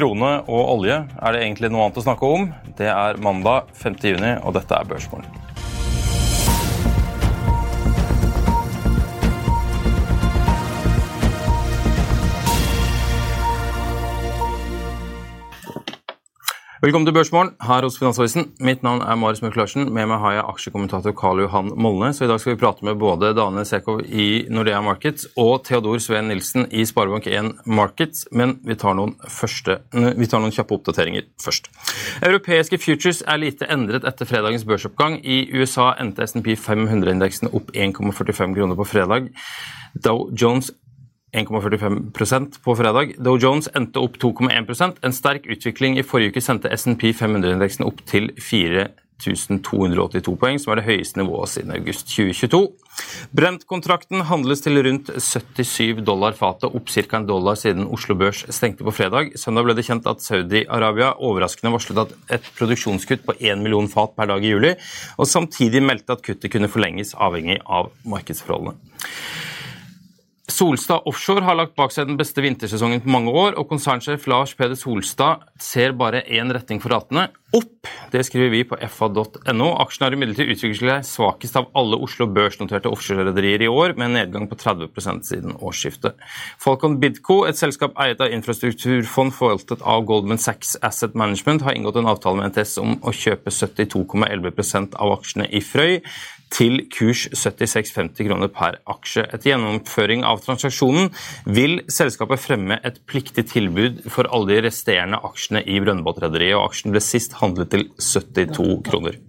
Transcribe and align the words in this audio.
Krone 0.00 0.30
og 0.48 0.70
olje, 0.78 0.94
er 1.20 1.34
det 1.36 1.42
egentlig 1.42 1.68
noe 1.68 1.84
annet 1.84 1.98
å 2.00 2.04
snakke 2.06 2.24
om? 2.24 2.46
Det 2.78 2.88
er 2.88 3.20
mandag 3.20 3.68
5. 3.82 3.98
juni, 4.14 4.32
og 4.40 4.56
dette 4.56 4.72
er 4.72 4.88
Børsmorgen. 4.88 5.39
Velkommen 16.80 17.04
til 17.04 17.12
Børsmorgen 17.12 17.50
her 17.60 17.84
hos 17.84 17.98
Finansavisen. 18.00 18.46
Mitt 18.64 18.80
navn 18.80 19.02
er 19.04 19.18
Marius 19.20 19.42
Mørk 19.44 19.58
Larsen. 19.58 19.90
Med 19.92 20.06
meg 20.08 20.22
har 20.22 20.32
jeg 20.32 20.44
aksjekommentator 20.48 21.12
Karl 21.12 21.42
Johan 21.42 21.66
Molne. 21.76 22.08
Så 22.16 22.24
i 22.24 22.28
dag 22.30 22.38
skal 22.40 22.54
vi 22.54 22.60
prate 22.62 22.86
med 22.88 22.96
både 22.96 23.34
Daniel 23.36 23.66
Sekov 23.68 23.98
i 24.08 24.46
Nordea 24.48 24.78
Markets 24.80 25.26
og 25.36 25.66
Theodor 25.66 26.00
Sveen 26.00 26.30
Nilsen 26.32 26.64
i 26.72 26.86
Sparebank1 26.88 27.50
Markets. 27.68 28.24
Men 28.32 28.54
vi 28.64 28.78
tar, 28.80 28.96
første, 29.28 29.76
vi 29.92 30.28
tar, 30.30 30.40
noen 30.40 30.56
kjappe 30.56 30.78
oppdateringer 30.78 31.26
først. 31.44 31.68
Europeiske 32.24 32.80
futures 32.80 33.20
er 33.28 33.42
lite 33.44 33.68
endret 33.68 34.08
etter 34.08 34.30
fredagens 34.32 34.64
børsoppgang. 34.64 35.18
I 35.20 35.50
USA 35.52 35.90
endte 36.00 36.24
SMP 36.24 36.54
500-indeksen 36.56 37.52
opp 37.52 37.76
1,45 37.76 38.56
kroner 38.56 38.80
på 38.80 38.88
fredag. 38.88 39.28
Dow 40.00 40.30
Jones 40.32 40.72
1,45% 41.32 42.60
på 42.64 42.74
fredag. 42.76 43.14
Dow 43.22 43.38
Jones 43.38 43.68
endte 43.74 44.02
opp 44.02 44.18
2,1% 44.22 44.98
En 45.06 45.14
sterk 45.14 45.46
utvikling 45.50 45.98
i 45.98 46.06
forrige 46.06 46.34
uke 46.34 46.42
sendte 46.42 46.72
SNP 46.74 47.12
500-indeksen 47.20 47.86
opp 47.86 48.02
til 48.08 48.30
4282 48.40 50.34
poeng, 50.40 50.58
som 50.58 50.72
er 50.72 50.80
det 50.80 50.88
høyeste 50.88 51.20
nivået 51.20 51.52
siden 51.52 51.74
august 51.76 52.08
2022. 52.10 52.62
Brent-kontrakten 53.36 54.24
handles 54.26 54.64
til 54.64 54.80
rundt 54.82 55.12
77 55.22 56.02
dollar 56.08 56.34
fatet, 56.36 56.72
opp 56.74 56.90
ca. 56.90 57.20
en 57.20 57.28
dollar 57.28 57.58
siden 57.60 57.86
Oslo 57.86 58.16
Børs 58.18 58.42
stengte 58.50 58.84
på 58.86 58.94
fredag. 58.96 59.30
Søndag 59.38 59.68
ble 59.68 59.76
det 59.78 59.86
kjent 59.86 60.08
at 60.10 60.24
Saudi-Arabia 60.24 61.12
overraskende 61.14 61.72
varslet 61.76 62.02
at 62.02 62.16
et 62.40 62.50
produksjonskutt 62.58 63.22
på 63.28 63.36
1 63.38 63.62
million 63.62 63.88
fat 63.92 64.16
per 64.18 64.32
dag 64.32 64.42
i 64.42 64.50
juli, 64.56 64.74
og 65.14 65.30
samtidig 65.30 65.84
meldte 65.84 66.16
at 66.16 66.26
kuttet 66.26 66.50
kunne 66.50 66.72
forlenges 66.72 67.14
avhengig 67.14 67.60
av 67.68 67.94
markedsforholdene. 68.02 68.74
Solstad 70.60 71.06
Offshore 71.08 71.40
har 71.46 71.56
lagt 71.56 71.72
bak 71.78 71.92
seg 71.94 72.10
den 72.10 72.18
beste 72.20 72.42
vintersesongen 72.44 73.00
på 73.00 73.08
mange 73.08 73.32
år, 73.32 73.54
og 73.56 73.70
konsernsjef 73.70 74.26
Lars 74.28 74.52
Peder 74.58 74.76
Solstad 74.76 75.46
ser 75.56 75.94
bare 75.96 76.20
én 76.28 76.52
retning 76.52 76.82
for 76.82 76.92
ratene 76.92 77.30
opp. 77.56 77.88
Det 78.12 78.20
skriver 78.26 78.50
vi 78.52 78.60
på 78.68 78.76
fa.no. 78.92 79.68
Aksjen 79.80 80.04
har 80.04 80.14
imidlertid 80.14 80.50
utviklet 80.52 80.82
seg 80.82 81.06
svakest 81.08 81.56
av 81.56 81.70
alle 81.80 81.96
Oslo 82.04 82.26
børsnoterte 82.28 82.92
offshorerederier 82.92 83.64
i 83.64 83.70
år, 83.72 83.94
med 83.96 84.10
en 84.10 84.18
nedgang 84.18 84.50
på 84.50 84.58
30% 84.60 85.24
siden 85.30 85.56
årsskiftet. 85.56 86.20
Falcon 86.60 86.98
Bidco, 87.00 87.40
et 87.48 87.58
selskap 87.58 87.96
eiet 88.04 88.20
av 88.20 88.34
infrastrukturfond 88.34 89.32
forvaltet 89.34 89.80
av 89.80 90.04
Goldman 90.10 90.42
Sachs 90.42 90.74
Asset 90.84 91.16
Management, 91.16 91.64
har 91.64 91.78
inngått 91.78 92.02
en 92.02 92.10
avtale 92.12 92.36
med 92.36 92.52
NTS 92.52 92.76
om 92.84 92.98
å 93.00 93.16
kjøpe 93.16 93.54
72,11% 93.54 95.00
av 95.00 95.16
aksjene 95.16 95.48
i 95.48 95.64
Frøy 95.64 96.02
til 96.50 96.82
kurs 96.92 97.26
76,50 97.30 98.26
kroner 98.26 98.50
per 98.52 98.80
aksje. 98.90 99.24
Etter 99.28 99.52
gjennomføring 99.52 100.24
av 100.26 100.42
transaksjonen 100.44 101.10
vil 101.46 101.80
selskapet 101.92 102.42
fremme 102.42 102.80
et 102.86 103.00
pliktig 103.10 103.46
tilbud 103.52 104.02
for 104.10 104.28
alle 104.34 104.54
de 104.54 104.66
resterende 104.68 105.20
aksjene 105.30 105.62
i 105.64 105.78
Brønnbåtrederiet, 105.82 106.58
og 106.58 106.70
aksjen 106.70 106.94
ble 106.94 107.02
sist 107.04 107.38
handlet 107.40 107.72
til 107.74 107.88
72 107.96 108.80
kroner. 108.90 109.20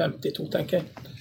52, 0.00 0.48
tenker 0.54 0.80
jeg. 0.80 1.18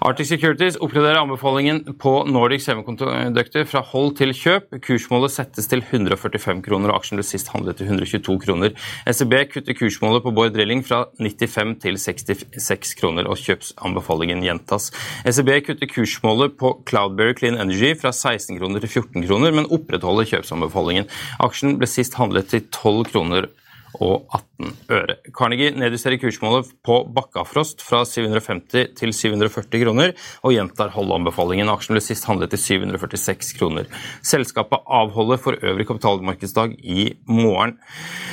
Arctic 0.00 0.28
Securities 0.28 0.76
oppgraderer 0.78 1.18
anbefalingen 1.18 1.80
på 1.98 2.12
Nordic 2.30 2.62
Semiconductor 2.62 3.64
fra 3.66 3.82
hold 3.90 4.14
til 4.20 4.32
kjøp. 4.36 4.76
Kursmålet 4.84 5.34
settes 5.34 5.66
til 5.70 5.82
145 5.82 6.62
kroner, 6.66 6.92
og 6.92 7.00
aksjen 7.00 7.18
ble 7.18 7.26
sist 7.26 7.50
handlet 7.54 7.80
til 7.80 7.88
122 7.88 8.36
kroner. 8.44 8.74
SEB 9.08 9.34
kutter 9.52 9.78
kursmålet 9.78 10.24
på 10.24 10.34
Bård 10.36 10.54
Drilling 10.54 10.84
fra 10.86 11.04
95 11.18 11.74
til 11.82 11.98
66 11.98 12.94
kroner, 13.00 13.26
og 13.26 13.40
kjøpsanbefalingen 13.42 14.44
gjentas. 14.46 14.90
SEB 15.26 15.54
kutter 15.66 15.90
kursmålet 15.90 16.58
på 16.60 16.76
Cloudberry 16.88 17.34
Clean 17.38 17.58
Energy 17.58 17.94
fra 17.98 18.12
16 18.14 18.60
kroner 18.60 18.84
til 18.84 18.94
14 19.02 19.26
kroner, 19.26 19.56
men 19.56 19.70
opprettholder 19.72 20.28
kjøpsanbefalingen. 20.34 21.10
Aksjen 21.42 21.78
ble 21.80 21.90
sist 21.90 22.20
handlet 22.20 22.52
til 22.52 22.68
12 22.68 23.08
kroner 23.10 23.50
og 23.96 24.28
18 24.34 24.74
øre. 24.92 25.16
Carnegie 25.34 25.72
nedjusterer 25.76 26.18
kursmålet 26.20 26.70
på 26.84 27.06
Bakkafrost 27.14 27.82
fra 27.84 28.04
750 28.08 28.94
til 28.98 29.12
740 29.14 29.82
kroner, 29.84 30.14
og 30.44 30.54
gjentar 30.54 30.92
holdanbefalingen. 30.94 31.70
Aksjen 31.72 31.94
ble 31.96 32.02
sist 32.04 32.26
handlet 32.28 32.50
til 32.54 32.62
746 32.62 33.54
kroner. 33.58 33.84
Selskapet 34.26 34.78
avholder 34.84 35.38
for 35.42 35.52
øvrig 35.58 35.86
kapitalmarkedsdag 35.88 36.68
i 36.82 37.14
morgen. 37.30 37.76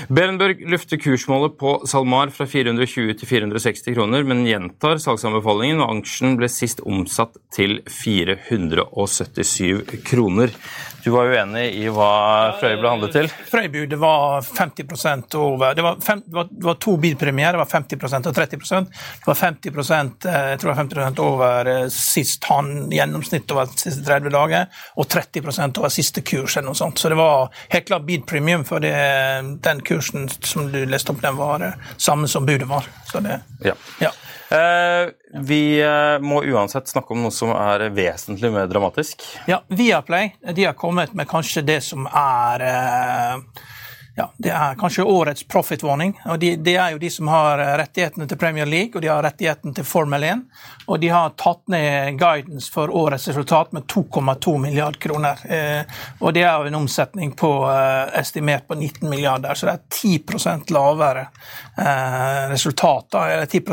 Berenberg 0.10 0.58
lufter 0.72 0.98
kursmålet 1.02 1.54
på 1.62 1.70
SalMar 1.90 2.28
fra 2.36 2.46
420 2.50 3.14
til 3.22 3.28
460 3.30 3.96
kroner, 3.96 4.22
men 4.28 4.48
gjentar 4.48 4.96
salgsanbefalingen, 5.02 5.84
og 5.84 6.02
aksjen 6.02 6.38
ble 6.40 6.48
sist 6.52 6.80
omsatt 6.86 7.34
til 7.56 7.72
477 7.88 10.04
kroner. 10.06 10.50
Du 11.06 11.12
var 11.14 11.28
uenig 11.30 11.68
i 11.78 11.84
hva 11.94 12.06
Frøy 12.58 12.80
ble 12.80 12.90
handlet 12.90 13.12
til? 13.14 13.28
Frøybudet 13.52 13.98
var 14.02 14.42
50 14.42 15.36
over 15.38 15.76
det 15.78 15.84
var, 15.86 16.00
fem, 16.02 16.24
det, 16.26 16.34
var, 16.34 16.48
det 16.50 16.66
var, 16.66 16.80
to 16.82 16.96
bilpremier, 16.98 17.54
det 17.54 17.62
var 17.62 17.70
50% 17.70 18.30
og 18.32 18.34
30% 18.34 18.90
Det 18.90 19.28
var 19.28 19.38
50 19.38 19.70
eh, 19.70 20.48
jeg 20.50 20.60
tror 20.64 20.72
det 20.72 20.72
var 20.72 20.80
50 20.80 21.22
over 21.22 21.70
eh, 21.70 21.86
sist 21.94 22.50
han, 22.50 22.72
gjennomsnitt 22.90 23.54
over 23.54 23.70
de 23.70 23.84
siste 23.84 24.02
30 24.08 24.34
dager, 24.34 24.82
og 24.98 25.10
30 25.14 25.46
over 25.78 25.94
siste 25.94 26.26
kurs. 26.26 26.58
eller 26.58 26.72
noe 26.72 26.82
sånt. 26.82 26.98
Så 26.98 27.14
det 27.14 27.20
var 27.22 27.54
helt 27.70 27.86
klart 27.86 28.10
bilpremium, 28.10 28.66
for 28.66 28.82
det, 28.82 28.96
den 29.62 29.86
kursen 29.86 30.26
som 30.42 30.72
du 30.74 30.82
leste 30.90 31.14
opp, 31.14 31.22
den 31.22 31.38
var 31.38 31.70
samme 31.98 32.28
som 32.28 32.50
budet 32.50 32.66
var. 32.66 32.90
Så 33.12 33.22
det, 33.22 33.44
ja. 33.62 33.78
ja. 34.02 34.10
Eh, 34.50 35.10
vi 35.42 35.82
eh, 35.82 36.20
må 36.22 36.44
uansett 36.44 36.88
snakke 36.88 37.16
om 37.16 37.24
noe 37.26 37.34
som 37.34 37.50
er 37.56 37.88
vesentlig 37.96 38.52
mer 38.54 38.68
dramatisk. 38.70 39.24
Ja, 39.50 39.64
Viaplay 39.68 40.36
de 40.54 40.68
har 40.68 40.78
kommet 40.78 41.14
med 41.18 41.30
kanskje 41.30 41.66
det 41.66 41.82
som 41.86 42.06
er 42.12 42.66
eh, 42.70 43.64
ja, 44.16 44.30
det 44.38 44.52
er 44.56 44.78
kanskje 44.80 45.04
årets 45.04 45.44
profit 45.44 45.84
warning. 45.84 46.14
og 46.26 46.40
de, 46.40 46.54
de, 46.56 46.76
er 46.76 46.94
jo 46.94 47.00
de 47.02 47.10
som 47.12 47.28
har 47.28 47.60
rettighetene 47.82 48.28
til 48.32 48.40
Premier 48.40 48.66
League 48.66 48.96
og 48.96 49.04
de 49.04 49.10
har 49.12 49.24
rettighetene 49.26 49.76
til 49.76 49.84
Formel 49.88 50.24
1. 50.24 50.44
Og 50.88 51.02
de 51.04 51.10
har 51.12 51.34
tatt 51.36 51.66
ned 51.74 52.16
guidance 52.20 52.72
for 52.72 52.94
årets 52.96 53.28
resultat 53.28 53.74
med 53.76 53.84
2,2 53.92 54.56
milliard 54.62 55.00
kroner. 55.04 55.44
Eh, 55.52 56.00
og 56.22 56.34
det 56.34 56.46
er 56.46 56.54
jo 56.56 56.72
en 56.72 56.80
omsetning 56.80 57.36
på 57.36 57.52
eh, 57.68 58.16
estimert 58.22 58.68
på 58.70 58.80
19 58.80 59.10
milliarder, 59.10 59.54
så 59.54 59.68
det 59.68 59.76
er 59.76 59.84
10 60.32 60.72
lavere 60.72 61.28
eh, 61.78 62.50
resultat. 62.54 63.20
Eller 63.20 63.46
10 63.52 63.64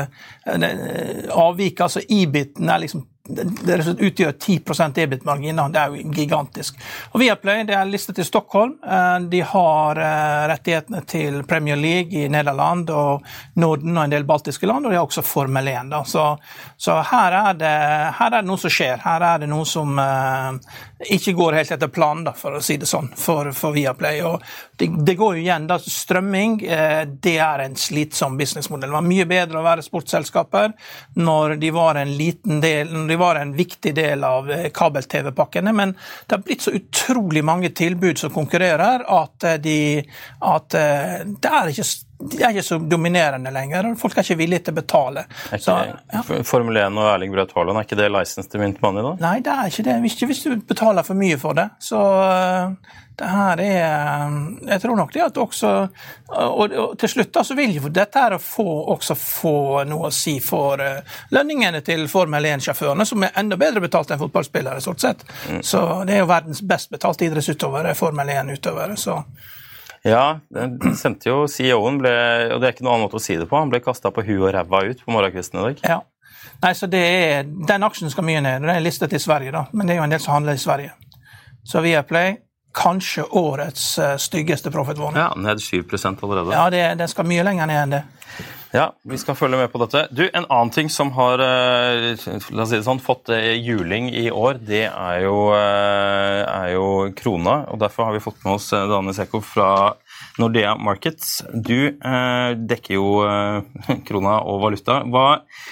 eh, 0.00 1.28
avvik. 1.30 1.80
Altså 1.80 2.00
EBIT-en 2.08 2.72
er 2.72 2.86
liksom 2.86 3.04
det 3.36 3.78
utgjør 3.96 4.32
10% 4.32 5.00
EBIT-margin. 5.04 5.60
Det 5.72 5.80
er 5.80 5.94
jo 5.94 6.12
gigantisk. 6.14 6.78
Og 7.12 7.20
Viaplay 7.22 7.64
det 7.68 7.76
er 7.76 7.88
listet 7.88 8.18
i 8.20 8.26
Stockholm. 8.26 8.76
De 9.30 9.40
har 9.46 10.00
rettighetene 10.50 11.02
til 11.08 11.42
Premier 11.48 11.78
League 11.78 12.16
i 12.16 12.28
Nederland 12.32 12.90
og 12.94 13.26
Norden 13.60 13.96
og 13.96 14.04
en 14.04 14.14
del 14.14 14.26
baltiske 14.28 14.68
land, 14.68 14.86
og 14.86 14.92
de 14.92 14.98
har 14.98 15.06
også 15.06 15.24
Formel 15.26 15.68
1. 15.68 15.94
Så, 16.10 16.24
så 16.76 16.98
her, 17.10 17.36
er 17.40 17.58
det, 17.60 17.74
her, 18.18 18.30
er 18.30 18.40
det, 18.40 18.46
noe 18.48 18.60
som 18.60 18.74
skjer. 18.74 19.00
Her 19.04 19.26
er 19.32 19.42
det 19.42 19.50
noe 19.50 19.66
som 19.68 20.00
ikke 21.08 21.32
går 21.32 21.52
helt 21.52 21.70
etter 21.72 21.88
planen, 21.88 22.28
for 22.36 22.58
å 22.58 22.62
si 22.64 22.76
det 22.80 22.88
sånn, 22.88 23.08
for, 23.16 23.50
for 23.56 23.72
Viaplay. 23.76 24.20
Og 24.26 24.42
det, 24.76 24.90
det, 25.06 25.14
går 25.16 25.38
jo 25.38 25.44
igjen, 25.44 25.68
da, 25.70 25.78
Strømming 25.80 26.58
eh, 26.66 27.02
det 27.08 27.36
er 27.40 27.64
en 27.64 27.76
slitsom 27.78 28.36
businessmodell. 28.40 28.90
Det 28.90 28.98
var 28.98 29.06
mye 29.06 29.28
bedre 29.30 29.60
å 29.60 29.64
være 29.64 29.84
sportsselskaper 29.86 30.74
når 31.20 31.56
de 31.62 31.72
var 31.74 32.00
en 32.00 32.12
liten 32.16 32.60
del, 32.60 32.92
når 32.92 33.08
de 33.14 33.20
var 33.20 33.40
en 33.40 33.54
viktig 33.56 33.94
del 33.96 34.26
av 34.28 34.50
eh, 34.52 34.68
kabel-TV-pakkene, 34.74 35.74
men 35.76 35.96
det 36.26 36.36
har 36.36 36.44
blitt 36.44 36.68
så 36.68 36.76
utrolig 36.76 37.44
mange 37.46 37.72
tilbud 37.76 38.20
som 38.20 38.34
konkurrerer, 38.34 39.06
at, 39.08 39.48
eh, 39.48 39.58
de, 39.62 39.80
at 40.44 40.68
det 40.70 41.50
er 41.50 41.72
ikke 41.72 41.88
de 42.20 42.42
er 42.42 42.52
ikke 42.52 42.64
så 42.66 42.78
dominerende 42.78 43.50
lenger. 43.54 43.90
og 43.90 43.98
Folk 44.00 44.18
er 44.18 44.26
ikke 44.26 44.38
villige 44.42 44.66
til 44.66 44.74
å 44.74 44.80
betale. 44.80 45.24
Ikke, 45.48 45.62
så, 45.64 45.76
ja. 46.12 46.22
Formel 46.46 46.80
1 46.82 46.98
og 47.00 47.10
Erling 47.14 47.34
Braut 47.34 47.54
Haaland, 47.56 47.80
er 47.80 47.88
ikke 47.88 48.00
det 48.00 48.08
license 48.12 48.50
til 48.50 48.60
mint 48.60 48.80
money, 48.84 49.04
da? 49.06 49.14
Nei, 49.22 49.36
det 49.44 49.54
er 49.54 49.70
ikke 49.70 49.86
det. 49.86 49.98
Ikke 50.10 50.28
hvis 50.30 50.42
du 50.44 50.50
betaler 50.68 51.06
for 51.06 51.18
mye 51.18 51.38
for 51.40 51.56
det. 51.56 51.66
Så 51.80 52.00
uh, 52.00 52.98
det 53.20 53.28
her 53.28 53.60
er 53.60 53.84
eh, 53.84 54.36
Jeg 54.70 54.80
tror 54.80 54.96
nok 54.96 55.12
det 55.12 55.22
at 55.26 55.38
også 55.42 55.70
Og, 56.32 56.72
og 56.72 56.94
til 57.00 57.10
slutt 57.12 57.32
da 57.34 57.42
så 57.44 57.56
vil 57.58 57.74
jo 57.76 57.90
dette 57.92 58.22
her 58.22 58.36
få, 58.40 58.64
også 58.94 59.16
få 59.18 59.54
noe 59.88 60.08
å 60.08 60.14
si 60.14 60.38
for 60.44 60.80
lønningene 61.34 61.82
til 61.84 62.06
Formel 62.08 62.46
1-sjåførene, 62.52 63.04
som 63.04 63.24
er 63.26 63.34
enda 63.40 63.58
bedre 63.60 63.82
betalt 63.82 64.12
enn 64.12 64.20
fotballspillere, 64.20 64.80
stort 64.80 65.02
sett. 65.02 65.24
Mm. 65.50 65.60
Så 65.66 65.80
det 66.08 66.16
er 66.16 66.22
jo 66.22 66.30
verdens 66.30 66.62
best 66.62 66.92
betalte 66.94 67.26
idrettsutøvere, 67.26 67.96
Formel 67.98 68.30
1-utøvere. 68.36 68.96
så 69.00 69.18
ja, 70.04 70.40
den 70.54 70.94
sendte 70.96 71.28
jo 71.28 71.42
CEO-en, 71.50 72.00
og 72.00 72.60
det 72.60 72.68
er 72.68 72.72
ikke 72.72 72.86
noen 72.86 72.94
annen 72.94 73.06
måte 73.08 73.20
å 73.20 73.22
si 73.22 73.36
det 73.36 73.48
på, 73.50 73.58
han 73.58 73.72
ble 73.72 73.82
kasta 73.84 74.12
på 74.14 74.24
huet 74.24 74.48
og 74.48 74.54
ræva 74.56 74.84
ut 74.88 75.04
på 75.04 75.14
morgenkvisten 75.14 75.60
i 75.60 75.66
dag. 75.68 75.84
Ja. 75.94 76.00
Nei, 76.60 76.74
så 76.76 76.88
det 76.92 77.00
er, 77.00 77.48
Den 77.68 77.84
aksjen 77.84 78.12
skal 78.12 78.24
mye 78.24 78.40
ned. 78.44 78.62
Den 78.64 78.72
er 78.72 78.82
listet 78.84 79.12
i 79.16 79.20
Sverige, 79.20 79.52
da, 79.54 79.66
men 79.72 79.88
det 79.88 79.94
er 79.94 80.00
jo 80.00 80.06
en 80.06 80.14
del 80.14 80.20
som 80.20 80.36
handler 80.36 80.56
i 80.56 80.60
Sverige. 80.60 80.94
Så 81.64 81.82
Viaplay 81.84 82.36
kanskje 82.76 83.24
årets 83.36 83.98
uh, 83.98 84.16
styggeste 84.20 84.70
profitwarning. 84.70 85.20
Ja, 85.20 85.32
ned 85.36 85.58
7% 85.58 86.22
allerede. 86.22 86.54
Ja, 86.54 86.70
det, 86.70 86.82
den 87.00 87.08
skal 87.08 87.26
mye 87.28 87.44
lenger 87.44 87.68
ned 87.70 87.82
enn 87.82 87.94
det. 87.96 88.02
Ja, 88.70 88.92
vi 89.02 89.18
skal 89.18 89.34
følge 89.34 89.58
med 89.58 89.72
på 89.72 89.80
dette. 89.82 90.04
Du, 90.14 90.22
En 90.30 90.46
annen 90.46 90.70
ting 90.70 90.90
som 90.90 91.10
har 91.16 91.42
uh, 91.42 92.26
la 92.54 92.62
oss 92.62 92.70
si 92.70 92.78
det 92.78 92.86
sånn, 92.86 93.02
fått 93.02 93.32
uh, 93.34 93.50
juling 93.58 94.12
i 94.14 94.28
år, 94.30 94.60
det 94.62 94.84
er 94.86 95.24
jo, 95.24 95.50
er 95.56 96.68
jo 96.76 96.86
krona. 97.18 97.64
og 97.72 97.80
Derfor 97.82 98.06
har 98.06 98.14
vi 98.14 98.22
fått 98.22 98.38
med 98.44 98.54
oss 98.60 98.70
Daniel 98.70 99.16
Sekov 99.16 99.42
fra 99.48 99.70
Nordea 100.40 100.72
Markets, 100.80 101.40
du 101.52 101.90
eh, 101.90 102.50
dekker 102.56 102.96
jo 102.96 103.06
eh, 103.26 103.98
krona 104.08 104.38
og 104.48 104.60
valuta. 104.64 105.00
Hva, 105.10 105.24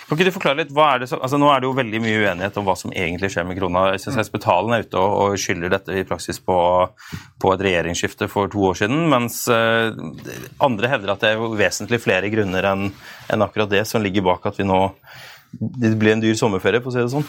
kan 0.07 0.19
ikke 0.19 0.29
du 0.29 0.35
forklare 0.35 0.61
litt, 0.63 0.73
er 0.73 1.03
det 1.03 1.11
så, 1.11 1.21
altså 1.21 1.41
Nå 1.41 1.51
er 1.53 1.63
det 1.63 1.69
jo 1.69 1.77
veldig 1.79 2.03
mye 2.05 2.19
uenighet 2.23 2.59
om 2.61 2.69
hva 2.69 2.77
som 2.79 2.93
egentlig 2.93 3.33
skjer 3.35 3.49
med 3.49 3.59
krona. 3.61 3.87
SSS 3.99 4.33
Betalen 4.35 4.77
er 4.77 4.87
ute 4.87 5.01
og, 5.01 5.17
og 5.23 5.39
skylder 5.41 5.73
dette 5.77 5.97
i 5.97 6.07
praksis 6.09 6.43
på, 6.45 6.59
på, 7.41 7.55
et 7.55 7.65
regjeringsskifte 7.69 8.29
for 8.33 8.53
to 8.53 8.69
år 8.71 8.81
siden, 8.83 9.07
mens 9.13 9.45
eh, 9.53 9.91
andre 10.65 10.93
hevder 10.93 11.15
at 11.15 11.25
det 11.25 11.33
er 11.35 11.59
vesentlig 11.59 12.03
flere 12.05 12.33
grunner 12.33 12.73
enn 12.73 12.91
en 13.29 13.45
akkurat 13.45 13.71
det 13.73 13.85
som 13.89 14.05
ligger 14.05 14.25
bak 14.27 14.47
at 14.49 14.61
vi 14.61 14.69
nå 14.69 14.87
det 15.59 15.95
blir 15.97 16.13
en 16.13 16.23
dyr 16.23 16.37
sommerferie, 16.37 16.83
for 16.85 16.93
å 16.93 16.95
si 16.95 17.01
det 17.01 17.13
sånn. 17.13 17.25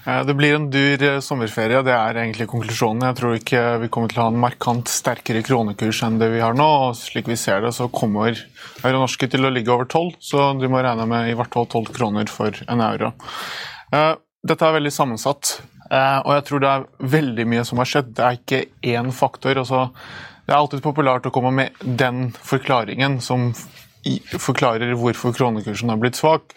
Det 0.00 0.32
blir 0.32 0.54
en 0.56 0.70
dyr 0.72 1.02
eh, 1.04 1.18
sommerferie, 1.20 1.82
det 1.84 1.92
er 1.92 2.16
egentlig 2.22 2.46
konklusjonen. 2.48 3.04
Jeg 3.10 3.16
tror 3.18 3.34
ikke 3.36 3.64
vi 3.82 3.90
kommer 3.92 4.08
til 4.08 4.22
å 4.22 4.24
ha 4.24 4.32
en 4.32 4.40
markant 4.40 4.88
sterkere 4.88 5.42
kronekurs 5.44 6.00
enn 6.06 6.16
det 6.20 6.30
vi 6.32 6.40
har 6.40 6.56
nå. 6.56 6.68
og 6.86 6.96
Slik 6.96 7.28
vi 7.28 7.36
ser 7.36 7.60
det, 7.66 7.74
så 7.76 7.90
kommer 7.92 8.32
euro 8.32 9.02
norske 9.02 9.28
til 9.28 9.44
å 9.44 9.52
ligge 9.52 9.74
over 9.74 9.84
12, 9.84 10.16
så 10.24 10.46
du 10.56 10.64
må 10.72 10.80
regne 10.80 11.04
med 11.10 11.28
i 11.28 11.36
hvert 11.36 11.52
fall 11.52 11.68
12 11.68 11.92
kroner 11.98 12.32
for 12.32 12.56
en 12.64 12.84
euro. 12.86 13.12
Eh, 13.92 14.14
dette 14.48 14.64
er 14.64 14.78
veldig 14.78 14.94
sammensatt, 14.96 15.52
eh, 15.90 16.18
og 16.24 16.32
jeg 16.38 16.48
tror 16.48 16.64
det 16.64 16.72
er 16.72 16.88
veldig 17.18 17.48
mye 17.52 17.68
som 17.68 17.84
har 17.84 17.92
skjedd. 17.92 18.14
Det 18.16 18.24
er 18.24 18.40
ikke 18.40 18.64
én 18.96 19.12
faktor. 19.12 19.60
Altså, 19.60 19.90
det 20.46 20.54
er 20.54 20.62
alltid 20.62 20.86
populært 20.86 21.28
å 21.28 21.34
komme 21.34 21.52
med 21.52 21.84
den 21.84 22.30
forklaringen 22.32 23.20
som 23.20 23.50
forklarer 24.40 24.96
hvorfor 24.96 25.36
kronekursen 25.36 25.92
har 25.92 26.00
blitt 26.00 26.16
svak. 26.16 26.56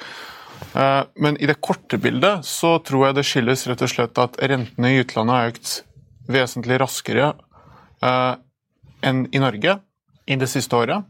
Eh, 0.74 1.04
men 1.16 1.38
i 1.38 1.50
det 1.50 1.60
korte 1.64 2.00
bildet 2.02 2.46
så 2.48 2.78
tror 2.86 3.08
jeg 3.08 3.18
det 3.18 3.26
skyldes 3.28 3.66
rett 3.70 3.84
og 3.86 3.92
slett 3.92 4.22
at 4.22 4.38
rentene 4.42 4.94
i 4.94 5.02
utlandet 5.04 5.36
har 5.36 5.52
økt 5.54 5.74
vesentlig 6.32 6.80
raskere 6.82 7.34
eh, 8.04 8.36
enn 9.04 9.26
i 9.32 9.42
Norge 9.44 9.78
i 10.26 10.40
det 10.40 10.50
siste 10.52 10.78
året. 10.80 11.04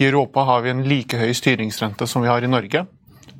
I 0.00 0.06
Europa 0.08 0.46
har 0.48 0.64
vi 0.64 0.72
en 0.72 0.86
like 0.88 1.18
høy 1.20 1.34
styringsrente 1.36 2.08
som 2.08 2.24
vi 2.24 2.30
har 2.32 2.42
i 2.42 2.50
Norge. 2.50 2.86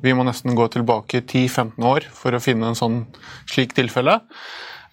Vi 0.01 0.13
må 0.17 0.25
nesten 0.25 0.57
gå 0.57 0.67
tilbake 0.73 1.23
10-15 1.23 1.85
år 1.85 2.05
for 2.13 2.33
å 2.33 2.41
finne 2.41 2.69
en 2.69 2.77
sånn 2.77 2.99
slik 3.49 3.73
tilfelle. 3.77 4.19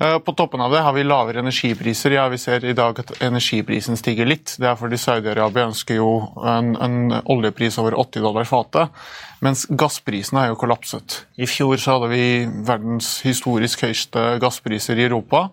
Eh, 0.00 0.18
på 0.18 0.32
toppen 0.32 0.60
av 0.60 0.70
det 0.70 0.80
har 0.86 0.92
vi 0.92 1.02
lavere 1.04 1.40
energipriser. 1.42 2.10
Ja, 2.10 2.28
Vi 2.28 2.38
ser 2.38 2.64
i 2.64 2.72
dag 2.72 3.00
at 3.00 3.10
energiprisen 3.22 3.96
stiger 3.96 4.26
litt. 4.26 4.54
Det 4.58 4.68
er 4.70 4.76
fordi 4.78 4.94
Saudi-Arabia 4.94 5.66
ønsker 5.66 5.98
jo 5.98 6.12
en, 6.46 6.76
en, 6.78 6.98
oljepris 7.26 7.80
over 7.82 7.98
80 7.98 8.22
dollar 8.22 8.46
fatet, 8.46 8.94
mens 9.42 9.66
gassprisene 9.66 10.44
har 10.44 10.52
jo 10.52 10.60
kollapset. 10.60 11.24
I 11.34 11.50
fjor 11.50 11.82
så 11.82 11.96
hadde 11.96 12.12
vi 12.14 12.46
verdens 12.46 13.16
historisk 13.26 13.82
høyeste 13.82 14.38
gasspriser 14.38 15.02
i 15.02 15.08
Europa. 15.08 15.48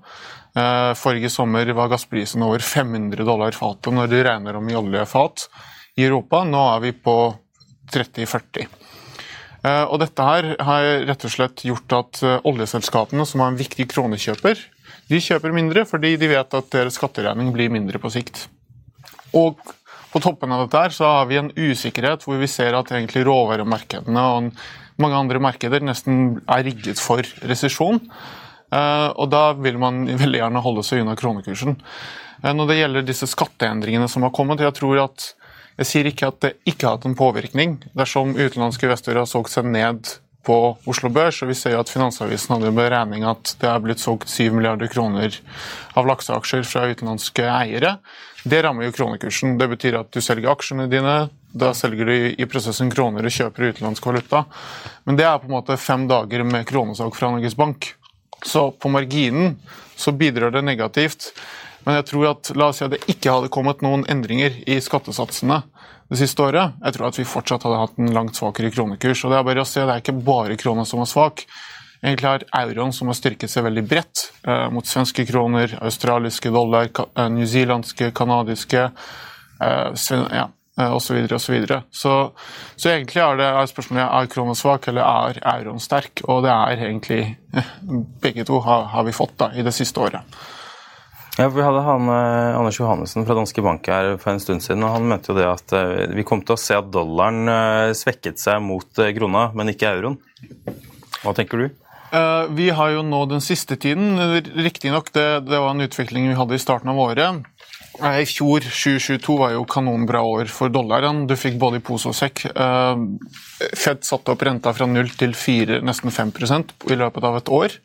Eh, 0.53 0.93
forrige 0.93 1.33
sommer 1.33 1.73
var 1.73 1.89
gassprisen 1.89 2.45
over 2.45 2.61
500 2.61 3.25
dollar 3.25 3.57
fatet 3.57 3.97
når 3.97 4.13
du 4.13 4.19
regner 4.21 4.61
om 4.61 4.69
i 4.69 4.77
oljefat 4.77 5.49
i 5.97 6.05
Europa. 6.05 6.45
Nå 6.45 6.67
er 6.75 6.85
vi 6.85 6.93
på 6.93 7.17
30-40. 7.89 8.84
Eh, 9.65 9.85
og 9.89 9.99
dette 10.03 10.25
her 10.25 10.51
har 10.67 10.87
rett 11.07 11.25
og 11.25 11.31
slett 11.31 11.63
gjort 11.65 11.95
at 11.97 12.21
eh, 12.25 12.41
oljeselskapene, 12.45 13.25
som 13.25 13.41
er 13.41 13.53
en 13.53 13.59
viktig 13.59 13.87
kronekjøper, 13.93 14.61
de 15.09 15.21
kjøper 15.21 15.53
mindre 15.53 15.85
fordi 15.89 16.15
de 16.21 16.29
vet 16.31 16.57
at 16.57 16.69
deres 16.73 16.97
skatteregning 16.99 17.51
blir 17.55 17.71
mindre 17.73 18.01
på 18.01 18.11
sikt. 18.13 18.45
Og 19.37 19.57
på 20.13 20.21
toppen 20.23 20.53
av 20.53 20.65
dette 20.65 20.81
her 20.81 20.95
så 20.95 21.11
har 21.17 21.29
vi 21.29 21.39
en 21.41 21.51
usikkerhet 21.51 22.23
hvor 22.25 22.39
vi 22.41 22.49
ser 22.49 22.77
at 22.77 22.91
egentlig 22.93 23.25
råvaremarkedene 23.27 24.25
og 24.35 24.51
mange 25.01 25.17
andre 25.19 25.41
markeder 25.43 25.83
nesten 25.83 26.37
er 26.47 26.63
rigget 26.67 27.01
for 27.01 27.25
resesjon. 27.49 27.99
Eh, 28.71 29.09
og 29.15 29.31
da 29.33 29.47
vil 29.57 29.79
man 29.81 30.05
veldig 30.23 30.43
gjerne 30.43 30.65
holde 30.67 30.85
seg 30.85 31.01
unna 31.03 31.17
kronekursen. 31.19 31.79
Når 32.45 32.67
det 32.69 32.77
gjelder 32.77 33.05
disse 33.07 33.25
skatteendringene 33.31 34.05
som 34.11 34.25
har 34.27 34.33
kommet, 34.35 34.61
jeg 34.61 34.75
tror 34.77 34.99
at 35.07 35.31
jeg 35.79 35.89
sier 35.89 36.07
ikke 36.07 36.29
at 36.31 36.37
det 36.43 36.53
ikke 36.67 36.87
har 36.87 36.97
hatt 36.97 37.07
en 37.09 37.17
påvirkning. 37.19 37.79
Dersom 37.97 38.35
utenlandske 38.37 38.87
investorer 38.87 39.23
har 39.23 39.29
solgt 39.29 39.51
seg 39.51 39.67
ned 39.67 40.13
på 40.45 40.57
Oslo 40.85 41.09
Børs, 41.09 41.41
og 41.41 41.49
vi 41.49 41.57
ser 41.57 41.73
jo 41.73 41.81
at 41.81 41.89
Finansavisen 41.89 42.53
hadde 42.53 42.69
en 42.69 42.77
beregning 42.77 43.25
at 43.27 43.55
det 43.61 43.69
er 43.69 43.81
blitt 43.81 44.03
solgt 44.03 44.29
7 44.29 44.53
milliarder 44.53 44.91
kroner 44.91 45.33
av 45.97 46.07
lakseaksjer 46.07 46.67
fra 46.69 46.85
utenlandske 46.91 47.47
eiere. 47.49 47.95
Det 48.45 48.61
rammer 48.61 48.85
jo 48.85 48.93
kronekursen. 48.93 49.57
Det 49.57 49.67
betyr 49.71 49.97
at 50.03 50.11
du 50.13 50.21
selger 50.21 50.51
aksjene 50.53 50.85
dine, 50.91 51.15
da 51.55 51.71
selger 51.73 52.05
du 52.11 52.15
i 52.29 52.47
prosessen 52.51 52.91
kroner 52.93 53.25
og 53.25 53.33
kjøper 53.33 53.71
utenlandsk 53.71 54.05
valuta. 54.05 54.43
Men 55.09 55.17
det 55.17 55.25
er 55.25 55.41
på 55.41 55.49
en 55.49 55.55
måte 55.57 55.79
fem 55.81 56.05
dager 56.07 56.45
med 56.45 56.67
kronesalg 56.69 57.17
fra 57.17 57.33
Norges 57.33 57.57
Bank. 57.57 57.95
Så 58.45 58.69
på 58.77 58.91
marginen 58.93 59.55
så 59.97 60.13
bidrar 60.13 60.53
det 60.53 60.61
negativt. 60.67 61.31
Men 61.85 61.99
jeg 61.99 62.07
tror 62.09 62.31
at 62.31 62.51
la 62.57 62.69
oss 62.71 62.81
si 62.81 62.85
at 62.85 62.95
det 62.95 63.03
ikke 63.11 63.33
hadde 63.33 63.51
kommet 63.53 63.83
noen 63.85 64.05
endringer 64.09 64.57
i 64.65 64.79
skattesatsene 64.81 65.61
det 66.09 66.19
siste 66.19 66.43
året, 66.45 66.75
jeg 66.85 66.93
tror 66.93 67.07
at 67.07 67.17
vi 67.17 67.25
fortsatt 67.25 67.63
hadde 67.65 67.79
hatt 67.81 67.95
en 67.97 68.11
langt 68.13 68.37
svakere 68.37 68.69
kronekurs. 68.73 69.23
Og 69.25 69.31
Det 69.31 69.39
er 69.39 69.47
bare 69.47 69.63
å 69.63 69.69
se, 69.69 69.81
det 69.81 69.93
er 69.93 70.03
ikke 70.03 70.19
bare 70.25 70.57
krona 70.61 70.85
som 70.85 71.01
er 71.01 71.09
svak. 71.09 71.45
Egentlig 72.03 72.29
har 72.29 72.43
euroen 72.59 72.93
som 72.93 73.09
har 73.09 73.17
styrket 73.17 73.49
seg 73.49 73.65
veldig 73.65 73.83
bredt 73.89 74.27
eh, 74.45 74.67
mot 74.69 74.85
svenske 74.85 75.25
kroner, 75.25 75.73
australiske 75.81 76.51
dollar, 76.53 76.91
ka 76.93 77.07
eh, 77.15 77.31
newzealandske, 77.33 78.11
canadiske 78.13 78.83
eh, 78.85 80.11
ja. 80.29 80.45
Eh. 80.77 80.97
Så, 80.99 81.13
videre, 81.15 81.81
så, 81.89 82.13
så 82.75 82.89
egentlig 82.91 83.21
er, 83.23 83.37
det, 83.39 83.47
er 83.47 83.69
spørsmålet 83.71 84.03
er 84.05 84.29
krona 84.29 84.53
svak 84.59 84.89
eller 84.91 85.07
er 85.07 85.39
euroen 85.55 85.79
sterk. 85.79 86.21
Og 86.27 86.43
det 86.45 86.51
er 86.51 86.83
egentlig 86.89 87.21
begge 88.21 88.45
to 88.45 88.59
har, 88.61 88.89
har 88.91 89.07
vi 89.07 89.15
fått 89.15 89.37
da, 89.39 89.49
i 89.55 89.63
det 89.65 89.73
siste 89.73 90.03
året. 90.03 90.37
Ja, 91.35 91.49
Vi 91.49 91.61
hadde 91.61 91.81
han, 91.83 92.07
eh, 92.07 92.57
Anders 92.57 92.79
Johannessen 92.79 93.25
fra 93.27 93.35
Danske 93.35 93.61
Bank 93.61 93.87
her 93.91 94.13
for 94.17 94.31
en 94.31 94.39
stund 94.39 94.63
siden. 94.63 94.83
og 94.83 94.93
Han 94.95 95.07
mente 95.09 95.33
jo 95.33 95.35
det 95.35 95.47
at 95.49 95.73
eh, 95.75 96.07
vi 96.15 96.23
kom 96.23 96.39
til 96.41 96.55
å 96.55 96.59
se 96.59 96.77
at 96.77 96.87
dollaren 96.91 97.49
eh, 97.51 97.91
svekket 97.91 98.39
seg 98.39 98.61
mot 98.63 98.87
krona, 98.95 99.49
men 99.53 99.73
ikke 99.73 99.91
euroen. 99.97 100.15
Hva 101.23 101.35
tenker 101.35 101.59
du? 101.59 101.81
Vi 102.55 102.69
har 102.71 102.91
jo 102.93 103.01
nå 103.03 103.25
den 103.27 103.41
siste 103.43 103.75
tiden 103.75 104.15
Riktignok, 104.55 105.09
det, 105.11 105.49
det 105.49 105.57
var 105.59 105.73
en 105.73 105.83
utvikling 105.83 106.29
vi 106.29 106.37
hadde 106.37 106.55
i 106.55 106.61
starten 106.61 106.93
av 106.93 106.99
året. 107.01 107.43
I 107.99 108.23
fjor, 108.29 108.63
2022, 108.63 109.35
var 109.41 109.51
jo 109.51 109.65
kanonbra 109.67 110.21
år 110.23 110.47
for 110.53 110.71
dollaren. 110.71 111.25
Du 111.27 111.35
fikk 111.35 111.57
både 111.59 111.81
i 111.81 111.83
pose 111.83 112.13
og 112.13 112.15
sekk. 112.15 112.45
Fed 113.75 114.05
satte 114.07 114.31
opp 114.31 114.45
renta 114.47 114.71
fra 114.77 114.87
0 114.87 115.11
til 115.19 115.35
4, 115.35 115.81
nesten 115.83 116.13
5% 116.13 116.75
i 116.87 116.99
løpet 117.01 117.27
av 117.27 117.41
et 117.41 117.51
år. 117.57 117.75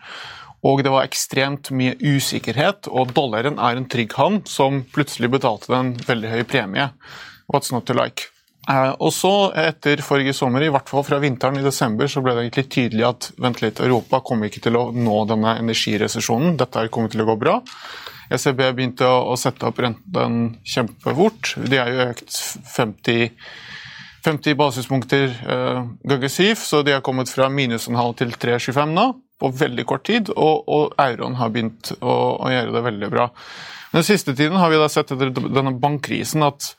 Og 0.66 0.82
det 0.84 0.92
var 0.92 1.06
ekstremt 1.08 1.70
mye 1.72 1.94
usikkerhet, 1.96 2.90
og 2.92 3.14
dollaren 3.16 3.56
er 3.56 3.78
en 3.78 3.88
trygg 3.88 4.12
hand 4.18 4.50
som 4.50 4.82
plutselig 4.92 5.30
betalte 5.32 5.72
en 5.76 5.94
veldig 6.04 6.34
høy 6.34 6.42
premie. 6.48 6.90
What's 7.50 7.72
not 7.72 7.86
to 7.88 7.96
like? 7.96 8.28
Eh, 8.68 8.92
og 9.00 9.12
så, 9.16 9.32
etter 9.56 10.02
forrige 10.04 10.34
sommer, 10.36 10.62
i 10.62 10.70
hvert 10.72 10.90
fall 10.92 11.04
fra 11.06 11.18
vinteren 11.22 11.56
i 11.58 11.64
desember, 11.64 12.10
så 12.12 12.20
ble 12.22 12.36
det 12.36 12.44
egentlig 12.44 12.66
tydelig 12.74 13.06
at 13.08 13.30
vent 13.40 13.62
litt, 13.64 13.80
Europa 13.80 14.20
kommer 14.26 14.50
ikke 14.50 14.62
til 14.66 14.76
å 14.76 14.90
nå 14.92 15.16
denne 15.30 15.56
energiresesjonen. 15.62 16.58
Dette 16.60 16.86
kommer 16.92 17.12
til 17.12 17.24
å 17.24 17.28
gå 17.32 17.38
bra. 17.40 17.56
ECB 18.30 18.60
begynte 18.76 19.08
å, 19.08 19.34
sette 19.40 19.66
opp 19.66 19.80
renten 19.82 20.36
kjempefort. 20.62 21.54
De 21.64 21.80
har 21.80 21.88
jo 21.90 22.04
økt 22.12 22.36
50, 22.76 23.32
50 24.28 24.60
basispunkter 24.60 25.32
eh, 25.32 25.82
ganger 26.12 26.36
7, 26.36 26.52
så 26.60 26.84
de 26.86 26.94
har 26.98 27.02
kommet 27.06 27.32
fra 27.32 27.48
minus 27.50 27.88
en 27.88 27.98
halv 27.98 28.20
til 28.20 28.36
3,25 28.36 28.94
nå 28.94 29.08
på 29.40 29.50
veldig 29.60 29.86
kort 29.88 30.06
tid. 30.08 30.32
Og, 30.36 30.64
og 30.68 30.96
euroen 31.00 31.38
har 31.40 31.52
begynt 31.54 31.94
å, 31.98 32.16
å, 32.38 32.50
gjøre 32.52 32.74
det 32.76 32.86
veldig 32.88 33.12
bra. 33.12 33.30
Den 33.90 34.06
siste 34.06 34.36
tiden 34.38 34.60
har 34.60 34.70
vi 34.70 34.80
da 34.80 34.90
sett 34.92 35.10
etter 35.14 35.32
denne 35.34 35.74
bankkrisen 35.80 36.46
at 36.46 36.74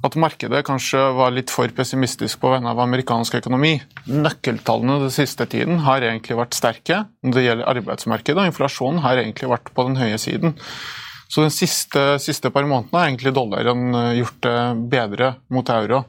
at 0.00 0.16
markedet 0.16 0.62
kanskje 0.64 1.00
var 1.16 1.32
litt 1.34 1.52
for 1.52 1.68
pessimistisk 1.76 2.40
på 2.40 2.54
vegne 2.54 2.72
av 2.72 2.78
amerikansk 2.80 3.36
økonomi. 3.42 3.74
Nøkkeltallene 4.08 4.96
den 5.02 5.12
siste 5.12 5.44
tiden 5.50 5.82
har 5.84 6.00
egentlig 6.00 6.38
vært 6.38 6.56
sterke 6.56 7.02
når 7.20 7.36
det 7.36 7.44
gjelder 7.44 7.70
arbeidsmarkedet, 7.74 8.40
og 8.40 8.48
inflasjonen 8.48 9.02
har 9.04 9.20
egentlig 9.20 9.50
vært 9.52 9.68
på 9.76 9.84
den 9.88 9.98
høye 10.00 10.20
siden. 10.20 10.56
Så 11.30 11.44
den 11.44 11.52
siste, 11.54 12.16
siste 12.22 12.50
par 12.50 12.64
månedene 12.64 12.96
har 12.96 13.10
egentlig 13.10 13.34
dollaren 13.36 13.92
gjort 14.16 14.40
det 14.46 14.56
bedre 14.96 15.34
mot 15.52 15.68
euro. 15.76 16.00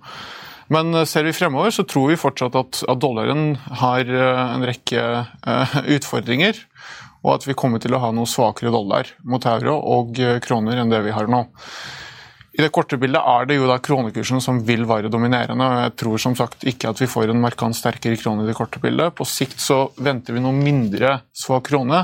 Men 0.71 0.93
eh, 0.95 1.07
ser 1.09 1.27
vi 1.27 1.35
fremover, 1.35 1.71
så 1.75 1.83
tror 1.83 2.11
vi 2.11 2.19
fortsatt 2.19 2.57
at, 2.59 2.83
dollaren 3.01 3.55
har 3.81 4.07
eh, 4.07 4.43
en 4.55 4.67
rekke 4.67 5.07
uh, 5.47 5.79
utfordringer. 5.97 6.59
Og 7.21 7.35
at 7.35 7.45
vi 7.45 7.57
kommer 7.57 7.81
til 7.81 7.93
å 7.93 8.01
ha 8.01 8.09
noe 8.15 8.29
svakere 8.29 8.71
dollar 8.73 9.09
mot 9.29 9.43
euro 9.45 9.75
og 9.93 10.17
kroner 10.41 10.79
enn 10.81 10.89
det 10.89 11.03
vi 11.05 11.13
har 11.13 11.27
nå. 11.29 11.43
I 12.51 12.63
det 12.63 12.71
korte 12.73 12.97
bildet 12.99 13.21
er 13.21 13.45
det 13.47 13.55
jo 13.59 13.67
da 13.69 13.77
kronekursen 13.79 14.41
som 14.43 14.57
vil 14.67 14.83
være 14.89 15.11
dominerende. 15.11 15.67
og 15.67 15.83
Jeg 15.85 15.93
tror 16.01 16.23
som 16.23 16.33
sagt 16.35 16.65
ikke 16.67 16.89
at 16.91 16.99
vi 16.99 17.07
får 17.07 17.31
en 17.31 17.43
markant 17.43 17.77
sterkere 17.77 18.17
krone 18.19 18.43
i 18.43 18.49
det 18.49 18.57
korte 18.57 18.81
bildet. 18.83 19.13
På 19.15 19.27
sikt 19.27 19.61
så 19.63 19.85
venter 20.01 20.35
vi 20.35 20.43
noe 20.43 20.55
mindre 20.57 21.19
svak 21.31 21.69
krone, 21.69 22.03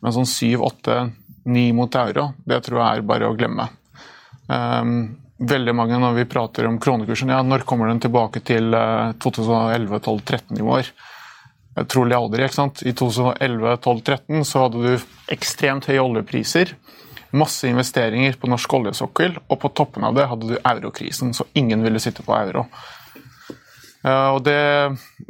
men 0.00 0.14
sånn 0.14 0.30
7-8-9 0.30 1.66
mot 1.76 1.98
euro, 2.06 2.30
det 2.46 2.62
tror 2.64 2.80
jeg 2.80 3.02
er 3.02 3.10
bare 3.10 3.28
å 3.28 3.36
glemme. 3.36 3.68
Um, 4.46 4.94
veldig 5.48 5.74
mange 5.74 5.98
når 5.98 6.12
vi 6.20 6.28
prater 6.30 6.66
om 6.68 6.78
kronekursen, 6.82 7.32
ja, 7.34 7.40
når 7.42 7.66
kommer 7.68 7.90
den 7.90 8.02
tilbake 8.02 8.40
til 8.46 8.74
2011-12-13-nivåer? 9.22 10.92
tror 11.72 11.88
Trolig 11.88 12.16
aldri. 12.16 12.44
ikke 12.44 12.58
sant? 12.58 12.82
I 12.84 12.92
2011-12-13 12.92 14.44
så 14.44 14.66
hadde 14.66 14.78
du 14.82 14.92
ekstremt 15.32 15.88
høye 15.88 16.02
oljepriser 16.02 16.74
masse 17.32 17.68
investeringer 17.68 18.32
på 18.32 18.48
norsk 18.50 18.74
oljesokkel, 18.74 19.38
og 19.48 19.60
på 19.60 19.70
toppen 19.72 20.04
av 20.04 20.16
det 20.16 20.28
hadde 20.28 20.50
du 20.50 20.58
eurokrisen, 20.58 21.32
så 21.34 21.46
ingen 21.56 21.82
ville 21.84 22.00
sitte 22.00 22.24
på 22.26 22.34
euro. 22.36 22.66
Og 24.02 24.42
det, 24.44 24.58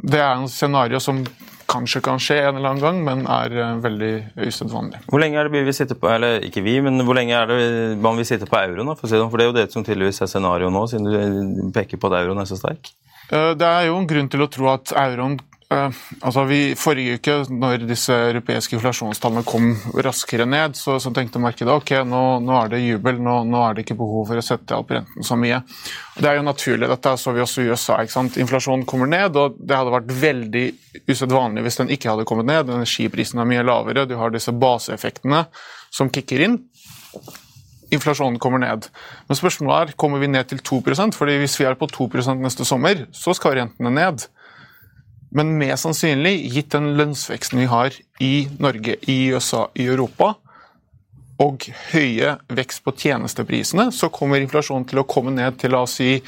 det 0.01 0.19
er 0.19 0.33
en 0.33 0.49
scenario 0.49 0.99
som 1.03 1.21
kanskje 1.69 2.01
kan 2.05 2.21
skje 2.21 2.39
en 2.41 2.57
eller 2.57 2.73
annen 2.73 2.83
gang, 2.83 2.99
men 3.05 3.23
er 3.29 3.55
eh, 3.57 3.77
veldig 3.83 4.11
usedvanlig. 4.47 5.03
Hvor 5.11 5.23
lenge 5.23 5.39
er 5.39 5.49
det 5.49 5.55
vi 5.55 5.63
vil 5.67 5.77
sitte 5.77 5.97
på, 5.99 6.09
eller 6.11 6.43
ikke 6.47 6.63
vi, 6.65 6.77
men 6.83 7.03
hvor 7.07 7.17
lenge 7.17 7.37
er 7.37 7.49
det 7.49 7.61
man 8.03 8.19
vil 8.19 8.27
sitte 8.27 8.49
på 8.49 8.59
euroen? 8.59 8.93
For, 8.99 9.07
for 9.07 9.39
det 9.39 9.45
er 9.45 9.51
jo 9.51 9.57
det 9.59 9.69
som 9.73 9.85
tydeligvis 9.85 10.23
er 10.23 10.31
scenarioet 10.31 10.75
nå, 10.75 10.85
siden 10.91 11.09
du 11.09 11.71
peker 11.75 12.01
på 12.01 12.11
at 12.11 12.21
euroen 12.23 12.43
er 12.43 12.49
så 12.49 12.59
sterk? 12.59 12.93
Eh, 13.31 13.53
det 13.59 13.69
er 13.69 13.89
jo 13.89 13.97
en 13.99 14.09
grunn 14.09 14.29
til 14.31 14.45
å 14.45 14.49
tro 14.51 14.69
at 14.73 14.93
euroen 15.05 15.39
altså 15.73 16.43
vi, 16.49 16.59
Forrige 16.79 17.17
uke, 17.17 17.35
når 17.51 17.85
disse 17.87 18.15
europeiske 18.29 18.75
inflasjonstallene 18.77 19.43
kom 19.47 19.71
raskere 20.05 20.45
ned, 20.49 20.77
så, 20.79 20.95
så 21.01 21.11
tenkte 21.15 21.41
markedet 21.43 21.73
ok, 21.73 21.93
nå, 22.07 22.21
nå, 22.43 22.55
er 22.59 22.73
det 22.73 22.81
jubel, 22.83 23.21
nå, 23.23 23.35
nå, 23.49 23.61
er 23.67 23.77
det 23.77 23.85
ikke 23.85 23.97
behov 23.99 24.27
for 24.31 24.39
å 24.39 24.45
sette 24.45 24.77
opp 24.77 24.93
renten 24.95 25.25
så 25.25 25.37
mye. 25.39 25.61
Det 26.17 26.29
er 26.29 26.39
jo 26.39 26.45
naturlig. 26.45 26.89
Dette 26.91 27.15
så 27.19 27.33
vi 27.35 27.43
også 27.43 27.63
i 27.63 27.69
USA. 27.71 27.99
ikke 28.01 28.15
sant? 28.15 28.39
Inflasjonen 28.41 28.85
kommer 28.89 29.09
ned, 29.09 29.39
og 29.39 29.57
det 29.59 29.79
hadde 29.79 29.95
vært 29.95 30.11
veldig 30.23 30.65
usedvanlig 31.09 31.63
hvis 31.65 31.79
den 31.81 31.95
ikke 31.95 32.11
hadde 32.11 32.27
kommet 32.29 32.49
ned. 32.49 32.69
Energiprisen 32.73 33.41
er 33.41 33.49
mye 33.49 33.65
lavere, 33.65 34.05
du 34.09 34.17
har 34.19 34.33
disse 34.33 34.53
baseeffektene 34.53 35.45
som 35.93 36.11
kicker 36.13 36.45
inn. 36.47 36.59
Inflasjonen 37.93 38.39
kommer 38.41 38.61
ned. 38.61 38.87
Men 39.29 39.37
spørsmålet 39.37 39.93
er 39.93 39.97
kommer 39.99 40.21
vi 40.21 40.31
ned 40.31 40.49
til 40.49 40.61
2 40.65 40.81
fordi 41.13 41.37
hvis 41.41 41.59
vi 41.59 41.65
er 41.69 41.77
på 41.77 41.87
2% 41.87 42.41
neste 42.41 42.65
sommer, 42.65 43.05
så 43.11 43.33
skal 43.37 43.59
rentene 43.59 43.93
ned. 43.93 44.25
Men 45.33 45.55
mest 45.57 45.87
sannsynlig, 45.87 46.35
gitt 46.53 46.71
den 46.75 46.93
lønnsveksten 46.97 47.63
vi 47.63 47.69
har 47.71 47.95
i 48.21 48.33
Norge, 48.61 48.99
i 49.09 49.33
USA, 49.33 49.65
i 49.73 49.87
Europa, 49.89 50.35
og 51.41 51.65
høye 51.89 52.35
vekst 52.53 52.83
på 52.85 52.93
tjenesteprisene, 53.01 53.87
så 53.91 54.11
kommer 54.13 54.41
inflasjonen 54.41 54.85
til 54.89 55.01
å 55.01 55.07
komme 55.09 55.33
ned 55.33 55.57
til 55.61 55.73
la 55.73 55.81
oss 55.87 55.97
si, 55.97 56.19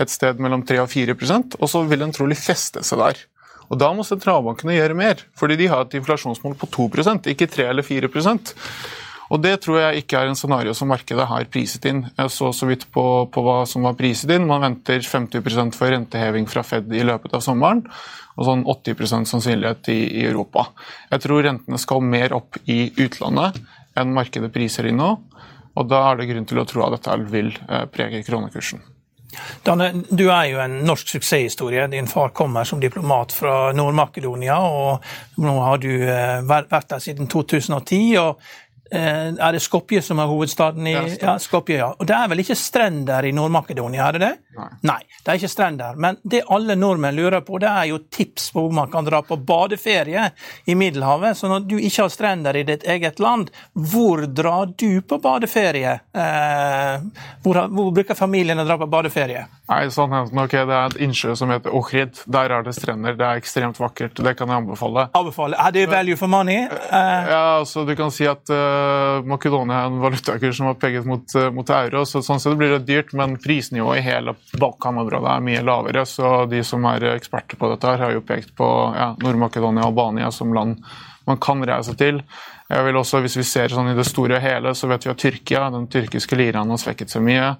et 0.00 0.10
sted 0.10 0.38
mellom 0.40 0.62
3 0.64 0.78
og 0.84 0.88
4% 0.88 1.58
og 1.58 1.68
så 1.68 1.82
vil 1.84 2.00
den 2.00 2.14
trolig 2.14 2.38
feste 2.40 2.80
seg 2.86 3.02
der. 3.02 3.18
Og 3.72 3.78
Da 3.80 3.88
må 3.96 4.04
sentralbankene 4.04 4.76
gjøre 4.76 4.96
mer, 4.96 5.20
fordi 5.38 5.56
de 5.60 5.68
har 5.72 5.84
et 5.84 5.94
inflasjonsmål 5.98 6.56
på 6.60 6.68
2% 6.76 7.28
ikke 7.32 7.48
3 7.50 7.68
eller 7.72 7.86
4 7.86 8.10
og 9.30 9.40
Det 9.42 9.54
tror 9.64 9.78
jeg 9.80 10.02
ikke 10.02 10.18
er 10.18 10.30
en 10.30 10.38
scenario 10.38 10.74
som 10.76 10.90
markedet 10.92 11.26
har 11.28 11.46
priset 11.52 11.86
inn. 11.88 12.02
Jeg 12.18 12.32
så 12.34 12.50
så 12.52 12.66
vidt 12.68 12.88
på, 12.92 13.04
på 13.32 13.44
hva 13.44 13.62
som 13.68 13.86
var 13.86 13.96
priset 13.98 14.30
inn. 14.34 14.48
Man 14.48 14.64
venter 14.64 15.00
50% 15.00 15.78
for 15.78 15.94
renteheving 15.94 16.48
fra 16.50 16.64
Fed 16.66 16.92
i 16.92 17.04
løpet 17.06 17.34
av 17.36 17.44
sommeren 17.44 17.84
og 18.36 18.46
sånn 18.48 18.64
80 18.68 19.28
sannsynlighet 19.28 19.90
i, 19.92 19.98
i, 20.22 20.24
Europa. 20.28 20.70
Jeg 21.10 21.24
tror 21.26 21.44
rentene 21.44 21.80
skal 21.80 22.04
mer 22.04 22.32
opp 22.36 22.56
i 22.64 22.86
utlandet 23.04 23.60
enn 23.98 24.14
markedet 24.16 24.52
priser 24.54 24.88
inn 24.88 25.00
nå. 25.00 25.10
og 25.76 25.88
Da 25.90 26.00
er 26.08 26.20
det 26.20 26.30
grunn 26.30 26.48
til 26.48 26.62
å 26.62 26.66
tro 26.68 26.86
at 26.86 26.96
dette 26.96 27.18
vil 27.32 27.52
eh, 27.68 27.84
prege 27.92 28.22
kronekursen. 28.24 28.80
Danne, 29.64 29.86
du 30.12 30.26
er 30.28 30.48
jo 30.50 30.58
en 30.60 30.74
norsk 30.84 31.14
suksesshistorie. 31.14 31.86
Din 31.92 32.08
far 32.10 32.34
kommer 32.36 32.68
som 32.68 32.80
diplomat 32.80 33.32
fra 33.32 33.72
Nord-Makedonia, 33.76 34.58
og 34.60 35.40
nå 35.40 35.54
har 35.64 35.80
du 35.80 35.92
eh, 35.92 36.42
vært 36.44 36.90
der 36.92 37.00
siden 37.04 37.30
2010. 37.32 38.18
og 38.20 38.42
er 38.92 39.52
det 39.52 39.60
Skopje 39.62 40.02
som 40.04 40.20
er 40.20 40.28
hovedstaden 40.28 40.86
i 40.86 40.92
ja, 40.92 41.36
Skopje, 41.40 41.78
ja. 41.80 41.88
Og 41.96 42.06
det 42.08 42.16
er 42.16 42.28
vel 42.28 42.42
ikke 42.42 42.56
strender 42.58 43.24
i 43.24 43.32
Nord-Makedonia, 43.32 44.08
er 44.08 44.18
det 44.18 44.22
det? 44.24 44.32
Nei. 44.58 44.68
Nei. 44.90 44.98
Det 45.22 45.32
er 45.32 45.38
ikke 45.40 45.52
strender. 45.52 46.00
Men 46.02 46.18
det 46.28 46.42
alle 46.52 46.76
nordmenn 46.76 47.16
lurer 47.16 47.40
på, 47.46 47.60
det 47.62 47.70
er 47.70 47.88
jo 47.92 48.02
tips 48.12 48.50
på 48.52 48.66
hvor 48.66 48.74
man 48.76 48.90
kan 48.92 49.06
dra 49.06 49.22
på 49.24 49.38
badeferie 49.40 50.26
i 50.68 50.76
Middelhavet. 50.76 51.38
Så 51.38 51.48
når 51.48 51.64
du 51.70 51.76
ikke 51.78 52.04
har 52.04 52.12
strender 52.12 52.58
i 52.60 52.64
ditt 52.68 52.84
eget 52.84 53.22
land, 53.22 53.52
hvor 53.72 54.26
drar 54.26 54.74
du 54.76 55.00
på 55.00 55.18
badeferie? 55.22 55.94
Eh, 56.12 57.06
hvor, 57.44 57.62
hvor, 57.72 57.92
bruker 57.96 58.18
familien 58.18 58.60
å 58.60 58.66
dra 58.68 58.76
på 58.80 58.90
badeferie? 58.92 59.46
Nei, 59.72 59.82
sånn, 59.94 60.12
ok, 60.12 60.58
Det 60.58 60.76
er 60.76 60.90
et 60.90 61.00
innsjø 61.06 61.36
som 61.38 61.52
heter 61.54 61.72
Ohrid. 61.72 62.20
Der 62.26 62.58
er 62.58 62.66
det 62.66 62.76
strender. 62.76 63.16
Det 63.16 63.28
er 63.28 63.40
ekstremt 63.40 63.80
vakkert. 63.80 64.20
Det 64.20 64.36
kan 64.36 64.52
jeg 64.52 64.66
anbefale. 64.66 65.08
Anbefale. 65.16 65.56
Er 65.56 65.72
det 65.72 65.88
value 65.88 66.20
for 66.20 66.28
money? 66.28 66.66
Eh. 66.66 67.32
Ja, 67.32 67.42
altså, 67.62 67.86
du 67.88 67.96
kan 67.96 68.12
si 68.12 68.28
at 68.28 68.52
uh, 68.52 68.81
Eh, 68.81 68.81
Makedonia 69.28 69.82
er 69.82 69.90
en 69.90 70.00
valutakurs 70.02 70.56
som 70.56 70.68
har 70.70 70.78
peget 70.80 71.06
mot, 71.08 71.34
eh, 71.38 71.50
mot, 71.54 71.70
euro. 71.70 72.04
så 72.08 72.22
Sånn 72.22 72.40
sett 72.40 72.58
blir 72.58 72.74
det 72.74 72.86
dyrt, 72.88 73.12
men 73.18 73.38
prisnivået 73.42 74.00
i 74.00 74.06
hele 74.06 74.34
Balkanområdet 74.58 75.36
er 75.36 75.46
mye 75.46 75.62
lavere. 75.66 76.04
Så 76.06 76.48
de 76.50 76.62
som 76.64 76.84
er 76.90 77.12
eksperter 77.14 77.60
på 77.60 77.70
dette, 77.72 77.88
her 77.88 78.06
har 78.06 78.12
jo 78.16 78.26
pekt 78.26 78.54
på 78.58 78.68
ja, 78.96 79.12
Nord-Makedonia 79.22 79.86
og 79.86 79.92
Albania 79.92 80.30
som 80.30 80.54
land 80.54 80.82
man 81.26 81.38
kan 81.38 81.62
reise 81.64 81.94
til. 81.94 82.22
Jeg 82.72 82.84
vil 82.86 82.96
også, 82.96 83.20
Hvis 83.20 83.36
vi 83.36 83.44
ser 83.46 83.68
sånn 83.68 83.92
i 83.92 83.96
det 83.96 84.06
store 84.08 84.38
og 84.38 84.42
hele, 84.42 84.74
så 84.74 84.88
vet 84.88 85.04
vi 85.06 85.10
at 85.12 85.20
Tyrkia, 85.20 85.70
den 85.70 85.88
tyrkiske 85.92 86.38
liraen, 86.38 86.70
har 86.72 86.80
svekket 86.80 87.12
seg 87.12 87.22
mye. 87.26 87.56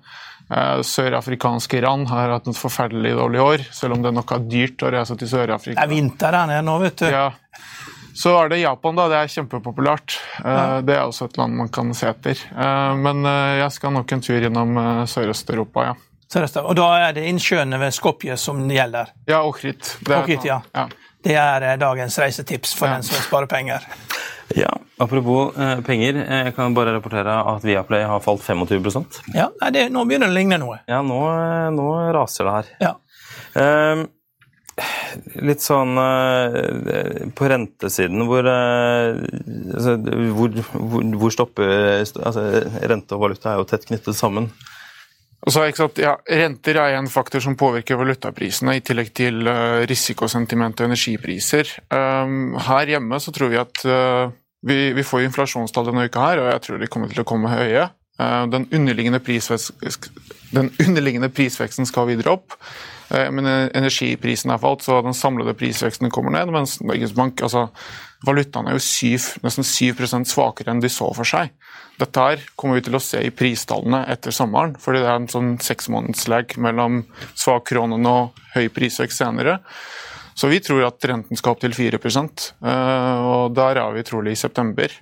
Eh, 0.52 0.80
sørafrikanske 0.84 1.78
Iran 1.78 2.06
har 2.10 2.32
hatt 2.34 2.48
et 2.50 2.58
forferdelig 2.58 3.14
dårlig 3.16 3.40
år, 3.40 3.66
selv 3.72 3.96
om 3.96 4.02
det 4.02 4.12
nok 4.12 4.34
er 4.34 4.48
dyrt 4.50 4.82
å 4.84 4.90
reise 4.92 5.16
til 5.16 5.30
Sør-Afrika. 5.30 5.78
Det 5.78 5.84
er 5.86 5.92
vinter 5.92 6.34
der 6.34 6.50
nede 6.50 6.64
nå, 6.66 6.78
vet 6.82 6.98
du. 7.04 7.06
Ja, 7.12 7.28
så 8.14 8.34
er 8.38 8.52
det 8.52 8.62
Japan, 8.62 8.96
da. 8.98 9.08
Det 9.10 9.18
er 9.18 9.34
kjempepopulært. 9.34 10.16
Eh, 10.44 10.48
ja. 10.48 10.80
Det 10.84 10.96
er 10.96 11.04
også 11.04 11.28
et 11.30 11.38
land 11.40 11.58
man 11.58 11.70
kan 11.72 11.92
se 11.96 12.10
etter. 12.12 12.40
Eh, 12.52 12.94
men 13.00 13.26
eh, 13.28 13.58
jeg 13.62 13.76
skal 13.78 13.94
nok 13.96 14.16
en 14.16 14.24
tur 14.24 14.40
gjennom 14.40 14.80
Sørøst-Europa, 15.10 15.86
ja. 15.90 15.94
Sørøst, 16.32 16.62
og 16.64 16.76
da 16.78 16.88
er 17.08 17.16
det 17.16 17.26
innsjøene 17.28 17.80
ved 17.80 17.92
Skopje 17.92 18.38
som 18.40 18.62
gjelder? 18.70 19.12
Ja, 19.28 19.42
Okrit. 19.44 19.98
Det, 20.00 20.16
Okrit, 20.16 20.46
ja. 20.48 20.62
ja. 20.72 20.86
det 21.24 21.36
er 21.36 21.66
dagens 21.80 22.16
reisetips 22.22 22.72
for 22.78 22.88
ja. 22.88 22.96
den 22.96 23.08
som 23.08 23.20
sparer 23.24 23.50
penger. 23.50 23.84
Ja, 24.56 24.72
Apropos 25.02 25.56
eh, 25.56 25.80
penger, 25.80 26.18
jeg 26.22 26.54
kan 26.54 26.74
bare 26.76 26.94
rapportere 26.94 27.34
at 27.54 27.64
Viaplay 27.64 28.04
har 28.06 28.20
falt 28.22 28.42
25% 28.44 29.22
Ja, 29.34 29.48
det, 29.72 29.88
Nå 29.90 30.04
begynner 30.06 30.28
det 30.28 30.34
å 30.34 30.36
ligne 30.36 30.58
noe. 30.62 30.78
Ja, 30.86 31.00
nå, 31.02 31.20
nå 31.74 31.86
raser 32.14 32.48
det 32.48 32.56
her. 32.58 32.68
Ja. 32.84 32.92
Um, 33.52 34.04
litt 35.42 35.62
sånn 35.64 35.96
uh, 35.98 37.30
På 37.36 37.48
rentesiden, 37.50 38.24
hvor, 38.28 38.46
uh, 38.46 39.16
altså, 39.74 39.96
hvor, 40.36 40.58
hvor, 40.72 41.08
hvor 41.22 41.34
stopper 41.34 41.72
altså, 42.02 42.44
Rente 42.90 43.16
og 43.16 43.26
valuta 43.26 43.52
er 43.52 43.62
jo 43.62 43.68
tett 43.70 43.88
knyttet 43.88 44.18
sammen. 44.18 44.50
Så, 45.50 45.64
ja, 45.98 46.12
renter 46.30 46.78
er 46.78 46.94
en 46.94 47.10
faktor 47.10 47.42
som 47.42 47.56
påvirker 47.58 47.98
valutaprisene, 47.98 48.76
i 48.78 48.84
tillegg 48.86 49.10
til 49.18 49.42
uh, 49.50 49.82
risikosentiment 49.90 50.78
og 50.78 50.92
energipriser. 50.92 51.72
Um, 51.90 52.54
her 52.68 52.94
hjemme 52.94 53.18
så 53.20 53.34
tror 53.34 53.50
vi 53.50 53.58
at 53.62 53.82
vi, 54.62 54.92
vi, 54.94 55.02
får 55.02 55.26
inflasjonstall 55.26 55.88
denne 55.90 56.06
uka, 56.06 56.22
her, 56.22 56.42
og 56.42 56.52
jeg 56.52 56.62
tror 56.66 56.78
de 56.78 56.90
kommer 56.90 57.10
til 57.10 57.24
å 57.24 57.26
komme 57.26 57.50
høye. 57.50 57.88
Uh, 58.20 58.44
den, 58.52 58.68
underliggende 58.70 59.20
den, 60.52 60.70
underliggende 60.78 61.32
prisveksten 61.32 61.88
skal 61.88 62.06
videre 62.12 62.36
opp. 62.36 62.58
Men 63.12 63.44
energiprisen 63.44 64.48
har 64.54 64.60
falt, 64.62 64.86
så 64.86 65.02
den 65.04 65.12
samlede 65.12 65.52
prisveksten 65.58 66.08
kommer 66.14 66.32
ned. 66.32 66.48
Mens 66.54 66.78
Norges 66.80 67.12
Bank, 67.12 67.42
altså 67.44 67.66
valutaen 68.24 68.70
er 68.70 68.78
jo 68.78 68.84
7, 68.86 69.42
nesten 69.44 69.66
7% 69.66 70.30
svakere 70.30 70.72
enn 70.72 70.80
de 70.80 70.88
så 70.92 71.10
for 71.12 71.28
seg. 71.28 71.52
Dette 72.00 72.24
her 72.24 72.44
kommer 72.56 72.78
vi 72.78 72.86
til 72.86 72.96
å 72.96 73.02
se 73.02 73.20
i 73.20 73.32
pristallene 73.34 74.04
etter 74.10 74.34
sommeren, 74.34 74.76
fordi 74.80 75.02
det 75.02 75.10
er 75.10 75.20
en 75.20 75.30
sånn 75.30 75.52
seksmånedslag 75.62 76.56
mellom 76.62 77.02
svak 77.34 77.68
kronen 77.68 78.08
og 78.08 78.40
høy 78.54 78.66
prisvekst 78.72 79.22
senere. 79.22 79.58
Så 80.34 80.48
vi 80.48 80.62
tror 80.64 80.86
at 80.86 81.04
renten 81.04 81.36
skal 81.36 81.54
opp 81.54 81.62
til 81.62 81.74
4 81.76 82.00
eh, 82.00 83.18
og 83.20 83.52
der 83.56 83.82
er 83.82 83.92
vi 83.92 84.04
trolig 84.08 84.32
i 84.32 84.40
september. 84.40 84.94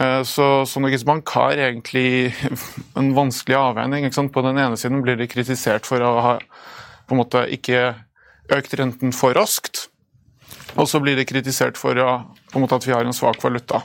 Eh, 0.00 0.22
så, 0.24 0.64
så 0.64 0.80
Norges 0.80 1.04
Bank 1.04 1.28
har 1.36 1.52
egentlig 1.52 2.32
en 2.98 3.12
vanskelig 3.14 3.58
avveining. 3.58 4.08
På 4.32 4.44
den 4.46 4.58
ene 4.58 4.80
siden 4.80 5.04
blir 5.04 5.20
de 5.20 5.28
kritisert 5.28 5.86
for 5.86 6.00
å 6.00 6.14
ha 6.24 6.36
på 7.06 7.14
en 7.14 7.22
måte 7.22 7.46
ikke 7.54 7.92
økt 8.52 8.76
renten 8.78 9.14
for 9.16 9.36
raskt, 9.38 9.86
og 10.76 10.88
så 10.88 11.00
blir 11.02 11.18
det 11.18 11.28
kritisert 11.28 11.78
for 11.80 11.98
måte 12.54 12.78
at 12.78 12.86
vi 12.86 12.94
har 12.94 13.04
en 13.06 13.16
svak 13.16 13.42
valuta. 13.44 13.82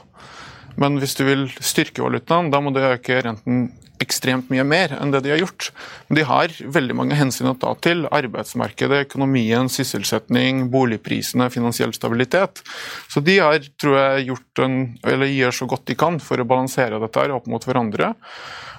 Men 0.78 1.00
hvis 1.02 1.16
du 1.18 1.24
vil 1.26 1.48
styrke 1.58 2.04
valutaen, 2.04 2.52
da 2.52 2.60
må 2.62 2.70
du 2.74 2.80
øke 2.80 3.18
renten 3.24 3.68
ekstremt 3.98 4.46
mye 4.52 4.62
mer 4.62 4.92
enn 4.94 5.10
det 5.10 5.24
de 5.24 5.32
har 5.32 5.40
gjort. 5.42 5.70
Men 6.06 6.20
de 6.20 6.26
har 6.28 6.54
veldig 6.76 6.96
mange 7.00 7.18
hensyn 7.18 7.50
å 7.50 7.56
ta 7.58 7.72
til. 7.82 8.04
Arbeidsmarkedet, 8.14 9.08
økonomien, 9.08 9.70
sysselsetting, 9.72 10.68
boligprisene, 10.70 11.50
finansiell 11.50 11.94
stabilitet. 11.96 12.62
Så 13.10 13.22
de 13.26 13.40
har, 13.42 13.58
tror 13.80 13.98
jeg, 13.98 14.28
gjort 14.30 14.64
en, 14.64 14.78
eller 15.02 15.34
gjør 15.34 15.58
så 15.60 15.70
godt 15.74 15.88
de 15.90 15.98
kan 15.98 16.22
for 16.22 16.38
å 16.38 16.46
balansere 16.48 17.02
dette 17.02 17.26
her 17.26 17.34
opp 17.34 17.50
mot 17.50 17.66
hverandre. 17.66 18.14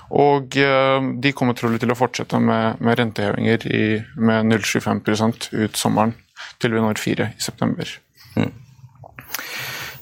Og 0.09 0.57
eh, 0.57 1.09
de 1.21 1.33
kommer 1.37 1.57
trolig 1.57 1.81
til 1.83 1.93
å 1.93 1.97
fortsette 1.97 2.39
med, 2.41 2.81
med 2.81 2.97
rentehevinger 2.99 3.65
i, 3.69 3.83
med 4.17 4.49
0,75% 4.49 5.51
ut 5.53 5.77
sommeren 5.77 6.15
til 6.59 6.73
vi 6.73 6.81
når 6.81 7.01
4 7.01 7.29
i 7.35 7.43
september. 7.43 7.91
Mm. 8.39 8.53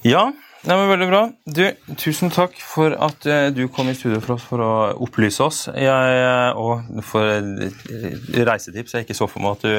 Ja, 0.08 0.30
Nei, 0.68 0.76
men 0.76 0.90
Veldig 0.90 1.06
bra. 1.08 1.20
Du, 1.48 1.62
tusen 1.96 2.32
takk 2.34 2.58
for 2.60 2.92
at 2.92 3.24
uh, 3.30 3.46
du 3.56 3.62
kom 3.72 3.88
i 3.88 3.94
studio 3.96 4.18
for 4.20 4.34
oss 4.36 4.44
for 4.50 4.60
å 4.60 4.72
opplyse 5.06 5.40
oss. 5.46 5.60
Jeg, 5.72 6.18
uh, 6.28 6.60
og 6.60 7.04
for 7.08 7.24
uh, 7.24 8.42
reisetips. 8.50 8.98
Jeg 8.98 9.06
ikke 9.06 9.16
så 9.16 9.30
for 9.32 9.46
meg 9.46 9.56
at 9.56 9.64
du, 9.64 9.72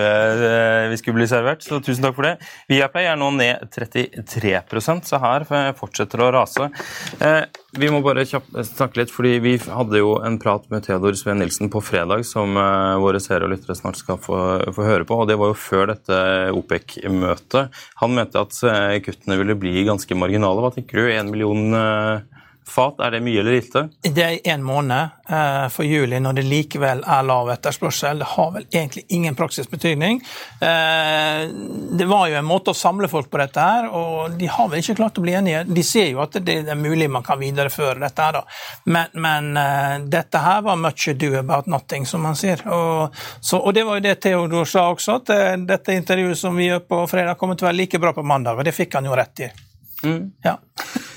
vi 0.88 0.96
skulle 0.96 1.18
bli 1.18 1.26
servert, 1.28 1.60
så 1.66 1.82
tusen 1.84 2.06
takk 2.06 2.16
for 2.16 2.24
det. 2.24 2.38
Viaplay 2.72 3.10
er 3.10 3.20
nå 3.20 3.28
ned 3.36 3.68
33% 3.74 5.10
så 5.10 5.20
her 5.20 5.44
fortsetter 5.76 6.22
å 6.24 6.30
rase. 6.32 6.70
vi 7.76 7.90
må 7.92 8.00
bare 8.04 8.24
snakke 8.24 9.02
litt, 9.02 9.12
fordi 9.12 9.34
vi 9.44 9.54
hadde 9.60 10.00
jo 10.00 10.14
en 10.24 10.38
prat 10.40 10.64
med 10.72 10.86
Theodor 10.86 11.16
Sveen 11.18 11.42
Nilsen 11.42 11.68
på 11.72 11.82
fredag 11.84 12.24
som 12.28 12.56
våre 13.02 13.20
seere 13.20 13.44
og 13.44 13.52
lyttere 13.52 13.76
snart 13.76 14.00
skal 14.00 14.20
få, 14.22 14.38
få, 14.72 14.86
høre 14.86 15.08
på, 15.08 15.20
og 15.20 15.28
det 15.28 15.36
var 15.40 15.52
jo 15.52 15.58
før 15.58 15.92
dette 15.92 16.20
OPEC-møtet. 16.56 17.76
Han 18.00 18.16
mente 18.16 18.40
at 18.40 18.60
kuttene 19.04 19.40
ville 19.42 19.58
bli 19.58 19.84
ganske 19.88 20.18
marginale. 20.18 20.64
Hva 20.64 20.77
tenker 20.78 20.96
du? 20.96 21.12
En 21.12 21.30
million 21.30 21.74
eh, 21.74 22.20
fat, 22.68 23.00
er 23.00 23.10
det 23.10 23.20
mye 23.24 23.40
eller 23.40 23.52
lite? 23.52 23.88
Det 24.02 24.22
er 24.22 24.52
én 24.52 24.62
måned 24.62 25.24
eh, 25.28 25.68
for 25.72 25.88
juli, 25.88 26.20
når 26.20 26.36
det 26.36 26.44
likevel 26.44 27.00
er 27.00 27.22
lav 27.24 27.48
etterspørsel. 27.50 28.20
Det 28.20 28.28
har 28.28 28.50
vel 28.54 28.66
egentlig 28.68 29.04
ingen 29.16 29.34
praktisk 29.34 29.72
betydning. 29.72 30.20
Eh, 30.60 31.48
det 31.98 32.06
var 32.06 32.28
jo 32.28 32.36
en 32.38 32.46
måte 32.46 32.70
å 32.70 32.76
samle 32.76 33.08
folk 33.08 33.30
på 33.32 33.40
dette 33.40 33.64
her, 33.64 33.88
og 33.88 34.36
de 34.38 34.50
har 34.52 34.68
vel 34.68 34.84
ikke 34.84 34.98
klart 35.00 35.18
å 35.18 35.24
bli 35.24 35.34
enige. 35.34 35.64
De 35.64 35.82
ser 35.82 36.10
jo 36.12 36.20
at 36.22 36.36
det 36.44 36.60
er 36.60 36.78
mulig 36.78 37.08
man 37.10 37.26
kan 37.26 37.40
videreføre 37.40 38.02
dette 38.04 38.26
her, 38.28 38.38
da. 38.38 38.44
Men, 38.84 39.16
men 39.18 40.10
dette 40.12 40.42
her 40.44 40.60
var 40.68 40.78
much 40.78 41.08
ado 41.10 41.32
about 41.40 41.66
nothing, 41.66 42.06
som 42.06 42.22
man 42.22 42.36
sier. 42.38 42.62
Og, 42.68 43.16
så, 43.40 43.58
og 43.58 43.74
det 43.74 43.86
var 43.88 43.98
jo 43.98 44.06
det 44.06 44.18
Theodor 44.22 44.68
sa 44.68 44.90
også, 44.92 45.22
at 45.22 45.64
dette 45.66 45.96
intervjuet 45.96 46.38
som 46.38 46.54
vi 46.54 46.68
gjør 46.68 46.84
på 46.84 47.00
fredag, 47.10 47.40
kommer 47.40 47.56
til 47.58 47.66
å 47.66 47.72
være 47.72 47.80
like 47.80 48.02
bra 48.02 48.12
på 48.14 48.26
mandag, 48.26 48.60
og 48.60 48.68
det 48.68 48.76
fikk 48.76 49.00
han 49.00 49.08
jo 49.08 49.16
rett 49.18 49.48
i. 49.48 49.50
Mm. 50.02 50.30
Ja. 50.42 50.58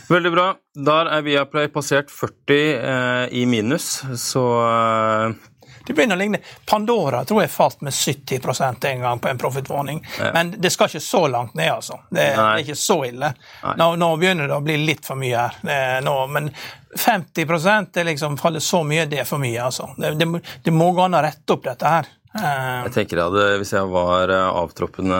Veldig 0.09 0.31
bra. 0.31 0.47
Der 0.75 1.05
er 1.05 1.21
Viaplay 1.21 1.67
passert 1.67 2.11
40 2.11 2.59
eh, 2.73 3.27
i 3.41 3.45
minus, 3.45 4.01
så 4.17 4.45
eh... 4.65 5.47
Det 5.81 5.95
begynner 5.97 6.15
å 6.15 6.19
ligne. 6.19 6.37
Pandora 6.69 7.23
tror 7.25 7.41
jeg 7.41 7.49
falt 7.51 7.79
med 7.81 7.93
70% 7.95 8.85
en 8.85 9.01
gang 9.01 9.19
på 9.19 9.31
en 9.31 9.39
profitwarning. 9.41 10.03
Ja. 10.19 10.29
Men 10.35 10.51
det 10.61 10.69
skal 10.69 10.91
ikke 10.91 11.01
så 11.01 11.23
langt 11.27 11.55
ned, 11.57 11.71
altså. 11.73 11.97
Det, 12.09 12.21
det 12.21 12.43
er 12.43 12.61
ikke 12.61 12.75
så 12.77 12.99
ille. 13.07 13.31
Nå, 13.79 13.87
nå, 13.97 14.11
begynner 14.21 14.51
det 14.51 14.59
å 14.59 14.61
bli 14.61 14.77
litt 14.77 15.09
for 15.09 15.17
mye 15.19 15.41
her. 15.41 16.05
Nå, 16.05 16.15
men 16.29 16.51
50% 16.93 17.95
det 17.97 18.05
liksom 18.11 18.37
faller 18.37 18.61
så 18.61 18.83
mye, 18.85 19.07
det 19.09 19.23
er 19.23 19.27
for 19.27 19.41
mye, 19.41 19.57
altså. 19.57 19.89
Det, 19.97 20.13
det, 20.21 20.29
det 20.69 20.75
må 20.75 20.91
gå 20.93 21.07
an 21.07 21.17
å 21.17 21.25
rette 21.25 21.57
opp 21.57 21.65
dette 21.65 21.95
her. 21.97 22.13
Eh, 22.31 22.83
jeg 22.85 22.91
tenker 22.95 23.19
at 23.25 23.33
Hvis 23.59 23.73
jeg 23.75 23.87
var 23.91 24.31
eh, 24.31 24.59
avtroppende 24.61 25.17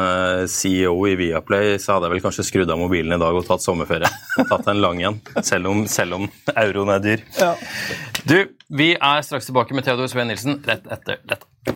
CEO 0.51 0.95
i 1.09 1.17
Viaplay, 1.19 1.75
så 1.81 1.97
hadde 1.97 2.07
jeg 2.07 2.15
vel 2.15 2.23
kanskje 2.23 2.45
skrudd 2.47 2.71
av 2.71 2.79
mobilen 2.79 3.17
i 3.17 3.19
dag 3.19 3.35
og 3.35 3.47
tatt 3.47 3.65
sommerferie. 3.65 4.11
Og 4.39 4.47
tatt 4.53 4.71
en 4.71 4.79
lang 4.83 5.03
en, 5.09 5.19
selv 5.43 5.73
om, 5.73 5.83
selv 5.91 6.21
om 6.21 6.29
euroen 6.55 6.95
er 6.95 7.03
dyr. 7.03 7.25
Ja. 7.39 7.53
Du, 8.23 8.37
vi 8.71 8.93
er 8.95 9.27
straks 9.27 9.49
tilbake 9.49 9.75
med 9.75 9.87
Theodor 9.87 10.11
Sveen 10.11 10.31
Nilsen 10.31 10.61
rett 10.67 10.87
etter 10.87 11.19
dette. 11.27 11.75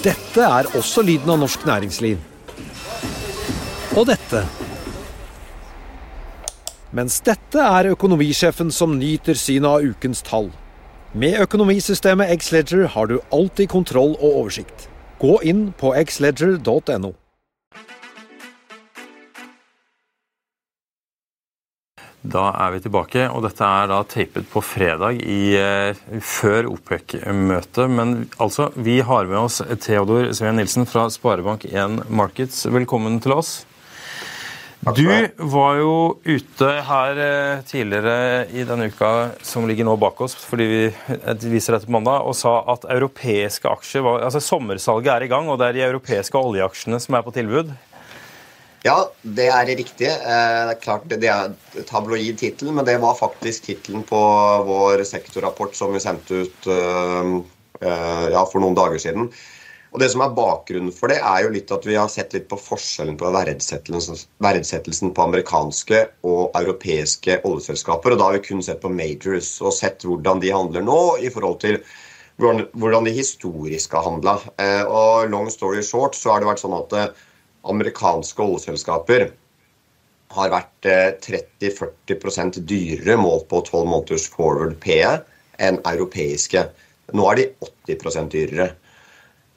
Dette 0.00 0.40
er 0.40 0.64
også 0.78 1.02
lyden 1.04 1.28
av 1.28 1.42
norsk 1.42 1.64
næringsliv. 1.68 2.16
Og 4.00 4.06
dette. 4.08 4.40
Mens 6.96 7.18
dette 7.26 7.60
er 7.60 7.90
økonomisjefen 7.92 8.72
som 8.72 8.94
nyter 8.96 9.36
synet 9.36 9.68
av 9.68 9.84
ukens 9.84 10.24
tall. 10.24 10.48
Med 11.12 11.36
økonomisystemet 11.44 12.32
Xledger 12.40 12.86
har 12.94 13.10
du 13.12 13.18
alltid 13.28 13.68
kontroll 13.68 14.14
og 14.14 14.38
oversikt. 14.40 14.88
Gå 15.20 15.36
inn 15.44 15.66
på 15.76 15.92
xledger.no. 15.92 17.12
Da 22.20 22.50
er 22.52 22.74
vi 22.74 22.82
tilbake, 22.84 23.22
og 23.32 23.46
dette 23.46 23.64
er 23.64 23.88
da 23.88 24.02
tapet 24.04 24.44
på 24.52 24.60
fredag 24.60 25.22
i, 25.24 25.56
uh, 25.56 26.20
før 26.20 26.68
OPEC-møtet. 26.68 27.86
Men 27.88 28.28
altså, 28.36 28.68
vi 28.76 28.98
har 29.00 29.30
med 29.30 29.40
oss 29.40 29.62
Theodor 29.80 30.28
Sveen 30.36 30.60
Nilsen 30.60 30.84
fra 30.84 31.08
Sparebank1 31.08 32.02
Markets. 32.12 32.66
Velkommen 32.68 33.16
til 33.24 33.38
oss. 33.38 33.54
Du 34.80 35.04
var 35.52 35.74
jo 35.76 35.94
ute 36.24 36.68
her 36.88 37.18
eh, 37.20 37.58
tidligere 37.68 38.46
i 38.48 38.62
denne 38.64 38.86
uka 38.88 39.10
som 39.44 39.66
ligger 39.68 39.84
nå 39.84 39.92
bak 40.00 40.22
oss, 40.24 40.32
fordi 40.40 40.68
vi 40.70 41.50
viser 41.52 41.76
dette 41.76 41.84
på 41.84 41.92
mandag, 41.92 42.24
og 42.24 42.32
sa 42.38 42.54
at 42.72 42.86
europeiske 42.88 43.68
aksjer 43.68 44.06
var, 44.06 44.24
altså 44.24 44.40
sommersalget 44.40 45.12
er 45.12 45.26
i 45.26 45.28
gang, 45.28 45.52
og 45.52 45.60
det 45.60 45.68
er 45.68 45.76
de 45.76 45.84
europeiske 45.90 46.40
oljeaksjene 46.40 46.96
som 47.04 47.18
er 47.18 47.26
på 47.26 47.34
tilbud. 47.36 47.74
Ja, 48.82 48.96
det 49.22 49.50
er 49.52 49.68
riktig. 49.68 50.08
Eh, 50.08 50.60
det 50.70 50.74
er 50.74 50.80
klart 50.80 51.08
det 51.10 51.28
er 51.28 51.52
tabloid 51.88 52.38
tittel, 52.40 52.72
men 52.72 52.86
det 52.88 52.96
var 53.02 53.18
faktisk 53.18 53.68
tittelen 53.68 54.04
på 54.08 54.20
vår 54.66 55.04
sektorrapport 55.04 55.76
som 55.76 55.92
vi 55.92 56.00
sendte 56.00 56.44
ut 56.46 56.68
eh, 56.72 57.34
ja, 57.80 58.44
for 58.48 58.60
noen 58.62 58.78
dager 58.78 59.00
siden. 59.02 59.28
Og 59.90 59.98
Det 59.98 60.06
som 60.12 60.22
er 60.22 60.34
bakgrunnen 60.36 60.92
for 60.94 61.10
det, 61.10 61.18
er 61.18 61.44
jo 61.44 61.52
litt 61.52 61.70
at 61.74 61.86
vi 61.86 61.96
har 61.98 62.10
sett 62.12 62.34
litt 62.36 62.46
på 62.50 62.58
forskjellen 62.60 63.16
på 63.18 63.32
verdsettelsen, 63.34 65.10
på 65.16 65.24
amerikanske 65.24 66.04
og 66.22 66.54
europeiske 66.60 67.40
oljeselskaper. 67.42 68.14
og 68.14 68.20
Da 68.20 68.28
har 68.28 68.38
vi 68.38 68.44
kun 68.46 68.62
sett 68.62 68.80
på 68.84 68.92
majors 68.92 69.56
og 69.64 69.74
sett 69.74 70.06
hvordan 70.06 70.40
de 70.40 70.54
handler 70.54 70.86
nå 70.86 71.00
i 71.18 71.32
forhold 71.32 71.58
til 71.64 71.82
hvordan 72.40 73.04
de 73.04 73.12
historisk 73.12 73.92
har 73.98 74.06
handla. 74.06 74.38
Eh, 74.62 74.84
og 74.86 75.28
long 75.28 75.50
story 75.50 75.82
short 75.82 76.14
så 76.16 76.32
har 76.32 76.40
det 76.40 76.48
vært 76.48 76.62
sånn 76.62 76.78
at 76.78 76.94
eh, 76.96 77.10
amerikanske 77.68 78.42
oljeselskaper 78.44 79.30
har 80.36 80.52
vært 80.52 80.88
30-40 81.26 82.14
eh, 82.14 82.60
dyrere 82.62 83.18
målt 83.18 83.48
på 83.50 83.62
12 83.66 83.88
måneders 83.90 84.28
forward 84.30 84.78
PE 84.82 85.18
enn 85.60 85.80
europeiske. 85.88 86.68
Nå 87.16 87.26
er 87.32 87.40
de 87.40 87.48
80 87.90 88.30
dyrere. 88.30 88.70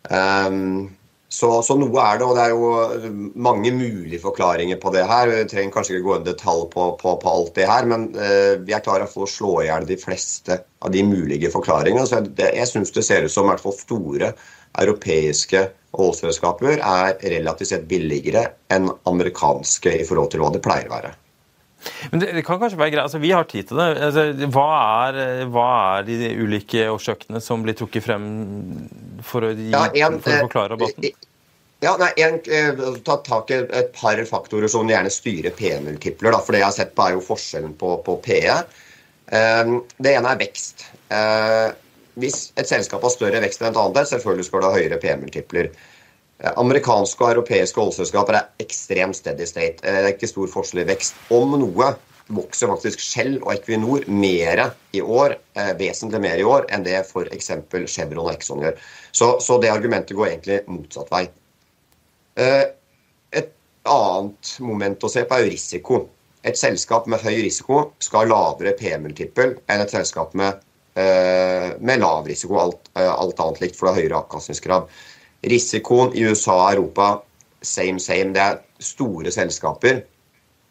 Um, 0.09 0.89
så, 1.33 1.49
så, 1.65 1.73
noe 1.79 2.01
er 2.01 2.19
det, 2.19 2.25
og 2.27 2.35
det 2.37 2.43
er 2.43 2.51
jo 2.53 3.11
mange 3.41 3.71
mulige 3.73 4.21
forklaringer 4.21 4.77
på 4.81 4.91
det 4.93 5.05
her. 5.09 5.29
Vi 5.31 5.45
trenger 5.49 5.73
kanskje 5.73 5.95
ikke 5.95 6.05
gå 6.05 6.17
i 6.19 6.25
detalj 6.27 6.67
på, 6.73 6.89
på, 6.99 7.15
på, 7.21 7.31
alt 7.31 7.53
det 7.57 7.69
her, 7.69 7.87
men 7.89 8.09
uh, 8.17 8.59
vi 8.61 8.75
er 8.75 8.83
klare 8.85 9.07
for 9.09 9.25
å 9.25 9.29
slå 9.29 9.53
i 9.61 9.69
hjel 9.69 9.87
de 9.89 9.97
fleste 10.01 10.59
av 10.83 10.93
de 10.93 11.05
mulige 11.07 11.49
forklaringene. 11.53 12.05
Så 12.09 12.19
jeg, 12.19 12.51
jeg 12.59 12.69
syns 12.69 12.93
det 12.93 13.05
ser 13.07 13.25
ut 13.25 13.33
som 13.33 13.47
i 13.47 13.53
hvert 13.53 13.63
fall 13.63 13.77
store 13.77 14.33
europeiske 14.81 15.67
oljeselskaper 15.93 16.79
er 16.79 17.17
relativt 17.33 17.69
sett 17.73 17.89
billigere 17.89 18.47
enn 18.73 18.89
amerikanske 19.09 19.93
i 20.01 20.07
forhold 20.07 20.33
til 20.33 20.43
hva 20.43 20.53
det 20.53 20.63
pleier 20.65 20.89
å 20.89 20.95
være. 20.95 21.13
Men 22.11 22.21
det, 22.21 22.31
det, 22.37 22.43
kan 22.47 22.59
kanskje 22.61 22.79
være 22.79 22.93
greit, 22.93 23.03
altså 23.03 23.19
Vi 23.19 23.33
har 23.33 23.43
tid 23.49 23.67
til 23.67 23.79
det. 23.81 23.89
Altså, 24.07 24.23
hva, 24.55 24.69
er, 25.09 25.43
hva, 25.51 25.67
er, 25.97 26.07
de 26.07 26.31
ulike 26.39 26.87
årsøkene 26.91 27.41
som 27.43 27.65
blir 27.65 27.75
trukket 27.77 28.05
frem 28.05 28.25
for 29.25 29.49
å, 29.49 29.51
gi, 29.57 29.69
ja, 29.73 29.89
en, 30.07 30.19
for 30.23 30.31
å 30.31 30.37
eh, 30.37 30.45
forklare 30.47 30.73
rabatten? 30.75 31.27
Ja, 31.83 31.97
nei, 31.99 32.13
en, 32.23 32.39
eh, 32.47 32.83
Ta 33.03 33.19
tak 33.25 33.51
i 33.51 33.59
et 33.65 33.91
par 33.97 34.21
faktorer 34.29 34.71
som 34.71 34.87
gjerne 34.89 35.11
styrer 35.11 35.55
P-multipler. 35.57 36.39
For 36.39 36.55
det 36.55 36.63
jeg 36.63 36.69
har 36.69 36.77
sett 36.77 36.95
på, 36.95 37.07
er 37.07 37.17
jo 37.17 37.25
forskjellen 37.25 37.75
på, 37.79 37.97
på 38.05 38.17
PE. 38.23 38.61
Um, 39.33 39.79
det 40.03 40.17
ene 40.17 40.31
er 40.31 40.39
vekst. 40.39 40.85
Hvis 42.19 42.51
et 42.59 42.69
selskap 42.69 43.03
har 43.03 43.13
større 43.13 43.41
vekst 43.41 43.61
enn 43.61 43.71
et 43.71 43.79
annet, 43.81 44.09
selvfølgelig 44.09 44.47
skal 44.47 44.61
det 44.61 44.69
ha 44.69 44.77
høyere 44.77 45.01
P-multipler. 45.01 45.69
Eh, 46.43 46.51
amerikanske 46.59 47.23
og 47.23 47.35
europeiske 47.35 47.79
oljeselskaper 47.81 48.37
er 48.39 48.63
ekstremt 48.63 49.17
steady 49.17 49.47
state. 49.49 49.79
Eh, 49.83 49.99
det 50.01 50.09
er 50.09 50.15
ikke 50.15 50.31
stor 50.31 50.49
forskjell 50.51 50.83
i 50.83 50.89
vekst. 50.91 51.17
Om 51.33 51.55
noe 51.61 51.93
vokser 52.33 52.71
faktisk 52.71 53.01
Shell 53.03 53.37
og 53.41 53.53
Equinor 53.55 54.05
mer 54.07 54.65
i 54.95 55.01
år, 55.01 55.37
eh, 55.55 55.73
vesentlig 55.79 56.21
mer 56.23 56.39
i 56.39 56.47
år, 56.47 56.67
enn 56.69 56.85
det 56.85 56.99
f.eks. 57.01 57.51
Chevron 57.91 58.25
og 58.27 58.33
Exxon 58.33 58.63
gjør. 58.63 58.77
Så, 59.11 59.37
så, 59.43 59.59
det 59.61 59.71
argumentet 59.73 60.17
går 60.17 60.33
egentlig 60.33 60.61
motsatt 60.67 61.11
vei. 61.13 61.27
Et 62.33 63.49
annet 63.85 64.53
moment 64.63 65.03
å 65.03 65.11
se 65.11 65.23
på 65.27 65.37
er 65.37 65.43
jo 65.43 65.53
risiko. 65.53 66.03
Et 66.43 66.57
selskap 66.59 67.05
med 67.07 67.21
høy 67.23 67.43
risiko 67.45 67.93
skal 68.03 68.25
ha 68.25 68.31
lavere 68.31 68.73
P-multippel 68.79 69.57
enn 69.71 69.83
et 69.83 69.93
selskap 69.93 70.33
med, 70.35 70.59
med 70.93 72.01
lav 72.01 72.27
risiko. 72.29 72.59
Alt, 72.61 72.89
alt 72.93 73.39
annet 73.41 73.61
likt, 73.63 73.77
for 73.79 73.87
det 73.87 73.91
er 73.93 74.01
høyere 74.03 74.19
avkastningskrav. 74.19 74.83
Risikoen 75.49 76.13
i 76.13 76.25
USA 76.29 76.53
og 76.53 76.75
Europa 76.75 77.07
same, 77.63 77.99
same. 77.99 78.33
Det 78.35 78.43
er 78.43 78.59
store 78.83 79.31
selskaper 79.33 80.03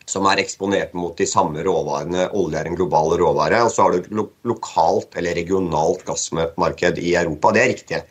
som 0.08 0.26
er 0.28 0.42
eksponert 0.42 0.94
mot 0.98 1.16
de 1.18 1.26
samme 1.28 1.62
råvarene. 1.64 2.28
Olje 2.36 2.60
er 2.60 2.68
en 2.68 2.76
global 2.78 3.14
råvare. 3.20 3.62
Og 3.64 3.72
så 3.72 3.86
har 3.86 3.96
du 3.96 4.10
lo 4.18 4.28
lokalt 4.48 5.16
eller 5.18 5.38
regionalt 5.38 6.04
gassmarked 6.08 7.00
i 7.00 7.14
Europa. 7.18 7.54
Det 7.54 7.62
er 7.62 7.72
riktig. 7.72 8.02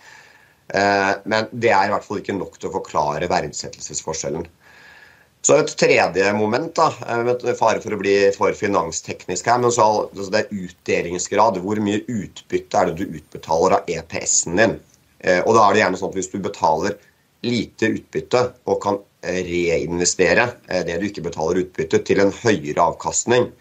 Eh, 0.72 1.14
men 1.26 1.52
det 1.52 1.74
er 1.76 1.88
i 1.88 1.94
hvert 1.94 2.08
fall 2.08 2.22
ikke 2.22 2.38
nok 2.38 2.58
til 2.58 2.72
å 2.72 2.76
forklare 2.80 3.30
verdsettelsesforskjellen. 3.32 4.48
Så 5.52 5.58
et 5.60 5.72
tredje 5.76 6.30
moment, 6.32 6.70
da, 6.78 6.86
eh, 7.12 7.24
med 7.28 7.42
fare 7.60 7.82
for 7.84 7.92
å 7.92 7.98
bli 8.00 8.14
for 8.32 8.56
finansteknisk 8.56 9.50
her, 9.52 9.58
men 9.60 9.74
så, 9.76 10.08
det 10.16 10.46
er 10.46 10.54
utdelingsgrad. 10.56 11.58
Hvor 11.60 11.82
mye 11.84 12.06
utbytte 12.08 12.80
er 12.80 12.88
det 12.88 13.02
du 13.02 13.18
utbetaler 13.20 13.76
av 13.76 13.92
EPS-en 13.92 14.62
din? 14.62 14.78
Eh, 15.20 15.42
og 15.42 15.58
da 15.58 15.66
er 15.66 15.74
det 15.74 15.82
gjerne 15.82 16.00
sånn 16.00 16.14
at 16.14 16.16
Hvis 16.16 16.32
du 16.32 16.40
betaler 16.40 16.96
lite 17.44 17.90
utbytte 17.98 18.46
og 18.64 18.80
kan 18.86 19.02
reinvestere 19.26 20.48
eh, 20.70 20.86
det 20.88 21.02
du 21.02 21.10
ikke 21.10 21.28
betaler 21.28 21.66
utbytte, 21.66 22.00
til 22.00 22.24
en 22.24 22.32
høyere 22.32 22.88
avkastning, 22.88 23.52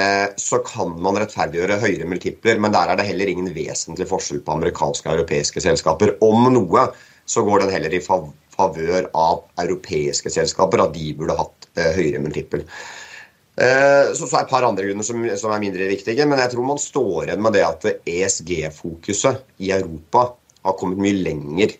eh, 0.00 0.32
så 0.40 0.64
kan 0.64 0.96
man 1.04 1.20
rettferdiggjøre 1.20 1.82
høyere 1.84 2.08
multipler, 2.08 2.56
men 2.56 2.72
der 2.72 2.88
er 2.88 2.96
det 2.96 3.10
heller 3.10 3.28
ingen 3.28 3.52
vesentlig 3.52 4.08
forskjell 4.08 4.40
på 4.40 4.56
amerikanske 4.56 5.04
og 5.04 5.18
europeiske 5.18 5.60
selskaper. 5.68 6.16
Om 6.24 6.48
noe 6.56 6.88
så 7.30 7.44
går 7.46 7.64
den 7.64 7.74
heller 7.74 7.94
i 7.94 8.02
favør 8.02 9.10
av 9.14 9.44
europeiske 9.62 10.32
selskaper, 10.34 10.82
at 10.82 10.96
de 10.96 11.12
burde 11.18 11.38
hatt 11.38 11.68
høyere 11.94 12.22
multipel. 12.22 12.64
Så, 13.60 14.24
så 14.24 14.38
er 14.38 14.44
et 14.44 14.50
par 14.50 14.64
andre 14.64 14.86
grunner 14.86 15.04
som, 15.04 15.20
som, 15.36 15.52
er 15.52 15.62
mindre 15.62 15.88
viktige, 15.90 16.24
men 16.26 16.40
jeg 16.40 16.52
tror 16.54 16.64
man 16.66 16.80
står 16.80 17.28
igjen 17.28 17.42
med 17.44 17.54
det 17.54 17.64
at 17.66 17.86
ESG-fokuset 18.08 19.42
i 19.60 19.72
Europa 19.74 20.30
har 20.64 20.76
kommet 20.80 21.02
mye 21.02 21.18
lenger 21.18 21.74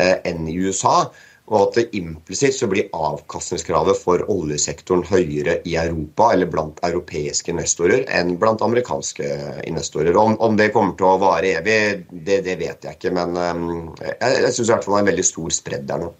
eh, 0.00 0.18
enn 0.28 0.46
i 0.50 0.56
USA. 0.60 1.08
Og 1.52 1.76
at 1.76 1.92
implisitt 1.92 2.56
så 2.56 2.66
blir 2.70 2.88
avkastningskravet 2.96 3.98
for 4.00 4.22
oljesektoren 4.32 5.04
høyere 5.04 5.58
i 5.68 5.74
Europa 5.76 6.30
eller 6.32 6.48
blant 6.48 6.80
europeiske 6.86 7.52
investorer 7.52 8.06
enn 8.08 8.38
blant 8.40 8.64
amerikanske 8.64 9.28
investorer. 9.68 10.16
Om, 10.16 10.38
om 10.40 10.56
det 10.56 10.70
kommer 10.72 10.96
til 10.96 11.10
å 11.10 11.18
vare 11.20 11.52
evig, 11.60 12.06
det, 12.08 12.40
det 12.48 12.56
vet 12.62 12.88
jeg 12.88 12.96
ikke. 12.96 13.12
Men 13.12 13.36
um, 13.36 13.92
jeg, 14.00 14.16
jeg 14.22 14.54
syns 14.56 14.70
i 14.70 14.72
hvert 14.72 14.88
fall 14.88 14.96
det 14.96 15.02
er 15.02 15.04
en 15.04 15.12
veldig 15.12 15.26
stor 15.34 15.56
spredd 15.58 15.88
der 15.90 16.06
nå. 16.06 16.12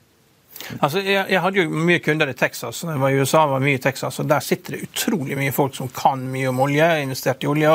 Altså, 0.80 1.00
jeg, 1.04 1.26
jeg, 1.28 1.40
hadde 1.44 1.60
jo 1.60 1.82
mye 1.86 2.00
kunder 2.02 2.30
i 2.30 2.36
Texas. 2.36 2.82
Når 2.84 2.94
jeg 2.94 3.02
var 3.02 3.12
i 3.12 3.20
USA, 3.20 3.42
var 3.50 3.62
mye 3.62 3.78
i 3.78 3.82
Texas, 3.82 4.18
og 4.20 4.28
Der 4.28 4.40
sitter 4.40 4.76
det 4.76 4.86
utrolig 4.88 5.36
mye 5.38 5.52
folk 5.52 5.74
som 5.76 5.90
kan 5.92 6.22
mye 6.30 6.48
om 6.48 6.60
olje, 6.64 6.86
investert 7.02 7.44
i 7.44 7.50
olje. 7.50 7.74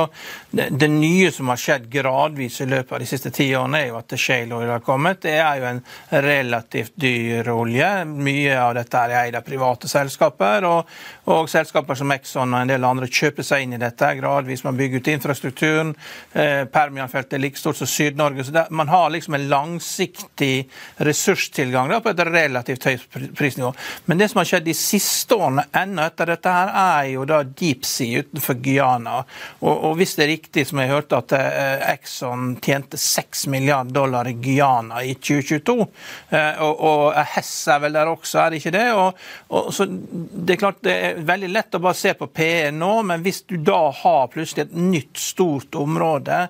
Det, 0.49 0.69
det, 0.71 0.89
nye 0.89 1.29
som 1.31 1.51
har 1.53 1.61
skjedd 1.61 1.89
gradvis 1.91 2.59
i 2.63 2.69
løpet 2.69 2.95
av 2.95 3.03
de 3.03 3.09
siste 3.09 3.31
ti 3.35 3.49
årene, 3.55 3.83
er 3.83 3.91
jo 3.91 3.99
at 3.99 4.15
shale 4.19 4.57
oil 4.57 4.73
har 4.73 4.83
kommet. 4.85 5.21
Det 5.25 5.35
er 5.37 5.61
jo 5.61 5.67
en 5.69 5.81
relativt 6.25 6.95
dyr 6.99 7.51
olje. 7.53 7.89
Mye 8.09 8.57
av 8.57 8.73
dette 8.79 9.03
er 9.05 9.15
eid 9.23 9.37
av 9.37 9.45
private 9.45 9.91
selskaper. 9.91 10.67
Og, 10.69 10.95
og, 11.29 11.49
selskaper 11.49 11.99
som 11.99 12.15
Exxon 12.15 12.55
og 12.55 12.63
en 12.63 12.73
del 12.73 12.89
andre 12.89 13.09
kjøper 13.09 13.45
seg 13.45 13.65
inn 13.65 13.77
i 13.77 13.81
dette 13.81 14.11
gradvis. 14.19 14.65
Man 14.65 14.79
bygger 14.79 15.03
ut 15.03 15.11
infrastrukturen. 15.13 15.93
Eh, 16.33 16.65
Permianfeltet 16.73 17.37
er 17.37 17.45
like 17.45 17.61
stort 17.61 17.77
som 17.79 17.89
Syd-Norge. 17.89 18.47
Så 18.47 18.55
det, 18.55 18.65
man 18.73 18.89
har 18.89 19.09
liksom 19.13 19.37
en 19.37 19.47
langsiktig 19.51 20.53
ressurstilgang 20.97 21.93
da, 21.93 22.01
på 22.01 22.13
et 22.13 22.25
relativt 22.29 22.68
relativt 22.69 22.85
høyt 22.85 23.35
prisnivå. 23.37 23.73
Men 24.05 24.17
det 24.17 24.29
som 24.29 24.39
har 24.39 24.47
skjedd 24.49 24.65
de 24.67 24.75
siste 24.77 25.35
årene 25.35 25.65
ennå 25.75 26.05
etter 26.05 26.33
dette, 26.33 26.53
her 26.53 26.71
er 26.73 27.09
jo 27.13 27.25
da 27.27 27.41
deep 27.43 27.85
sea 27.85 28.23
utenfor 28.23 28.59
Guyana. 28.63 29.23
Og, 29.61 29.73
og 29.89 29.97
hvis 29.99 30.15
det 30.17 30.25
er 30.25 30.31
riktig 30.33 30.65
som 30.69 30.81
jeg 30.81 30.91
hørte 30.91 31.19
at 31.19 31.35
eh, 31.37 31.85
Exxon 31.93 32.55
tjente 32.63 32.99
6 32.99 33.47
milliarder 33.53 33.93
dollar 33.93 34.29
i 34.29 34.35
Guyana 34.37 35.03
i 35.03 35.15
2022, 35.15 35.87
eh, 36.29 36.61
og, 36.65 36.83
og 36.89 37.19
Hess 37.35 37.53
er 37.69 37.83
vel 37.85 37.97
der 37.97 38.11
også, 38.11 38.43
er 38.43 38.51
det 38.51 38.61
ikke 38.61 38.75
det? 38.75 38.87
Og, 38.93 39.23
og, 39.49 39.71
så 39.73 39.87
Det 39.89 40.55
er 40.55 40.61
klart 40.61 40.83
det 40.85 40.93
er 40.93 41.23
veldig 41.25 41.51
lett 41.51 41.77
å 41.77 41.83
bare 41.83 41.97
se 41.97 42.13
på 42.17 42.29
PE 42.33 42.69
nå, 42.75 42.91
men 43.09 43.23
hvis 43.25 43.43
du 43.49 43.57
da 43.65 43.89
har 44.03 44.29
plutselig 44.33 44.67
et 44.67 44.77
nytt, 44.77 45.07
stort 45.19 45.75
område 45.75 46.47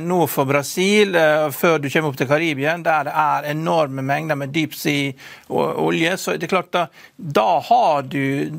nord 0.00 0.30
for 0.30 0.46
Brasil, 0.46 1.14
eh, 1.14 1.50
før 1.50 1.78
du 1.82 1.88
kommer 1.90 2.12
opp 2.12 2.18
til 2.18 2.28
Karibien, 2.30 2.82
der 2.86 3.08
det 3.08 3.14
er 3.14 3.48
enorme 3.50 4.02
mengder 4.06 4.38
med 4.38 4.52
deep 4.54 4.74
sea 4.74 5.12
olje, 5.48 6.16
så 6.16 6.36
det 6.36 6.46
er 6.46 6.52
klart 6.52 6.70
da, 6.72 6.84
da 7.16 7.46
har 7.66 8.02
du 8.02 8.50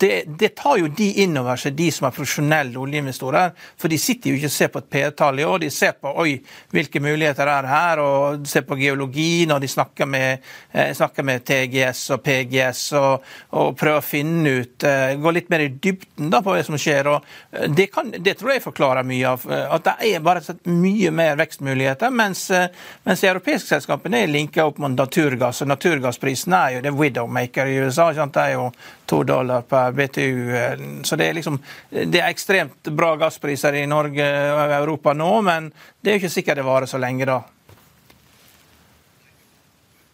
det, 0.00 0.24
det, 0.26 0.54
tar 0.58 0.78
jo 0.80 0.88
de 0.88 1.08
inn 1.22 1.36
over 1.38 1.60
seg, 1.60 1.76
de 1.76 1.90
som 1.92 2.08
er 2.08 2.14
profesjonelle 2.16 2.78
oljeinvestorer. 2.80 3.52
For 3.78 3.92
de 3.92 3.98
sitter 4.00 4.32
jo 4.32 4.38
ikke 4.38 4.50
og 4.50 4.54
ser 4.56 4.72
på 4.72 4.82
et 4.82 4.90
P-tall 4.96 5.42
i 5.42 5.46
år, 5.46 5.58
de 5.62 5.70
ser 5.70 5.94
på 6.00 6.12
oi, 6.22 6.34
hvilke 6.72 7.02
muligheter 7.04 7.50
er 7.52 7.68
her, 7.68 8.02
og 8.02 8.48
ser 8.48 8.66
på 8.66 8.78
geologi 8.80 9.44
når 9.48 9.62
de 9.62 9.70
snakker 9.70 10.08
med, 10.10 10.42
eh, 10.72 10.92
snakker 10.96 11.26
med 11.28 11.44
TGS 11.46 12.02
og 12.16 12.24
PGS 12.24 12.82
og, 12.98 13.28
og, 13.52 13.76
prøver 13.78 14.00
å 14.00 14.04
finne 14.06 14.56
ut 14.62 14.84
eh, 14.88 15.14
Gå 15.22 15.30
litt 15.34 15.50
mer 15.52 15.62
i 15.64 15.70
dybden 15.70 16.30
da 16.32 16.40
på 16.42 16.54
det 16.56 16.64
som 16.66 16.78
skjer. 16.80 17.10
og 17.12 17.26
eh, 17.52 17.68
det, 17.70 17.88
kan, 17.94 18.10
det 18.10 18.36
tror 18.40 18.56
jeg 18.56 18.64
forklarer 18.64 19.06
mye 19.06 19.34
av 19.36 19.46
at 19.52 19.84
det 19.86 19.94
er 20.08 20.24
bare 20.24 20.31
bare 20.32 20.44
sett 20.44 20.66
mye 20.66 21.10
mer 21.14 21.36
vekstmuligheter. 21.36 22.10
Mens, 22.10 22.50
eh, 22.50 22.68
mens 23.04 23.20
de 23.20 23.28
europeiske 23.28 23.68
selskapene 23.68 24.22
er 24.22 24.32
linka 24.32 24.64
opp 24.64 24.78
mot 24.78 24.90
naturgass. 24.90 25.62
og 25.62 25.68
Naturgassprisen 25.68 26.52
er 26.52 26.76
jo 26.76 26.80
det 26.80 26.94
widowmaker 26.96 27.66
i 27.66 27.78
USA. 27.84 28.12
Det 28.12 28.36
er 28.36 28.52
jo 28.52 28.72
to 29.06 29.22
dollar 29.22 29.62
per 29.62 29.92
BTU. 29.92 31.02
Så 31.04 31.16
det 31.16 31.28
er 31.28 31.34
liksom 31.34 31.60
det 31.90 32.20
er 32.20 32.30
ekstremt 32.30 32.88
bra 32.96 33.16
gasspriser 33.16 33.74
i 33.74 33.86
Norge 33.86 34.28
og 34.52 34.76
Europa 34.80 35.12
nå, 35.12 35.42
men 35.42 35.72
det 36.00 36.10
er 36.10 36.16
jo 36.16 36.22
ikke 36.22 36.36
sikkert 36.36 36.56
det 36.56 36.64
varer 36.64 36.86
så 36.86 36.98
lenge 36.98 37.26
da. 37.28 37.42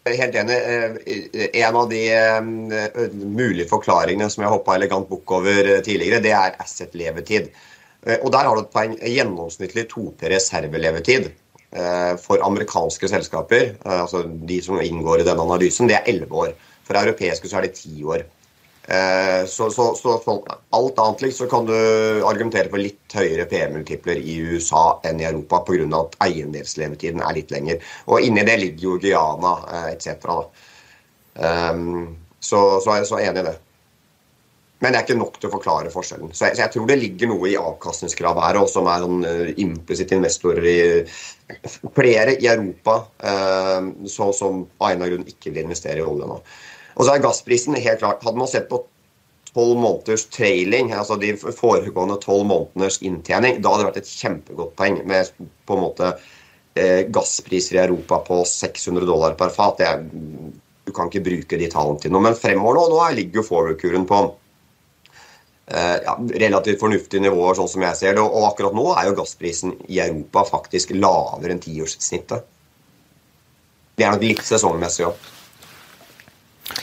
Helt 0.09 0.35
enig. 0.35 0.57
En 1.53 1.75
av 1.75 1.89
de 1.89 2.03
mulige 3.13 3.67
forklaringene 3.69 4.29
som 4.29 4.43
jeg 4.43 4.51
hoppa 4.51 4.75
elegant 4.75 5.09
bukk 5.09 5.31
over 5.37 5.75
tidligere, 5.85 6.21
det 6.23 6.33
er 6.33 6.57
asset-levetid. 6.63 7.51
Eh, 8.07 8.17
og 8.23 8.31
Der 8.31 8.47
har 8.47 8.55
du 8.55 8.63
et 8.63 8.73
poeng. 8.73 8.95
Gjennomsnittlig 8.97 9.87
2P 9.91 10.31
reservelevetid 10.31 11.29
eh, 11.29 12.15
for 12.21 12.43
amerikanske 12.45 13.11
selskaper, 13.11 13.73
eh, 13.75 14.01
altså 14.01 14.23
de 14.23 14.59
som 14.63 14.81
inngår 14.81 15.23
i 15.23 15.27
denne 15.27 15.45
analysen, 15.45 15.89
det 15.89 15.99
er 15.99 16.11
11 16.15 16.43
år. 16.43 16.53
For 16.87 16.99
europeiske 16.99 17.49
så 17.49 17.59
er 17.59 17.67
det 17.67 17.77
10 17.77 18.03
år. 18.15 18.27
Så, 19.45 19.67
så, 19.69 19.83
så, 19.93 20.15
alt 20.73 20.97
annet 20.97 21.19
likt 21.21 21.35
så 21.37 21.45
kan 21.45 21.67
du 21.67 21.75
argumentere 22.25 22.71
for 22.71 22.81
litt 22.81 23.13
høyere 23.13 23.43
PM-multipler 23.45 24.17
i 24.17 24.39
USA 24.41 24.95
enn 25.05 25.21
i 25.21 25.27
Europa 25.27 25.59
pga. 25.67 25.85
at 25.99 26.15
eiendelslevetiden 26.25 27.21
er 27.21 27.35
litt 27.37 27.53
lenger. 27.53 27.85
Og 28.09 28.25
inni 28.25 28.41
det 28.47 28.57
ligger 28.63 28.87
jo 28.87 28.97
Guyana 29.03 29.53
etc. 29.91 30.25
Så, 32.41 32.63
så 32.81 32.95
er 32.95 33.03
jeg 33.03 33.11
så 33.11 33.21
enig 33.21 33.43
i 33.43 33.47
det. 33.51 33.55
Men 34.79 34.93
det 34.93 34.99
er 34.99 35.05
ikke 35.07 35.19
nok 35.19 35.39
til 35.39 35.49
å 35.49 35.53
forklare 35.57 35.91
forskjellen. 35.91 36.31
Så 36.31 36.47
jeg, 36.47 36.55
så 36.55 36.63
jeg 36.63 36.73
tror 36.73 36.85
det 36.87 36.99
ligger 37.01 37.31
noe 37.33 37.49
i 37.51 37.57
avkastningskravet 37.59 38.45
her, 38.45 38.59
og 38.61 38.69
som 38.71 38.87
er 38.87 39.03
sånn 39.03 39.25
uh, 39.27 39.49
implisitte 39.59 40.15
investorer 40.15 40.67
i 40.71 40.77
flere 41.97 42.37
i 42.39 42.47
Europa 42.47 43.01
uh, 43.25 43.89
så, 44.07 44.29
som 44.35 44.63
av 44.79 44.93
en 44.93 45.03
grunn 45.03 45.27
ikke 45.27 45.51
vil 45.51 45.65
investere 45.65 45.99
i 45.99 46.07
olje 46.07 46.29
nå. 46.31 46.39
Og 46.95 47.03
så 47.03 47.11
er 47.11 47.23
gassprisen 47.23 47.77
helt 47.79 48.01
klart 48.01 48.23
Hadde 48.25 48.39
man 48.39 48.49
sett 48.51 48.71
på 48.71 48.81
tolv 49.51 49.79
måneders 49.81 50.27
trailing, 50.31 50.93
altså 50.95 51.17
de 51.19 51.33
foregående 51.35 52.19
tolv 52.23 52.47
måneders 52.47 53.01
inntjening, 53.03 53.59
da 53.59 53.73
hadde 53.73 53.83
det 53.83 53.89
vært 53.89 54.01
et 54.03 54.11
kjempegodt 54.13 54.75
poeng 54.79 54.99
med 55.09 55.31
på 55.67 55.75
en 55.75 55.81
måte 55.81 56.11
eh, 56.77 57.07
gasspriser 57.09 57.79
i 57.79 57.81
Europa 57.81 58.19
på 58.27 58.43
600 58.45 59.07
dollar 59.09 59.33
per 59.39 59.49
fat. 59.55 59.81
Er, 59.81 60.03
du 60.05 60.93
kan 60.93 61.09
ikke 61.09 61.25
bruke 61.25 61.59
de 61.59 61.71
tallene 61.71 62.03
til 62.03 62.13
noe. 62.13 62.27
Men 62.27 62.37
fremover 62.37 62.77
nå, 62.77 62.85
nå 62.93 63.09
ligger 63.17 63.41
jo 63.41 63.47
forward-kuren 63.49 64.05
på 64.09 64.21
Eh, 64.29 64.48
ja, 65.69 66.15
relativt 66.41 66.79
fornuftige 66.81 67.21
nivåer, 67.21 67.57
sånn 67.59 67.69
som 67.69 67.83
jeg 67.85 67.97
ser 67.99 68.15
det. 68.17 68.23
Og 68.25 68.47
akkurat 68.47 68.77
nå 68.77 68.87
er 68.95 69.09
jo 69.09 69.17
gassprisen 69.19 69.75
i 69.87 69.99
Europa 70.01 70.45
faktisk 70.49 70.95
lavere 70.97 71.53
enn 71.55 71.61
tiårssnittet. 71.63 72.47
Det 73.99 74.07
er 74.07 74.15
nok 74.15 74.23
litt 74.23 74.45
sesongmessig 74.47 75.09
òg. 75.09 75.27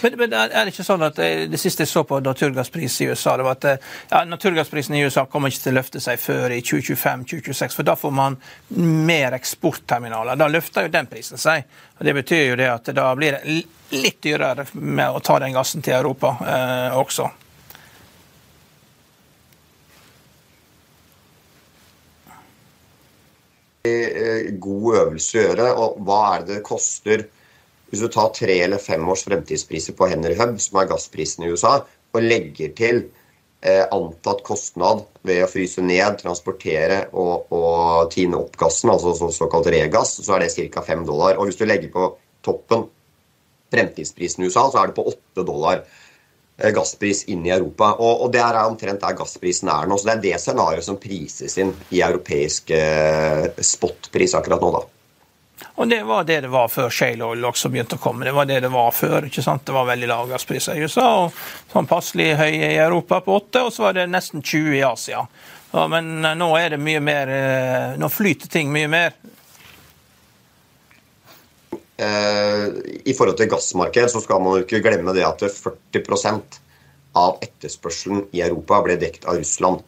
Men, 0.03 0.17
men, 0.19 0.33
er 0.35 0.67
det 0.67 0.73
ikke 0.73 0.85
sånn 0.87 1.05
at 1.07 1.19
eh, 1.23 1.45
Det 1.51 1.59
siste 1.61 1.85
jeg 1.85 1.91
så 1.91 2.03
på 2.09 2.19
naturgasspris 2.25 2.99
i 3.05 3.09
USA, 3.13 3.37
det 3.39 3.47
var 3.47 3.57
at 3.59 3.67
eh, 3.71 3.87
ja, 4.11 4.25
naturgassprisen 4.29 4.97
i 4.99 5.05
USA 5.07 5.27
kommer 5.31 5.53
ikke 5.53 5.63
til 5.69 5.77
å 5.77 5.79
løfte 5.79 6.03
seg 6.03 6.21
før 6.21 6.55
i 6.57 6.61
2025-2026, 6.67 7.77
for 7.79 7.87
da 7.87 7.97
får 7.99 8.15
man 8.15 8.39
mer 9.07 9.37
eksportterminaler. 9.39 10.39
Da 10.39 10.51
løfter 10.51 10.89
jo 10.89 10.93
den 10.93 11.09
prisen 11.11 11.41
seg. 11.41 11.67
og 11.97 12.05
Det 12.09 12.17
betyr 12.19 12.45
jo 12.51 12.61
det 12.61 12.71
at 12.73 12.93
da 12.97 13.09
blir 13.19 13.39
det 13.39 13.57
litt 13.95 14.21
dyrere 14.27 14.67
med 14.75 15.15
å 15.15 15.23
ta 15.25 15.39
den 15.43 15.55
gassen 15.57 15.85
til 15.87 15.99
Europa 16.01 16.35
eh, 16.43 16.99
også. 16.99 17.31
God 24.63 25.01
øvelse 25.03 25.39
å 25.39 25.45
gjøre. 25.45 25.69
Og 25.83 25.99
hva 26.07 26.21
er 26.35 26.47
det 26.47 26.59
det 26.59 26.67
koster 26.67 27.27
hvis 27.91 28.03
du 28.03 28.09
tar 28.11 28.33
tre 28.35 28.57
eller 28.65 28.83
fem 28.83 29.05
års 29.09 29.23
fremtidspriser 29.29 29.95
på 29.97 30.09
Henry 30.11 30.35
Hub, 30.39 30.57
som 30.63 30.81
er 30.81 30.89
gassprisen 30.91 31.47
i 31.47 31.53
USA, 31.53 31.79
og 31.87 32.25
legger 32.25 32.73
til 32.79 33.05
eh, 33.63 33.85
antatt 33.95 34.43
kostnad 34.47 35.05
ved 35.27 35.45
å 35.45 35.51
fryse 35.51 35.85
ned, 35.85 36.19
transportere 36.19 37.05
og, 37.13 37.47
og 37.55 38.11
tine 38.15 38.41
opp 38.41 38.59
gassen, 38.59 38.91
altså 38.93 39.15
så, 39.19 39.31
såkalt 39.35 39.71
regass, 39.73 40.17
så 40.19 40.37
er 40.37 40.47
det 40.47 40.69
ca. 40.75 40.83
fem 40.87 41.07
dollar. 41.07 41.39
Og 41.39 41.49
hvis 41.51 41.61
du 41.61 41.67
legger 41.69 41.93
på 41.95 42.11
toppen 42.47 42.89
fremtidsprisen 43.75 44.45
i 44.45 44.51
USA, 44.51 44.67
så 44.71 44.83
er 44.83 44.91
det 44.91 44.99
på 44.99 45.07
åtte 45.13 45.47
dollar. 45.47 45.87
Eh, 46.59 46.71
gasspris 46.71 47.25
inn 47.25 47.47
i 47.47 47.51
Europa. 47.51 47.93
Og, 47.99 48.23
og 48.25 48.33
det 48.33 48.41
er 48.41 48.57
omtrent 48.65 49.03
der 49.03 49.17
gassprisen 49.19 49.69
er 49.69 49.89
nå. 49.89 49.99
Så 50.01 50.09
det 50.09 50.15
er 50.15 50.23
det 50.25 50.37
scenarioet 50.41 50.87
som 50.87 50.97
prises 51.01 51.59
inn 51.61 51.75
i 51.93 52.01
europeisk 52.01 52.73
eh, 52.73 53.51
spotpris 53.61 54.35
akkurat 54.39 54.65
nå, 54.65 54.71
da. 54.79 54.85
Og 55.77 55.89
Det 55.89 56.03
var 56.05 56.25
det 56.25 56.41
det 56.45 56.53
var 56.53 56.69
før 56.73 56.89
shale 56.93 57.25
oil 57.25 57.45
også 57.45 57.69
begynte 57.73 57.99
å 57.99 58.01
komme. 58.01 58.25
Det 58.25 58.33
var 58.37 58.49
det 58.49 58.63
det 58.65 58.73
var 58.73 58.89
før. 58.93 59.29
ikke 59.29 59.45
sant? 59.45 59.67
Det 59.69 59.77
var 59.77 59.89
veldig 59.89 60.09
lav 60.09 60.33
gasspris 60.33 60.71
i 60.73 60.81
USA 60.81 61.07
og 61.27 61.37
sånn 61.73 61.89
passelig 61.89 62.33
høy 62.41 62.53
i 62.55 62.75
Europa 62.81 63.21
på 63.25 63.37
8, 63.37 63.65
og 63.67 63.73
så 63.73 63.89
var 63.89 63.97
det 63.99 64.09
nesten 64.09 64.45
20 64.45 64.81
i 64.81 64.85
Asia. 64.85 65.27
Ja, 65.75 65.87
men 65.93 66.25
eh, 66.25 66.37
nå 66.41 66.49
er 66.57 66.73
det 66.73 66.81
mye 66.81 67.05
mer 67.05 67.33
Nå 68.01 68.09
flyter 68.09 68.49
ting 68.49 68.73
mye 68.73 68.89
mer. 68.89 69.17
Eh, 71.97 72.65
I 73.09 73.15
forhold 73.17 73.39
til 73.41 73.51
gassmarked 73.51 74.11
så 74.13 74.21
skal 74.21 74.43
man 74.45 74.59
jo 74.59 74.67
ikke 74.67 74.83
glemme 74.85 75.15
det 75.17 75.25
at 75.25 75.45
40% 75.49 76.61
av 77.17 77.39
etterspørselen 77.45 78.27
i 78.37 78.43
Europa 78.45 78.83
ble 78.85 78.99
dekt 79.01 79.25
av 79.25 79.39
Russland. 79.41 79.81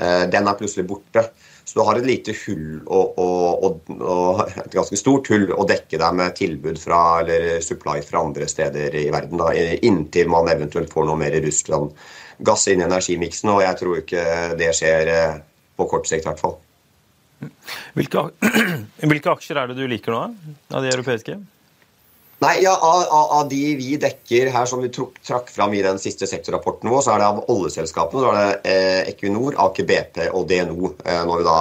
Eh, 0.00 0.24
den 0.32 0.48
er 0.48 0.58
plutselig 0.58 0.86
borte. 0.88 1.26
Så 1.64 1.76
du 1.78 1.84
har 1.86 2.00
et 2.00 2.06
lite 2.08 2.32
hull 2.34 2.80
og, 2.88 3.18
og, 3.20 3.90
og, 4.00 4.40
et 4.48 4.72
ganske 4.74 4.96
stort 4.98 5.28
hull 5.30 5.52
å 5.54 5.66
dekke 5.68 6.00
deg 6.00 6.16
med 6.18 6.34
tilbud 6.34 6.80
fra, 6.82 7.20
eller 7.20 7.60
supply 7.62 8.00
fra 8.02 8.24
andre 8.24 8.48
steder 8.50 8.96
i 8.98 9.04
verden. 9.12 9.38
Da, 9.38 9.52
inntil 9.86 10.32
man 10.32 10.50
eventuelt 10.50 10.90
får 10.90 11.06
noe 11.06 11.20
mer 11.20 11.36
Russland-gass 11.44 12.66
inn 12.72 12.82
i 12.82 12.88
energimiksen. 12.88 13.52
Og 13.54 13.62
jeg 13.62 13.78
tror 13.82 14.00
ikke 14.00 14.24
det 14.58 14.72
skjer 14.80 15.12
eh, 15.14 15.38
på 15.78 15.86
kort 15.92 16.10
sikt, 16.10 16.24
i 16.24 16.32
hvert 16.32 16.42
fall. 16.42 16.58
Hvilke, 17.96 18.26
hvilke, 19.10 19.32
aksjer 19.32 19.60
er 19.60 19.70
det 19.70 19.78
du 19.78 19.86
liker 19.88 20.14
nå, 20.14 20.26
av 20.74 20.84
de 20.84 20.92
europeiske? 20.92 21.38
Nei, 22.40 22.54
ja, 22.64 22.72
av, 22.72 23.02
av, 23.36 23.48
de 23.50 23.74
vi 23.76 23.98
dekker 24.00 24.48
her, 24.54 24.64
som 24.68 24.80
vi 24.80 24.88
trak, 24.92 25.18
trakk 25.26 25.50
fram 25.52 25.74
i 25.76 25.82
den 25.84 25.98
siste 26.00 26.24
sektorrapporten 26.28 26.88
vår, 26.88 27.02
så 27.04 27.12
er 27.12 27.20
det 27.20 27.28
av 27.28 27.40
oljeselskapene 27.52 28.22
så 28.22 28.30
er 28.32 28.38
det 28.40 28.72
eh, 28.72 29.10
Equinor, 29.12 29.58
Aker 29.66 29.88
BP 29.88 30.22
og 30.30 30.46
DNO. 30.48 30.94
Eh, 31.04 31.20
når 31.28 31.42
vi 31.42 31.48
da 31.50 31.58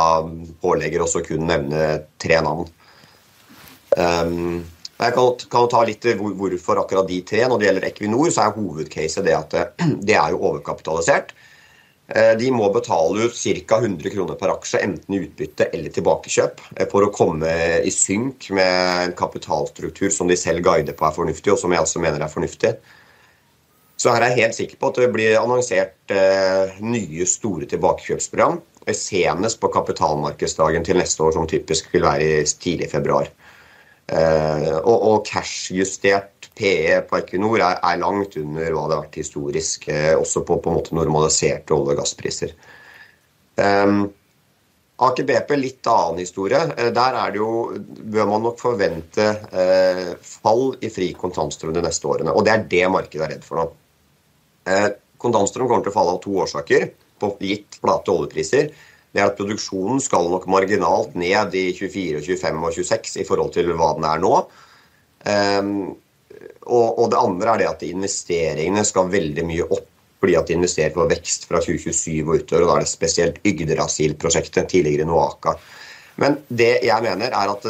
pålegger 0.64 1.04
oss 1.04 1.18
å 1.20 1.24
kun 1.26 1.44
nevne 1.52 1.90
tre 2.22 2.40
navn. 2.46 2.70
Um, 3.98 4.62
jeg 5.00 5.16
kan, 5.16 5.44
kan, 5.52 5.68
ta 5.72 5.84
litt 5.88 6.08
hvor, 6.20 6.32
hvorfor 6.40 6.80
akkurat 6.86 7.12
de 7.12 7.20
tre. 7.28 7.44
Når 7.48 7.60
det 7.60 7.68
gjelder 7.68 7.90
Equinor, 7.90 8.32
så 8.32 8.48
er 8.48 8.56
hovedcaset 8.56 9.28
det 9.28 9.36
at 9.36 9.60
det 10.08 10.16
er 10.16 10.32
jo 10.36 10.44
overkapitalisert. 10.48 11.36
Eh, 12.10 12.32
de 12.38 12.50
må 12.50 12.66
betale 12.74 13.28
ut 13.28 13.36
ca. 13.38 13.78
100 13.78 14.10
kroner 14.10 14.38
per 14.38 14.50
aksje, 14.56 14.82
enten 14.82 15.14
i 15.14 15.20
utbytte 15.28 15.68
eller 15.70 15.94
tilbakekjøp, 15.94 16.64
eh, 16.76 16.88
for 16.90 17.06
å 17.06 17.12
komme 17.14 17.52
i 17.86 17.92
synk 17.94 18.50
med 18.50 19.04
en 19.04 19.14
kapitalstruktur 19.18 20.10
som 20.14 20.28
de 20.28 20.38
selv 20.40 20.66
guider 20.66 20.98
på 20.98 21.06
er 21.06 21.14
fornuftig, 21.14 21.54
og 21.54 21.60
som 21.62 21.76
jeg 21.76 21.86
også 21.86 22.02
mener 22.02 22.26
er 22.26 22.34
fornuftig. 22.34 22.74
Så 24.00 24.10
her 24.16 24.24
er 24.24 24.34
jeg 24.34 24.48
helt 24.48 24.58
sikker 24.58 24.80
på 24.80 24.90
at 24.90 25.02
det 25.04 25.12
blir 25.14 25.38
annonsert 25.38 26.16
eh, 26.16 26.74
nye, 26.82 27.28
store 27.30 27.70
tilbakekjøpsprogram. 27.70 28.62
Senest 28.90 29.60
på 29.62 29.70
kapitalmarkedsdagen 29.70 30.82
til 30.88 30.98
neste 30.98 31.22
år, 31.22 31.36
som 31.36 31.46
typisk 31.46 31.92
vil 31.94 32.08
være 32.08 32.26
i 32.26 32.46
tidlig 32.58 32.90
februar. 32.90 33.28
Og, 34.10 34.96
og 34.96 35.20
cash-justert 35.28 36.39
PE 36.60 37.00
på 37.08 37.18
Equinor 37.22 37.62
er, 37.64 37.80
er, 37.80 38.00
langt 38.02 38.38
under 38.42 38.76
hva 38.76 38.86
det 38.86 38.98
har 38.98 39.04
vært 39.06 39.20
historisk, 39.22 39.88
eh, 39.94 40.14
også 40.20 40.44
på, 40.48 40.60
på 40.60 40.72
en 40.72 40.80
måte 40.80 40.98
normaliserte 40.98 41.76
olje- 41.76 41.96
og 41.96 42.02
gasspriser. 42.02 42.56
Um, 43.60 44.10
Aker 45.00 45.24
BP, 45.24 45.54
litt 45.56 45.88
annen 45.88 46.20
historie. 46.20 46.60
Der 46.92 47.18
er 47.22 47.32
det 47.32 47.40
jo, 47.40 47.52
bør 48.12 48.26
man 48.28 48.44
nok 48.44 48.58
forvente 48.60 49.30
eh, 49.56 50.10
fall 50.20 50.74
i 50.84 50.90
fri 50.92 51.14
kontantstrøm 51.16 51.72
de 51.78 51.86
neste 51.86 52.10
årene. 52.12 52.34
Og 52.36 52.44
det 52.44 52.52
er 52.52 52.66
det 52.74 52.84
markedet 52.92 53.24
er 53.24 53.32
redd 53.38 53.48
for 53.48 53.62
nå. 53.62 53.66
Eh, 54.68 54.90
kontantstrøm 55.24 55.72
kommer 55.72 55.88
til 55.88 55.94
å 55.94 55.96
falle 55.96 56.18
av 56.18 56.20
to 56.26 56.36
årsaker, 56.44 56.90
på 57.20 57.32
gitt 57.48 57.80
flate 57.80 58.12
oljepriser 58.12 58.74
det 59.10 59.22
er 59.22 59.32
at 59.32 59.40
produksjonen 59.40 60.02
skal 60.04 60.30
nok 60.30 60.46
marginalt 60.52 61.16
ned 61.18 61.56
i 61.58 61.70
24, 61.74 62.22
25 62.28 62.60
og 62.62 62.76
26 62.76 63.18
i 63.24 63.26
forhold 63.26 63.56
til 63.56 63.72
hva 63.74 63.94
den 63.98 64.06
er 64.06 64.22
nå. 64.22 64.34
Um, 65.26 65.72
og, 66.66 67.00
og, 67.00 67.06
det 67.12 67.20
andre 67.20 67.54
er 67.54 67.62
det 67.62 67.70
at 67.70 67.86
investeringene 67.88 68.84
skal 68.88 69.12
veldig 69.12 69.46
mye 69.48 69.68
opp 69.70 69.88
fordi 70.20 70.36
at 70.36 70.50
de 70.50 70.58
investerer 70.58 70.92
for 70.92 71.08
vekst 71.08 71.46
fra 71.48 71.62
2027 71.64 72.26
og 72.26 72.42
utover. 72.42 72.64
og 72.66 72.68
Da 72.68 72.74
er 72.76 72.84
det 72.84 72.92
spesielt 72.92 73.38
Yggdrasil-prosjektet, 73.48 74.68
tidligere 74.68 75.08
Noaka. 75.08 75.54
Men 76.20 76.42
det 76.52 76.82
jeg 76.84 77.06
mener, 77.06 77.32
er 77.32 77.54
at 77.54 77.68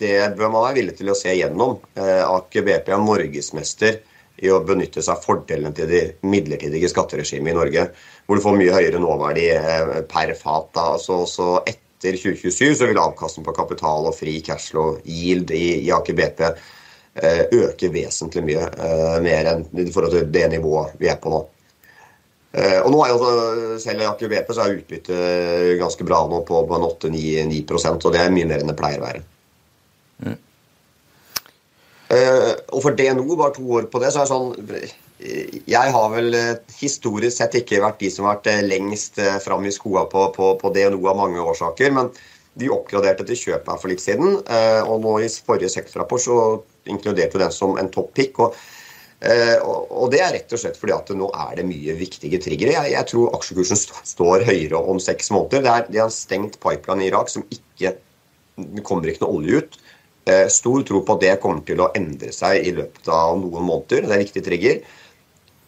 det 0.00 0.16
bør 0.34 0.50
man 0.50 0.64
være 0.66 0.78
villig 0.80 0.96
til 0.98 1.12
å 1.12 1.14
se 1.14 1.30
gjennom. 1.36 1.76
Eh, 1.94 2.24
Aker 2.26 2.66
BP 2.66 2.90
er 2.90 3.04
norgesmester 3.04 4.00
i 4.42 4.50
å 4.50 4.58
benytte 4.66 5.04
seg 5.04 5.14
av 5.14 5.22
fordelene 5.22 5.70
til 5.76 5.86
det 5.92 6.02
midlertidige 6.26 6.90
skatteregimet 6.90 7.52
i 7.52 7.56
Norge 7.60 7.86
hvor 8.26 8.38
du 8.38 8.42
får 8.42 8.58
mye 8.58 8.74
høyere 8.74 8.98
nåverdi 9.02 9.46
eh, 9.54 9.96
per 10.10 10.34
fat. 10.38 10.82
Så, 11.02 11.22
så 11.30 11.48
etter 11.62 12.18
2027 12.18 12.80
så 12.80 12.90
vil 12.90 12.98
avkastning 12.98 13.46
på 13.46 13.54
kapital 13.54 14.10
og 14.10 14.18
fri 14.18 14.40
cashflow 14.42 14.96
yield 15.06 15.54
i, 15.54 15.84
i 15.86 15.94
Aker 15.94 16.18
BP 16.18 16.48
eh, 17.14 17.42
øke 17.52 17.90
vesentlig 17.92 18.44
mye 18.46 18.68
eh, 18.68 19.18
mer 19.24 19.50
enn 19.50 19.66
i 19.82 19.90
forhold 19.92 20.14
til 20.14 20.30
det 20.32 20.46
nivået 20.54 20.94
vi 21.00 21.10
er 21.12 21.18
på 21.20 21.32
nå. 21.32 21.42
Eh, 22.52 22.78
og 22.82 22.90
nå 22.92 23.02
er 23.04 23.12
jo 23.12 23.76
Selv 23.80 24.04
i 24.04 24.28
BP 24.28 24.50
så 24.52 24.64
er 24.64 24.78
utbyttet 24.78 25.78
ganske 25.80 26.04
bra 26.04 26.22
nå 26.28 26.42
på, 26.48 26.64
på 26.68 26.80
8-9 26.88 27.62
og 27.92 28.10
det 28.12 28.20
er 28.20 28.34
mye 28.34 28.48
mer 28.48 28.60
enn 28.60 28.72
det 28.72 28.78
pleier 28.78 29.00
å 29.00 29.06
være. 29.06 29.22
Mm. 30.22 30.40
Og 32.12 32.82
for 32.84 32.92
DNO, 32.92 33.24
bare 33.40 33.54
to 33.56 33.64
år 33.72 33.86
på 33.88 34.00
det, 34.02 34.10
så 34.12 34.20
er 34.20 34.26
det 34.26 34.32
sånn 34.34 35.62
Jeg 35.64 35.92
har 35.94 36.10
vel 36.12 36.36
historisk 36.76 37.38
sett 37.38 37.56
ikke 37.56 37.80
vært 37.80 38.02
de 38.02 38.10
som 38.12 38.28
har 38.28 38.36
vært 38.36 38.66
lengst 38.68 39.16
fram 39.40 39.64
i 39.64 39.72
skoa 39.72 40.04
på, 40.12 40.26
på, 40.36 40.50
på, 40.60 40.72
DNO 40.76 41.00
av 41.08 41.16
mange 41.22 41.40
årsaker. 41.40 41.88
Men 41.96 42.12
de 42.60 42.68
oppgraderte 42.68 43.24
til 43.30 43.40
kjøp 43.46 43.72
her 43.72 43.80
for 43.80 43.88
litt 43.88 44.04
siden. 44.04 44.36
Og 44.84 45.00
nå 45.00 45.16
i 45.24 45.32
forrige 45.32 45.72
sektorrapport 45.72 46.26
så 46.26 46.36
inkluderte 46.90 47.40
den 47.42 47.52
som 47.54 47.76
en 47.78 47.90
topp 47.92 48.12
pick. 48.18 48.40
Og, 48.42 48.56
uh, 49.22 49.56
og, 49.64 50.06
det 50.12 50.22
er 50.24 50.34
rett 50.36 50.54
og 50.54 50.62
slett 50.62 50.80
fordi 50.80 50.96
at 50.96 51.12
nå 51.16 51.30
er 51.46 51.56
det 51.60 51.66
mye 51.68 51.96
viktige 51.98 52.40
triggere. 52.42 52.74
Jeg, 52.78 52.94
jeg 52.96 53.10
tror 53.12 53.36
aksjekursen 53.38 53.82
står 54.14 54.46
høyere 54.48 54.80
om 54.80 55.00
seks 55.02 55.32
måneder. 55.34 55.64
Det 55.64 55.74
er, 55.74 55.90
de 55.94 56.02
har 56.04 56.14
stengt 56.14 56.60
pipeline 56.62 57.06
i 57.06 57.12
Irak 57.12 57.32
som 57.32 57.46
ikke 57.50 57.96
Det 58.52 58.82
kommer 58.84 59.08
ikke 59.08 59.24
noe 59.24 59.38
olje 59.38 59.62
ut. 59.62 59.76
Eh, 60.28 60.46
stor 60.52 60.82
tro 60.86 61.00
på 61.02 61.14
at 61.16 61.22
det 61.22 61.38
kommer 61.42 61.64
til 61.66 61.80
å 61.82 61.88
endre 61.98 62.30
seg 62.34 62.66
i 62.68 62.74
løpet 62.76 63.08
av 63.10 63.38
noen 63.40 63.64
måneder. 63.64 64.04
Det 64.06 64.14
er 64.14 64.20
viktig 64.22 64.42
trigger. 64.44 64.82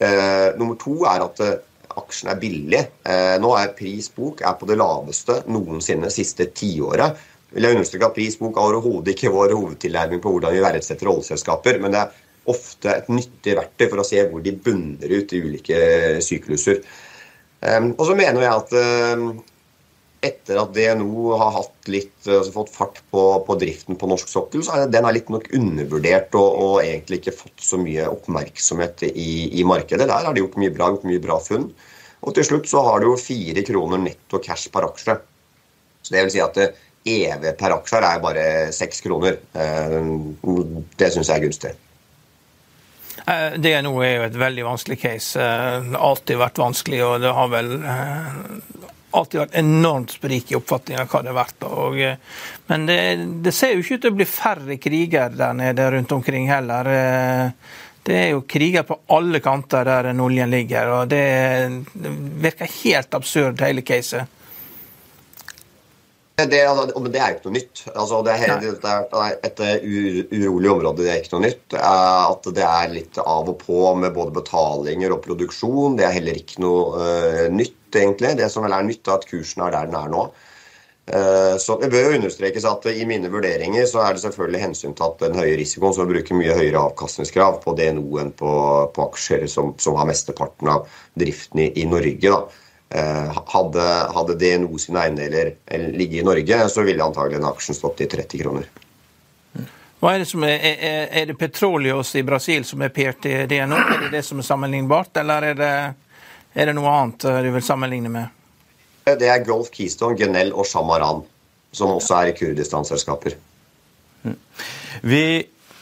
Eh, 0.05 0.48
nummer 0.59 0.77
to 0.79 1.00
er 1.09 1.24
at 1.24 1.40
eh, 1.42 1.57
aksjen 1.98 2.31
er 2.33 2.40
billig. 2.42 2.83
Eh, 3.07 3.37
nå 3.42 3.50
er 3.59 3.74
pris 3.79 4.11
bok 4.14 4.42
på 4.44 4.68
det 4.70 4.79
laveste 4.79 5.40
noensinne 5.50 6.11
siste 6.12 6.46
tiåret. 6.55 7.18
Vil 7.55 7.67
jeg 7.69 7.77
understreke 7.77 8.11
at 8.11 8.17
Pris 8.17 8.37
bok 8.40 8.59
er 8.59 8.67
overhodet 8.67 9.14
ikke 9.14 9.33
vår 9.33 9.55
hovedtilnærming 9.55 10.23
på 10.23 10.35
hvordan 10.35 10.55
vi 10.57 10.62
verdsetter 10.64 11.11
oljeselskaper, 11.12 11.79
men 11.83 11.95
det 11.95 12.03
er 12.03 12.21
ofte 12.51 12.93
et 12.93 13.09
nyttig 13.12 13.57
verktøy 13.57 13.88
for 13.88 14.03
å 14.03 14.07
se 14.07 14.21
hvor 14.29 14.43
de 14.45 14.53
bunner 14.64 15.14
ut 15.14 15.33
i 15.33 15.43
ulike 15.45 15.81
sykluser. 16.25 16.83
Eh, 17.64 17.83
og 17.95 18.05
så 18.09 18.17
mener 18.19 18.43
jeg 18.43 18.53
at 18.53 18.75
eh, 18.81 19.27
etter 20.25 20.59
at 20.61 20.73
DNO 20.75 21.35
har 21.40 21.59
litt, 21.93 22.17
altså 22.25 22.53
fått 22.55 22.73
fart 22.73 23.01
på, 23.12 23.23
på, 23.47 23.57
driften 23.61 23.99
på 24.01 24.09
norsk 24.09 24.31
sokkel, 24.31 24.64
så 24.64 24.77
er 24.77 24.93
den 24.93 25.07
er 25.07 25.17
litt 25.17 25.31
nok 25.33 25.51
undervurdert 25.57 26.37
og, 26.40 26.49
og, 26.49 26.77
egentlig 26.85 27.21
ikke 27.21 27.37
fått 27.43 27.64
så 27.64 27.81
mye 27.81 28.09
oppmerksomhet 28.11 29.07
i, 29.11 29.29
i, 29.61 29.67
markedet. 29.69 30.09
Der 30.09 30.29
har 30.29 30.33
de 30.33 30.45
gjort 30.45 30.59
mye 30.61 30.73
bra, 30.75 30.90
gjort 30.95 31.07
mye 31.09 31.23
bra 31.23 31.38
funn. 31.45 31.69
Og 32.25 32.37
til 32.37 32.47
slutt 32.49 32.71
så 32.71 32.81
har 32.87 33.03
du 33.03 33.11
jo 33.11 33.21
fire 33.21 33.64
kroner 33.67 34.01
netto 34.01 34.40
cash 34.43 34.73
per 34.73 34.88
aksje. 34.88 35.19
Så 36.05 36.14
det 36.14 36.25
vil 36.25 36.33
si 36.33 36.40
at 36.45 36.61
EV 37.05 37.51
per 37.59 37.77
aksje 37.77 38.01
er 38.01 38.23
bare 38.23 38.47
seks 38.73 39.03
kroner. 39.05 39.40
Eh, 39.53 39.99
det 40.97 41.11
syns 41.12 41.31
jeg 41.31 41.37
er 41.37 41.45
gunstig. 41.45 41.75
DNO 43.25 43.93
er 44.05 44.17
jo 44.19 44.25
et 44.27 44.37
veldig 44.37 44.64
vanskelig 44.67 44.99
case. 45.01 45.45
Alltid 45.97 46.40
vært 46.40 46.59
vanskelig, 46.61 46.99
og 47.07 47.23
det 47.23 47.31
har 47.33 47.53
vel 47.53 47.71
alltid 49.14 49.40
vært 49.40 49.57
enormt 49.59 50.14
sprik 50.17 50.53
i 50.53 50.59
oppfatningen 50.59 51.05
av 51.05 51.11
hva 51.11 51.23
det 51.23 51.33
har 51.33 51.38
vært. 51.38 51.67
Og, 51.69 51.99
eh, 52.03 52.21
men 52.71 52.87
det, 52.88 52.99
det, 53.47 53.55
ser 53.55 53.75
jo 53.75 53.85
ikke 53.85 53.99
ut 53.99 54.07
til 54.07 54.14
å 54.14 54.19
bli 54.21 54.29
færre 54.29 54.79
kriger 54.83 55.35
der 55.35 55.57
nede 55.59 55.88
rundt 55.95 56.14
omkring 56.17 56.49
heller. 56.51 56.90
Eh, 56.90 57.75
det 58.05 58.17
er 58.21 58.31
jo 58.35 58.45
kriger 58.49 58.85
på 58.85 58.99
alle 59.17 59.40
kanter 59.45 59.87
der 59.88 60.11
oljen 60.12 60.51
ligger, 60.53 60.90
og 60.99 61.12
det, 61.12 61.25
det 61.97 62.11
virker 62.45 62.75
helt 62.83 63.17
absurd, 63.17 63.62
hele 63.64 63.85
caset. 63.87 64.29
Det, 66.35 66.59
altså, 66.66 67.01
det, 67.07 67.18
er 67.23 67.37
ikke 67.37 67.47
noe 67.47 67.55
nytt. 67.55 67.81
Altså, 67.94 68.20
det, 68.27 68.33
er, 68.42 68.57
det, 68.59 68.90
er, 68.90 69.35
et 69.47 69.61
urolig 70.35 70.70
område, 70.73 71.05
det 71.05 71.12
er 71.12 71.20
ikke 71.20 71.37
noe 71.37 71.44
nytt. 71.44 71.77
At 71.79 72.49
det 72.57 72.64
er 72.66 72.90
litt 72.90 73.20
av 73.23 73.53
og 73.53 73.61
på 73.61 73.92
med 74.01 74.16
både 74.16 74.35
betalinger 74.40 75.14
og 75.14 75.23
produksjon, 75.23 75.94
det 76.01 76.09
er 76.09 76.16
heller 76.16 76.40
ikke 76.40 76.64
noe 76.64 76.99
uh, 76.99 77.44
nytt 77.55 78.01
egentlig. 78.01 78.33
Det 78.40 78.49
som 78.51 78.66
vel 78.66 78.75
er 78.75 78.88
nytt, 78.88 79.07
er 79.07 79.20
at 79.20 79.29
kursen 79.31 79.62
er 79.62 79.77
der 79.77 79.87
den 79.92 80.01
er 80.01 80.11
nå. 80.11 80.25
Uh, 81.05 81.55
så 81.61 81.79
Det 81.79 81.92
bør 81.92 82.09
jo 82.09 82.18
understrekes 82.18 82.66
at 82.66 82.90
i 82.90 83.07
mine 83.07 83.31
vurderinger 83.31 83.87
så 83.87 84.03
er 84.03 84.16
det 84.16 84.25
selvfølgelig 84.25 84.64
hensyntatt 84.64 85.23
den 85.23 85.38
høye 85.38 85.55
risikoen, 85.61 85.94
som 85.94 86.11
bruker 86.11 86.40
mye 86.40 86.59
høyere 86.59 86.83
avkastningskrav 86.83 87.62
på 87.62 87.77
DNO 87.79 88.18
enn 88.25 88.35
på, 88.35 88.59
på 88.90 89.07
aksjer 89.07 89.47
som, 89.55 89.77
som, 89.79 89.94
har 90.01 90.11
mesteparten 90.11 90.75
av 90.75 90.90
driften 91.14 91.62
i, 91.62 91.70
i 91.79 91.87
Norge. 91.87 92.35
Eh, 92.35 92.63
hadde, 92.92 93.85
hadde, 94.14 94.35
DNO 94.38 94.79
sine 94.79 95.01
eiendeler 95.03 95.49
ligget 95.97 96.20
i 96.20 96.27
Norge, 96.27 96.59
så 96.70 96.85
ville 96.87 97.03
antagelig 97.03 97.40
den 97.40 97.49
aksjen 97.49 97.75
stått 97.75 98.05
i 98.05 98.07
30 98.12 98.42
kroner. 98.42 98.68
Hva 99.99 100.12
er, 100.12 100.20
det 100.20 100.29
som 100.29 100.44
er, 100.44 100.61
er, 100.61 101.09
er 101.11 101.27
det 101.31 101.38
Petroleos 101.40 102.12
i 102.20 102.23
Brasil 102.23 102.66
som 102.68 102.85
er 102.85 102.92
per 102.94 103.16
til 103.25 103.49
DNO? 103.51 103.81
Er 103.81 104.05
det 104.05 104.11
det 104.18 104.23
som 104.27 104.38
er 104.38 104.47
sammenlignbart, 104.47 105.16
eller 105.23 105.49
er 105.49 105.59
det 105.59 105.75
er 106.55 106.70
det 106.70 106.77
noe 106.77 106.90
annet 106.90 107.27
eh, 107.27 107.40
du 107.42 107.51
vil 107.57 107.66
sammenligne 107.66 108.11
med? 108.14 108.42
Det 109.05 109.29
er 109.29 109.42
Golf 109.44 109.73
Keystone, 109.75 110.16
Genel 110.16 110.53
og 110.55 110.68
Shamaran, 110.68 111.25
som 111.75 111.92
også 111.97 112.20
er 112.23 112.37
Kurdistan-selskaper. 112.38 113.35
Mm. 114.23 114.37
Vi 115.03 115.25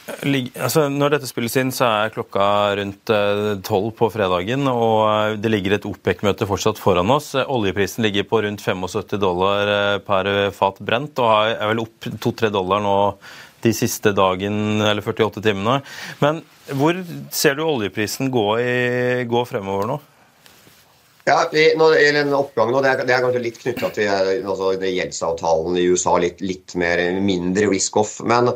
Altså, 0.03 0.89
når 0.91 1.13
dette 1.15 1.29
spilles 1.29 1.53
inn, 1.61 1.69
så 1.71 1.87
er 1.87 2.11
klokka 2.11 2.45
rundt 2.75 3.11
eh, 3.13 3.53
tolv 3.63 3.93
på 3.95 4.09
fredagen. 4.11 4.67
Og 4.67 4.97
eh, 5.07 5.37
det 5.39 5.51
ligger 5.53 5.77
et 5.77 5.87
OPEC-møte 5.87 6.47
fortsatt 6.49 6.81
foran 6.81 7.13
oss. 7.13 7.31
Oljeprisen 7.39 8.03
ligger 8.03 8.27
på 8.27 8.41
rundt 8.43 8.63
75 8.63 9.15
dollar 9.21 10.01
per 10.03 10.29
fat 10.55 10.81
brent 10.83 11.21
og 11.23 11.53
er 11.53 11.71
vel 11.71 11.85
opp 11.85 12.09
2-3 12.11 12.51
dollar 12.51 12.83
nå 12.83 12.97
de 13.63 13.71
siste 13.71 14.11
dagen, 14.11 14.81
eller 14.83 15.05
48 15.05 15.43
timene. 15.43 15.77
Men 16.19 16.41
hvor 16.75 16.97
ser 17.31 17.55
du 17.55 17.63
oljeprisen 17.63 18.31
gå, 18.33 18.47
i, 18.59 18.73
gå 19.29 19.45
fremover 19.47 19.87
nå? 19.87 19.99
Ja, 21.23 21.45
det 21.47 21.69
gjelder 21.71 22.19
en 22.25 22.33
oppgang 22.35 22.73
nå, 22.73 22.81
det 22.83 22.89
er, 22.91 23.01
det 23.07 23.13
er 23.15 23.21
kanskje 23.23 23.41
litt 23.45 23.59
knytta 23.61 23.89
til 23.95 24.09
altså, 24.11 24.73
gjeldsavtalen 24.75 25.77
i 25.79 25.85
USA, 25.87 26.17
litt, 26.19 26.43
litt 26.43 26.75
mer, 26.79 26.99
mindre 27.23 27.69
risk-off. 27.71 28.17
Men 28.27 28.51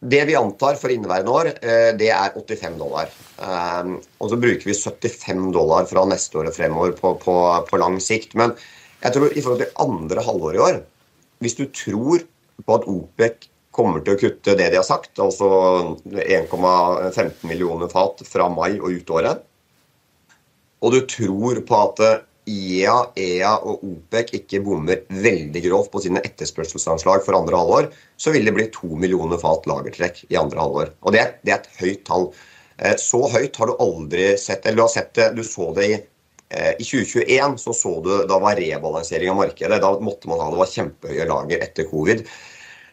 det 0.00 0.24
vi 0.28 0.36
antar 0.36 0.76
for 0.80 0.92
inneværende 0.92 1.32
år, 1.32 1.50
eh, 1.62 1.90
det 1.98 2.10
er 2.12 2.34
85 2.36 2.78
dollar. 2.80 3.12
Um, 3.38 3.96
og 4.20 4.30
så 4.30 4.38
bruker 4.40 4.68
vi 4.68 4.76
75 4.76 5.46
dollar 5.54 5.88
fra 5.90 6.04
neste 6.08 6.38
år 6.40 6.50
og 6.50 6.56
fremover 6.56 6.92
på, 6.98 7.14
på, 7.22 7.36
på, 7.70 7.80
lang 7.80 7.96
sikt. 8.02 8.36
Men 8.38 8.52
jeg 9.00 9.16
tror 9.16 9.32
i 9.32 9.40
forhold 9.40 9.64
til 9.64 9.82
andre 9.86 10.26
halvår 10.26 10.58
i 10.58 10.62
år, 10.66 10.78
hvis 11.44 11.58
du 11.58 11.64
tror 11.72 12.26
på 12.64 12.76
at 12.76 12.86
OPEC 12.90 13.48
kommer 13.74 14.04
til 14.04 14.14
å 14.14 14.20
kutte 14.20 14.54
det 14.54 14.68
de 14.70 14.78
har 14.78 14.86
sagt, 14.86 15.16
altså 15.18 15.48
1,15 16.06 17.48
millioner 17.48 17.90
fat 17.90 18.22
fra 18.28 18.46
mai 18.52 18.76
og 18.76 18.92
ut 18.92 19.10
året 19.16 19.42
og 20.84 20.92
du 20.92 21.00
tror 21.08 21.60
på 21.64 21.80
at 21.80 22.02
IEA, 22.44 22.94
EA 23.16 23.52
og 23.64 23.84
OPEC 23.88 24.34
ikke 24.38 24.60
bommer 24.64 25.04
veldig 25.08 25.62
grovt 25.64 25.92
på 25.94 26.02
sine 26.04 26.20
etterspørselsanslag 26.26 27.24
for 27.24 27.38
andre 27.38 27.60
halvår, 27.60 27.88
så 28.20 28.34
vil 28.34 28.44
det 28.44 28.54
bli 28.56 28.66
to 28.74 28.90
millioner 29.00 29.40
fat 29.40 29.64
lagertrekk 29.70 30.26
i 30.28 30.40
andre 30.40 30.60
halvår. 30.60 30.90
Og 31.02 31.14
det 31.16 31.22
er, 31.22 31.30
det 31.40 31.54
er, 31.54 31.62
et 31.62 31.80
høyt 31.80 32.02
tall. 32.08 32.28
Eh, 32.76 32.96
så 33.00 33.22
høyt 33.32 33.56
har 33.56 33.70
du 33.70 33.78
aldri 33.80 34.32
sett 34.40 34.66
Eller 34.66 34.82
du 34.82 34.84
har 34.84 34.92
sett 34.92 35.14
det, 35.16 35.30
du 35.38 35.44
så 35.46 35.70
det 35.76 35.86
i, 35.88 35.98
eh, 36.50 36.72
i 36.76 36.84
2021, 36.84 37.56
så 37.64 37.76
så 37.76 37.94
du 38.04 38.12
da 38.28 38.40
var 38.42 38.60
rebalansering 38.60 39.32
av 39.32 39.40
markedet. 39.40 39.80
Da 39.80 39.94
måtte 40.04 40.28
man 40.28 40.44
ha 40.44 40.50
det 40.52 40.60
var 40.60 40.74
kjempehøye 40.74 41.30
lager 41.30 41.64
etter 41.64 41.88
covid. 41.88 42.26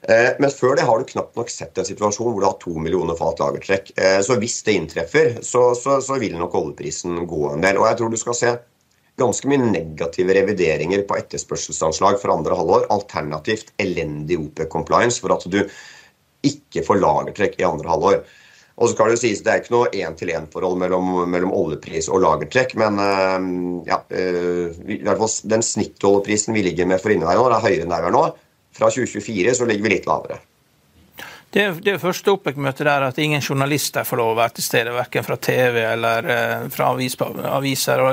Eh, 0.08 0.32
men 0.40 0.50
før 0.56 0.80
det 0.80 0.88
har 0.88 0.98
du 0.98 1.12
knapt 1.12 1.36
nok 1.36 1.52
sett 1.52 1.76
en 1.78 1.92
situasjon 1.92 2.32
hvor 2.32 2.40
du 2.40 2.48
har 2.48 2.60
to 2.62 2.80
millioner 2.80 3.20
fat 3.20 3.44
lagertrekk. 3.44 3.92
Så 4.24 4.40
hvis 4.40 4.62
det 4.64 4.80
inntreffer, 4.80 5.34
så, 5.44 5.74
så, 5.76 6.00
så, 6.00 6.24
vil 6.24 6.40
nok 6.40 6.56
oljeprisen 6.56 7.26
gå 7.28 7.50
en 7.52 7.68
del. 7.68 7.82
Og 7.82 7.92
jeg 7.92 8.00
tror 8.00 8.16
du 8.16 8.22
skal 8.22 8.38
se 8.38 8.60
ganske 9.20 9.50
mye 9.50 9.62
negative 9.64 10.36
revideringer 10.38 11.04
på 11.08 11.18
etterspørselsanslag 11.20 12.20
for 12.22 12.34
andre 12.34 12.58
halvår. 12.58 12.86
Alternativt 12.94 13.74
elendig 13.82 14.40
OPEC-compliance 14.40 15.22
for 15.24 15.36
at 15.36 15.48
du 15.52 15.62
ikke 16.48 16.86
får 16.86 17.02
lagertrekk 17.02 17.60
i 17.60 17.68
andre 17.68 17.92
halvår. 17.92 18.22
Og 18.82 18.88
så 18.88 18.96
skal 18.96 19.12
Det 19.12 19.20
sies, 19.22 19.42
det 19.46 19.52
er 19.52 19.60
ikke 19.62 19.76
noe 19.76 19.90
én-til-én-forhold 19.94 20.78
mellom, 20.80 21.10
mellom, 21.30 21.52
oljepris 21.54 22.08
og 22.10 22.24
lagertrekk, 22.24 22.74
men 22.82 22.98
uh, 22.98 23.84
ja, 23.86 24.00
uh, 24.10 24.72
i 24.88 25.02
hvert 25.04 25.20
fall 25.22 25.36
den 25.54 25.66
snittoljeprisen 25.66 26.56
vi 26.56 26.64
ligger 26.66 26.90
med 26.90 27.04
for 27.04 27.14
inneværende 27.14 27.44
år, 27.46 27.58
er 27.58 27.68
høyere 27.68 27.86
enn 27.86 27.94
der 27.94 28.08
vi 28.08 28.10
er 28.10 28.16
nå. 28.16 28.24
Fra 28.72 28.90
2024 28.90 29.54
så 29.60 29.68
ligger 29.70 29.86
vi 29.86 29.94
litt 29.98 30.10
lavere. 30.10 30.40
Det, 31.54 31.66
det 31.84 31.98
første 32.00 32.32
OPEC-møtet 32.32 32.88
der 32.88 33.04
at 33.10 33.18
ingen 33.20 33.42
journalister 33.44 34.06
får 34.08 34.20
lov 34.22 34.30
å 34.32 34.36
være 34.38 34.54
til 34.56 34.64
stede, 34.64 34.94
verken 34.96 35.26
fra 35.28 35.36
TV 35.36 35.82
eller 35.84 36.30
eh, 36.32 36.62
fra 36.72 36.94
avis, 36.94 37.18
aviser. 37.20 38.04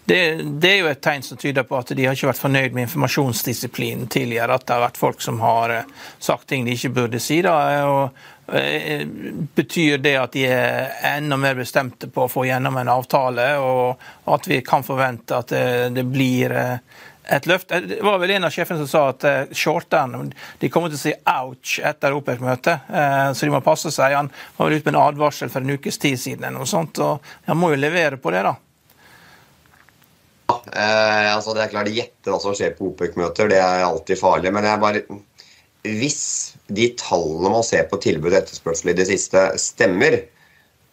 Det, 0.00 0.20
det, 0.40 0.70
er 0.70 0.78
jo 0.80 0.88
et 0.88 1.02
tegn 1.04 1.26
som 1.26 1.36
tyder 1.36 1.66
på 1.68 1.76
at 1.76 1.92
de 1.92 2.06
har 2.06 2.16
ikke 2.16 2.30
vært 2.30 2.40
fornøyd 2.40 2.72
med 2.72 2.86
informasjonsdisiplinen 2.86 4.08
tidligere. 4.08 4.56
At 4.56 4.64
det 4.64 4.78
har 4.78 4.86
vært 4.86 5.02
folk 5.02 5.20
som 5.20 5.42
har 5.44 5.74
eh, 5.74 5.92
sagt 6.24 6.48
ting 6.48 6.64
de 6.64 6.72
ikke 6.72 6.94
burde 6.96 7.20
si. 7.20 7.42
Da, 7.44 7.58
og 7.84 8.56
eh, 8.56 9.04
Betyr 9.60 10.00
det 10.00 10.14
at 10.22 10.32
de 10.32 10.46
er 10.48 10.96
enda 11.12 11.36
mer 11.36 11.60
bestemte 11.60 12.08
på 12.08 12.24
å 12.24 12.32
få 12.32 12.46
gjennom 12.48 12.80
en 12.80 12.94
avtale, 12.96 13.50
og 13.60 14.08
at 14.32 14.48
vi 14.48 14.62
kan 14.64 14.86
forvente 14.86 15.36
at 15.36 15.52
det 15.92 16.08
blir 16.08 16.56
et 17.26 17.46
løft. 17.50 17.72
Det 17.72 17.98
var 18.04 18.20
vel 18.22 18.36
en 18.36 18.46
av 18.46 18.54
sjefene 18.54 18.84
som 18.84 18.90
sa 18.90 19.02
at 19.10 19.26
uh, 19.26 20.26
de 20.60 20.70
kommer 20.70 20.92
til 20.92 20.98
å 20.98 21.02
si 21.02 21.14
ouch 21.32 21.78
etter 21.82 22.14
OPEC-møtet, 22.16 22.86
uh, 22.90 23.32
så 23.34 23.46
de 23.46 23.54
må 23.54 23.62
passe 23.64 23.90
seg. 23.94 24.14
Han 24.14 24.30
var 24.56 24.68
vel 24.70 24.78
ute 24.78 24.88
med 24.88 24.94
en 24.94 25.02
advarsel 25.02 25.50
for 25.52 25.64
en 25.64 25.74
ukes 25.74 25.98
tid 26.02 26.20
siden, 26.20 26.44
eller 26.44 26.60
noe 26.60 26.70
sånt, 26.70 27.00
og 27.02 27.24
han 27.48 27.58
må 27.58 27.72
jo 27.74 27.80
levere 27.82 28.20
på 28.20 28.34
det, 28.34 28.44
da. 28.46 28.54
Ja, 30.46 30.60
eh, 30.72 31.32
altså 31.34 31.54
det 31.56 31.64
er 31.64 31.72
klart 31.72 31.90
gjette 31.90 32.30
hva 32.30 32.38
som 32.42 32.54
skjer 32.54 32.76
på 32.78 32.92
OPEC-møter, 32.92 33.50
det 33.50 33.58
er 33.58 33.86
alltid 33.86 34.20
farlig. 34.20 34.52
Men 34.54 34.68
jeg 34.68 34.82
bare, 34.82 35.02
hvis 35.86 36.22
de 36.70 36.90
tallene 37.00 37.52
man 37.56 37.66
ser 37.66 37.88
på 37.90 37.98
tilbud 38.02 38.32
og 38.32 38.40
etterspørsel 38.40 38.92
i 38.92 38.96
det 38.98 39.08
siste, 39.10 39.48
stemmer, 39.60 40.20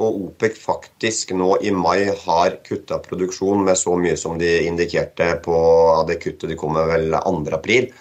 og 0.02 0.22
OPEC 0.28 0.58
faktisk 0.58 1.36
nå 1.38 1.58
i 1.62 1.72
mai 1.76 2.08
har 2.26 2.58
kutta 2.66 2.98
produksjon 3.04 3.62
med 3.68 3.78
så 3.78 3.94
mye 4.00 4.16
som 4.18 4.40
de 4.42 4.50
indikerte 4.66 5.36
på 5.46 5.56
det 6.10 6.18
kuttet 6.24 6.50
de 6.50 6.58
kom 6.58 6.74
med 6.78 6.90
vel 6.90 7.14
2. 7.14 7.54
april, 7.54 7.92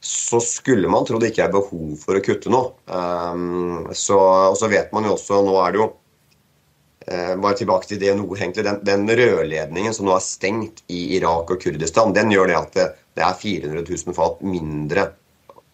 så 0.00 0.40
skulle 0.40 0.88
man 0.90 1.04
tro 1.06 1.18
det 1.20 1.32
ikke 1.32 1.48
er 1.48 1.54
behov 1.54 1.94
for 2.00 2.16
å 2.16 2.24
kutte 2.24 2.52
noe. 2.52 2.72
Um, 2.86 3.88
så, 3.92 4.18
og 4.18 4.56
så 4.60 4.70
vet 4.70 4.92
man 4.94 5.08
jo 5.08 5.16
også, 5.16 5.40
nå 5.44 5.56
er 5.60 5.74
det 5.74 5.82
jo 5.82 5.88
uh, 5.90 7.34
bare 7.42 7.58
tilbake 7.58 7.90
til 7.90 8.00
det 8.00 8.14
nå, 8.16 8.28
egentlig, 8.38 8.64
den, 8.64 8.80
den, 8.86 9.08
rørledningen 9.20 9.96
som 9.96 10.08
nå 10.08 10.14
er 10.16 10.24
stengt 10.24 10.84
i 10.88 11.18
Irak 11.18 11.50
og 11.50 11.60
Kurdistan, 11.60 12.14
den 12.16 12.32
gjør 12.32 12.52
det 12.52 12.60
at 12.60 12.78
det, 12.78 12.86
det 13.18 13.26
er 13.26 13.42
400 13.42 13.84
000 13.90 14.16
fat 14.16 14.40
mindre 14.46 15.10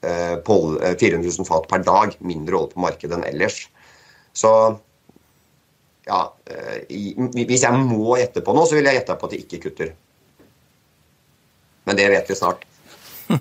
uh, 0.02 0.40
400 0.40 1.22
000 1.28 1.48
fat 1.48 1.68
per 1.70 1.84
dag 1.86 2.18
mindre 2.24 2.58
olje 2.58 2.74
på 2.74 2.84
markedet 2.88 3.20
enn 3.20 3.28
ellers. 3.28 3.66
Så 4.34 4.50
ja, 6.04 6.20
i, 6.92 7.14
Hvis 7.16 7.64
jeg 7.64 7.80
må 7.80 8.18
gjette 8.20 8.42
på 8.44 8.54
noe, 8.56 8.68
så 8.68 8.76
vil 8.76 8.88
jeg 8.88 9.00
gjette 9.00 9.16
på 9.20 9.28
at 9.28 9.34
de 9.34 9.42
ikke 9.44 9.62
kutter. 9.68 9.94
Men 11.88 11.98
det 12.00 12.08
vet 12.12 12.30
vi 12.30 12.36
snart. 12.38 12.64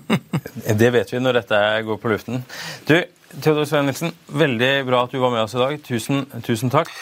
det 0.80 0.90
vet 0.94 1.12
vi 1.12 1.20
når 1.20 1.40
dette 1.40 1.60
går 1.84 2.00
på 2.00 2.12
luften. 2.12 2.44
Du, 2.88 2.96
Theodor 3.34 3.68
Svendelsen, 3.68 4.14
veldig 4.28 4.72
bra 4.88 5.04
at 5.04 5.12
du 5.12 5.20
var 5.20 5.32
med 5.34 5.44
oss 5.44 5.56
i 5.56 5.60
dag. 5.60 5.76
Tusen, 5.84 6.24
tusen 6.46 6.72
takk. 6.72 6.92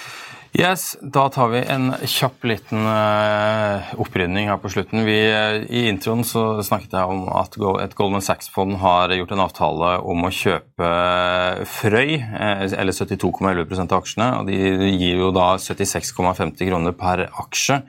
Yes, 0.52 0.98
Da 1.00 1.30
tar 1.32 1.48
vi 1.48 1.62
en 1.64 1.94
kjapp 2.04 2.42
liten 2.44 2.84
uh, 2.84 3.92
opprydning 3.96 4.50
her 4.50 4.58
på 4.60 4.68
slutten. 4.74 5.00
Vi, 5.08 5.16
uh, 5.32 5.64
I 5.64 5.86
introen 5.88 6.26
så 6.28 6.60
snakket 6.60 6.92
jeg 6.92 7.08
om 7.08 7.22
at 7.32 7.56
et 7.80 7.94
Goldman 7.96 8.24
Sachs-fond 8.24 8.76
har 8.82 9.14
gjort 9.16 9.32
en 9.32 9.44
avtale 9.46 9.94
om 10.12 10.28
å 10.28 10.32
kjøpe 10.36 10.90
uh, 10.92 11.64
Frøy, 11.64 12.18
eller 12.20 12.92
72,11% 12.92 13.96
av 13.96 14.04
aksjene. 14.04 14.28
og 14.42 14.52
De 14.52 14.92
gir 14.92 15.24
jo 15.24 15.32
da 15.32 15.54
76,50 15.56 16.68
kroner 16.68 17.00
per 17.00 17.30
aksje. 17.30 17.80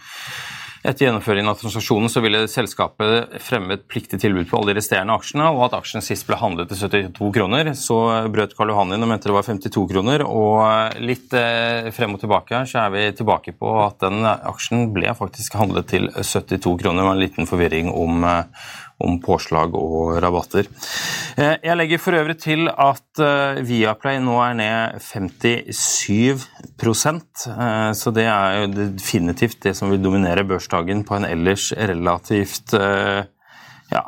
Etter 0.84 1.06
gjennomføringen 1.06 1.48
av 1.48 1.56
transaksjonen 1.62 2.12
så 2.12 2.20
ville 2.20 2.42
selskapet 2.52 3.38
fremme 3.40 3.78
et 3.78 3.86
pliktig 3.88 4.18
tilbud 4.20 4.50
på 4.50 4.58
alle 4.58 4.74
de 4.74 4.82
resterende 4.82 5.16
aksjene, 5.16 5.46
og 5.56 5.62
at 5.70 5.78
aksjen 5.78 6.04
sist 6.04 6.28
ble 6.28 6.36
handlet 6.42 6.68
til 6.74 6.82
72 6.82 7.30
kroner. 7.38 7.70
Så 7.80 8.00
brøt 8.34 8.52
Karl 8.58 8.74
Johan 8.74 8.92
inn 8.92 9.06
og 9.06 9.08
mente 9.14 9.32
det 9.32 9.38
var 9.38 9.48
52 9.48 9.86
kroner. 9.94 10.26
Og 10.28 11.00
litt 11.00 11.32
eh, 11.40 11.88
frem 11.96 12.18
og 12.18 12.20
tilbake 12.26 12.58
her 12.58 12.68
så 12.68 12.84
er 12.84 12.92
vi 12.98 13.06
tilbake 13.16 13.56
på 13.56 13.78
at 13.86 14.04
den 14.04 14.28
aksjen 14.28 14.90
ble 14.92 15.16
faktisk 15.16 15.56
handlet 15.62 15.88
til 15.94 16.12
72 16.20 16.76
kroner. 16.84 17.00
Det 17.00 17.08
var 17.08 17.16
en 17.16 17.24
liten 17.24 17.48
forvirring 17.48 17.94
om 17.94 18.28
eh, 18.28 18.68
om 19.04 19.20
påslag 19.22 19.76
og 19.76 20.18
rabatter. 20.24 20.70
Eh, 21.34 21.56
jeg 21.66 21.74
legger 21.80 21.98
for 22.02 22.14
øvrig 22.14 22.36
til 22.44 22.68
at 22.70 23.22
eh, 23.24 23.62
Viaplay 23.66 24.20
nå 24.22 24.36
er 24.44 24.54
ned 24.60 25.00
57 25.02 26.46
eh, 27.10 27.92
så 27.98 28.12
det 28.14 28.26
er 28.30 28.60
jo 28.62 28.68
definitivt 28.74 29.64
det 29.66 29.74
som 29.78 29.90
vil 29.90 30.04
dominere 30.04 30.44
børsdagen 30.46 31.04
på 31.08 31.16
en 31.18 31.26
ellers 31.26 31.74
relativt 31.74 32.74
ja, 33.94 34.04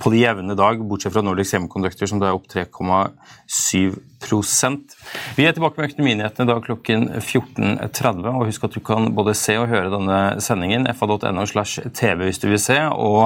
på 0.00 0.10
de 0.12 0.18
jevne 0.18 0.54
dag, 0.58 0.80
bortsett 0.84 1.12
fra 1.14 1.22
Nordic 1.24 1.48
Semiconductor, 1.48 2.06
som 2.10 2.18
da 2.20 2.26
er 2.28 2.34
opp 2.36 2.48
3,7% 2.52 4.96
Vi 5.38 5.46
er 5.46 5.52
tilbake 5.56 5.76
med 5.78 5.86
Økonominyhetene 5.88 6.48
da 6.50 6.56
klokken 6.64 7.00
14.30. 7.16 8.32
og 8.32 8.46
Husk 8.50 8.62
at 8.68 8.76
du 8.76 8.80
kan 8.84 9.02
både 9.16 9.32
se 9.38 9.54
og 9.60 9.70
høre 9.72 9.94
denne 9.94 10.18
sendingen 10.44 10.82
fa.no 10.92 11.42
slash 11.48 11.72
tv 11.96 12.18
hvis 12.28 12.42
du 12.42 12.46
vil 12.50 12.60
se. 12.60 12.78
og 12.92 13.24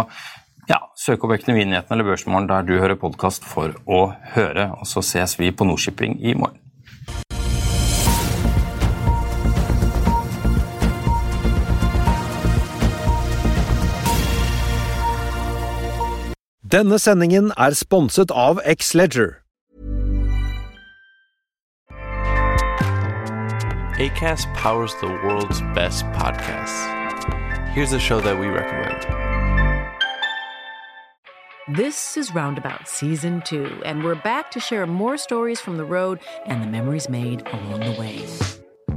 ja, 0.69 0.79
søk 0.97 1.25
opp 1.25 1.35
Økonominyhetene 1.39 1.97
eller 1.97 2.11
Børsmorgen 2.13 2.49
der 2.49 2.65
du 2.69 2.77
hører 2.79 2.99
podkast 3.01 3.45
for 3.49 3.77
å 3.87 4.09
høre. 4.35 4.71
Og 4.79 4.89
så 4.89 5.03
ses 5.05 5.39
vi 5.41 5.51
på 5.53 5.69
Nordshipping 5.69 6.19
i 6.21 6.37
morgen. 6.39 6.61
Denne 16.69 16.99
sendingen 17.01 17.49
er 17.57 17.73
sponset 17.73 18.29
av 18.29 18.61
X-Leger. 18.61 19.39
ACAST 23.99 24.47
powers 24.55 24.95
the 25.01 25.09
world's 25.25 25.63
best 25.75 26.05
podcasts. 26.13 26.87
Here's 27.75 27.93
a 27.93 27.99
show 27.99 28.21
that 28.21 28.39
we 28.39 28.47
recommend. 28.47 29.18
This 31.77 32.17
is 32.17 32.35
Roundabout 32.35 32.89
Season 32.89 33.43
2, 33.43 33.83
and 33.85 34.03
we're 34.03 34.15
back 34.15 34.51
to 34.53 34.61
share 34.61 34.87
more 34.87 35.19
stories 35.19 35.61
from 35.61 35.77
the 35.77 35.85
road 35.85 36.19
and 36.47 36.63
the 36.63 36.67
memories 36.67 37.11
made 37.11 37.47
along 37.47 37.81
the 37.81 37.95
way. 38.01 38.27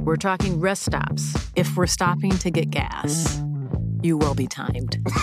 We're 0.00 0.16
talking 0.16 0.58
rest 0.58 0.84
stops, 0.84 1.50
if 1.54 1.76
we're 1.76 1.86
stopping 1.86 2.30
to 2.38 2.50
get 2.50 2.70
gas. 2.70 3.42
You 4.02 4.16
will 4.16 4.34
be 4.34 4.46
timed. 4.46 4.96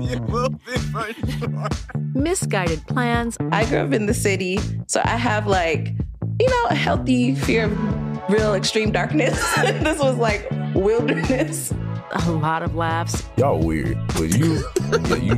you 0.00 0.20
will 0.22 0.48
be 0.48 0.76
for 0.90 1.12
sure. 1.12 1.68
Misguided 2.12 2.84
plans. 2.88 3.36
I 3.52 3.66
grew 3.66 3.78
up 3.78 3.92
in 3.92 4.06
the 4.06 4.14
city, 4.14 4.58
so 4.88 5.00
I 5.04 5.16
have 5.16 5.46
like, 5.46 5.94
you 6.40 6.48
know, 6.48 6.64
a 6.70 6.74
healthy 6.74 7.36
fear 7.36 7.66
of 7.66 8.28
real 8.28 8.54
extreme 8.54 8.90
darkness. 8.90 9.40
this 9.62 10.00
was 10.00 10.16
like 10.16 10.50
wilderness 10.74 11.72
a 12.12 12.30
lot 12.30 12.62
of 12.62 12.74
laughs. 12.74 13.24
Y'all 13.36 13.62
weird, 13.62 13.98
but 14.08 14.36
you, 14.36 14.64
yeah, 15.08 15.16
you, 15.16 15.34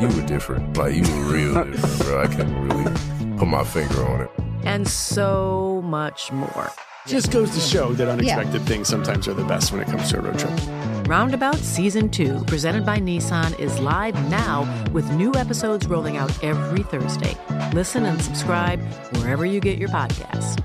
you 0.00 0.16
were 0.16 0.26
different. 0.26 0.76
Like 0.76 0.94
you 0.94 1.02
were 1.02 1.32
real 1.32 1.64
different, 1.64 1.98
bro. 2.00 2.22
I 2.22 2.26
can't 2.26 2.72
really 2.72 3.36
put 3.36 3.48
my 3.48 3.64
finger 3.64 4.04
on 4.06 4.22
it. 4.22 4.30
And 4.64 4.86
so 4.88 5.82
much 5.84 6.32
more. 6.32 6.72
Just 7.06 7.30
goes 7.30 7.50
to 7.54 7.60
show 7.60 7.92
that 7.92 8.08
unexpected 8.08 8.62
yeah. 8.62 8.66
things 8.66 8.88
sometimes 8.88 9.28
are 9.28 9.34
the 9.34 9.44
best 9.44 9.70
when 9.70 9.80
it 9.80 9.86
comes 9.86 10.10
to 10.10 10.18
a 10.18 10.22
road 10.22 10.38
trip. 10.38 10.58
Roundabout 11.06 11.54
Season 11.56 12.08
2, 12.08 12.44
presented 12.48 12.84
by 12.84 12.98
Nissan, 12.98 13.56
is 13.60 13.78
live 13.78 14.14
now 14.28 14.66
with 14.90 15.08
new 15.12 15.32
episodes 15.36 15.86
rolling 15.86 16.16
out 16.16 16.42
every 16.42 16.82
Thursday. 16.82 17.36
Listen 17.72 18.06
and 18.06 18.20
subscribe 18.20 18.80
wherever 19.18 19.46
you 19.46 19.60
get 19.60 19.78
your 19.78 19.88
podcasts. 19.88 20.60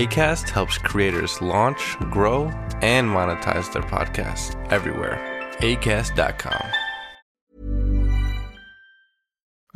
ACAST 0.00 0.48
helps 0.48 0.78
creators 0.78 1.42
launch, 1.42 1.96
grow, 2.10 2.48
and 2.80 3.06
monetize 3.06 3.68
their 3.72 3.82
podcasts 3.82 4.56
everywhere. 4.72 5.18
ACAST.com. 5.60 6.64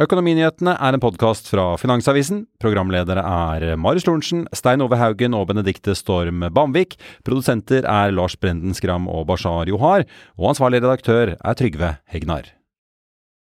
Økonominyhetene 0.01 0.79
er 0.81 0.97
en 0.97 1.03
podkast 1.03 1.53
fra 1.53 1.67
Finansavisen. 1.79 2.47
Programledere 2.63 3.21
er 3.21 3.77
Marius 3.77 4.09
Lorentzen, 4.09 4.49
Stein 4.57 4.83
Ove 4.87 4.97
Haugen 4.99 5.37
og 5.37 5.51
Benedikte 5.53 5.93
Storm 5.99 6.49
Bamvik. 6.57 6.97
Produsenter 7.27 7.85
er 7.85 8.17
Lars 8.17 8.41
Brenden 8.41 8.73
Skram 8.75 9.11
og 9.13 9.29
Bashar 9.29 9.69
Johar. 9.69 10.09
Og 10.41 10.55
ansvarlig 10.55 10.81
redaktør 10.81 11.37
er 11.37 11.61
Trygve 11.61 11.99
Hegnar. 12.09 12.55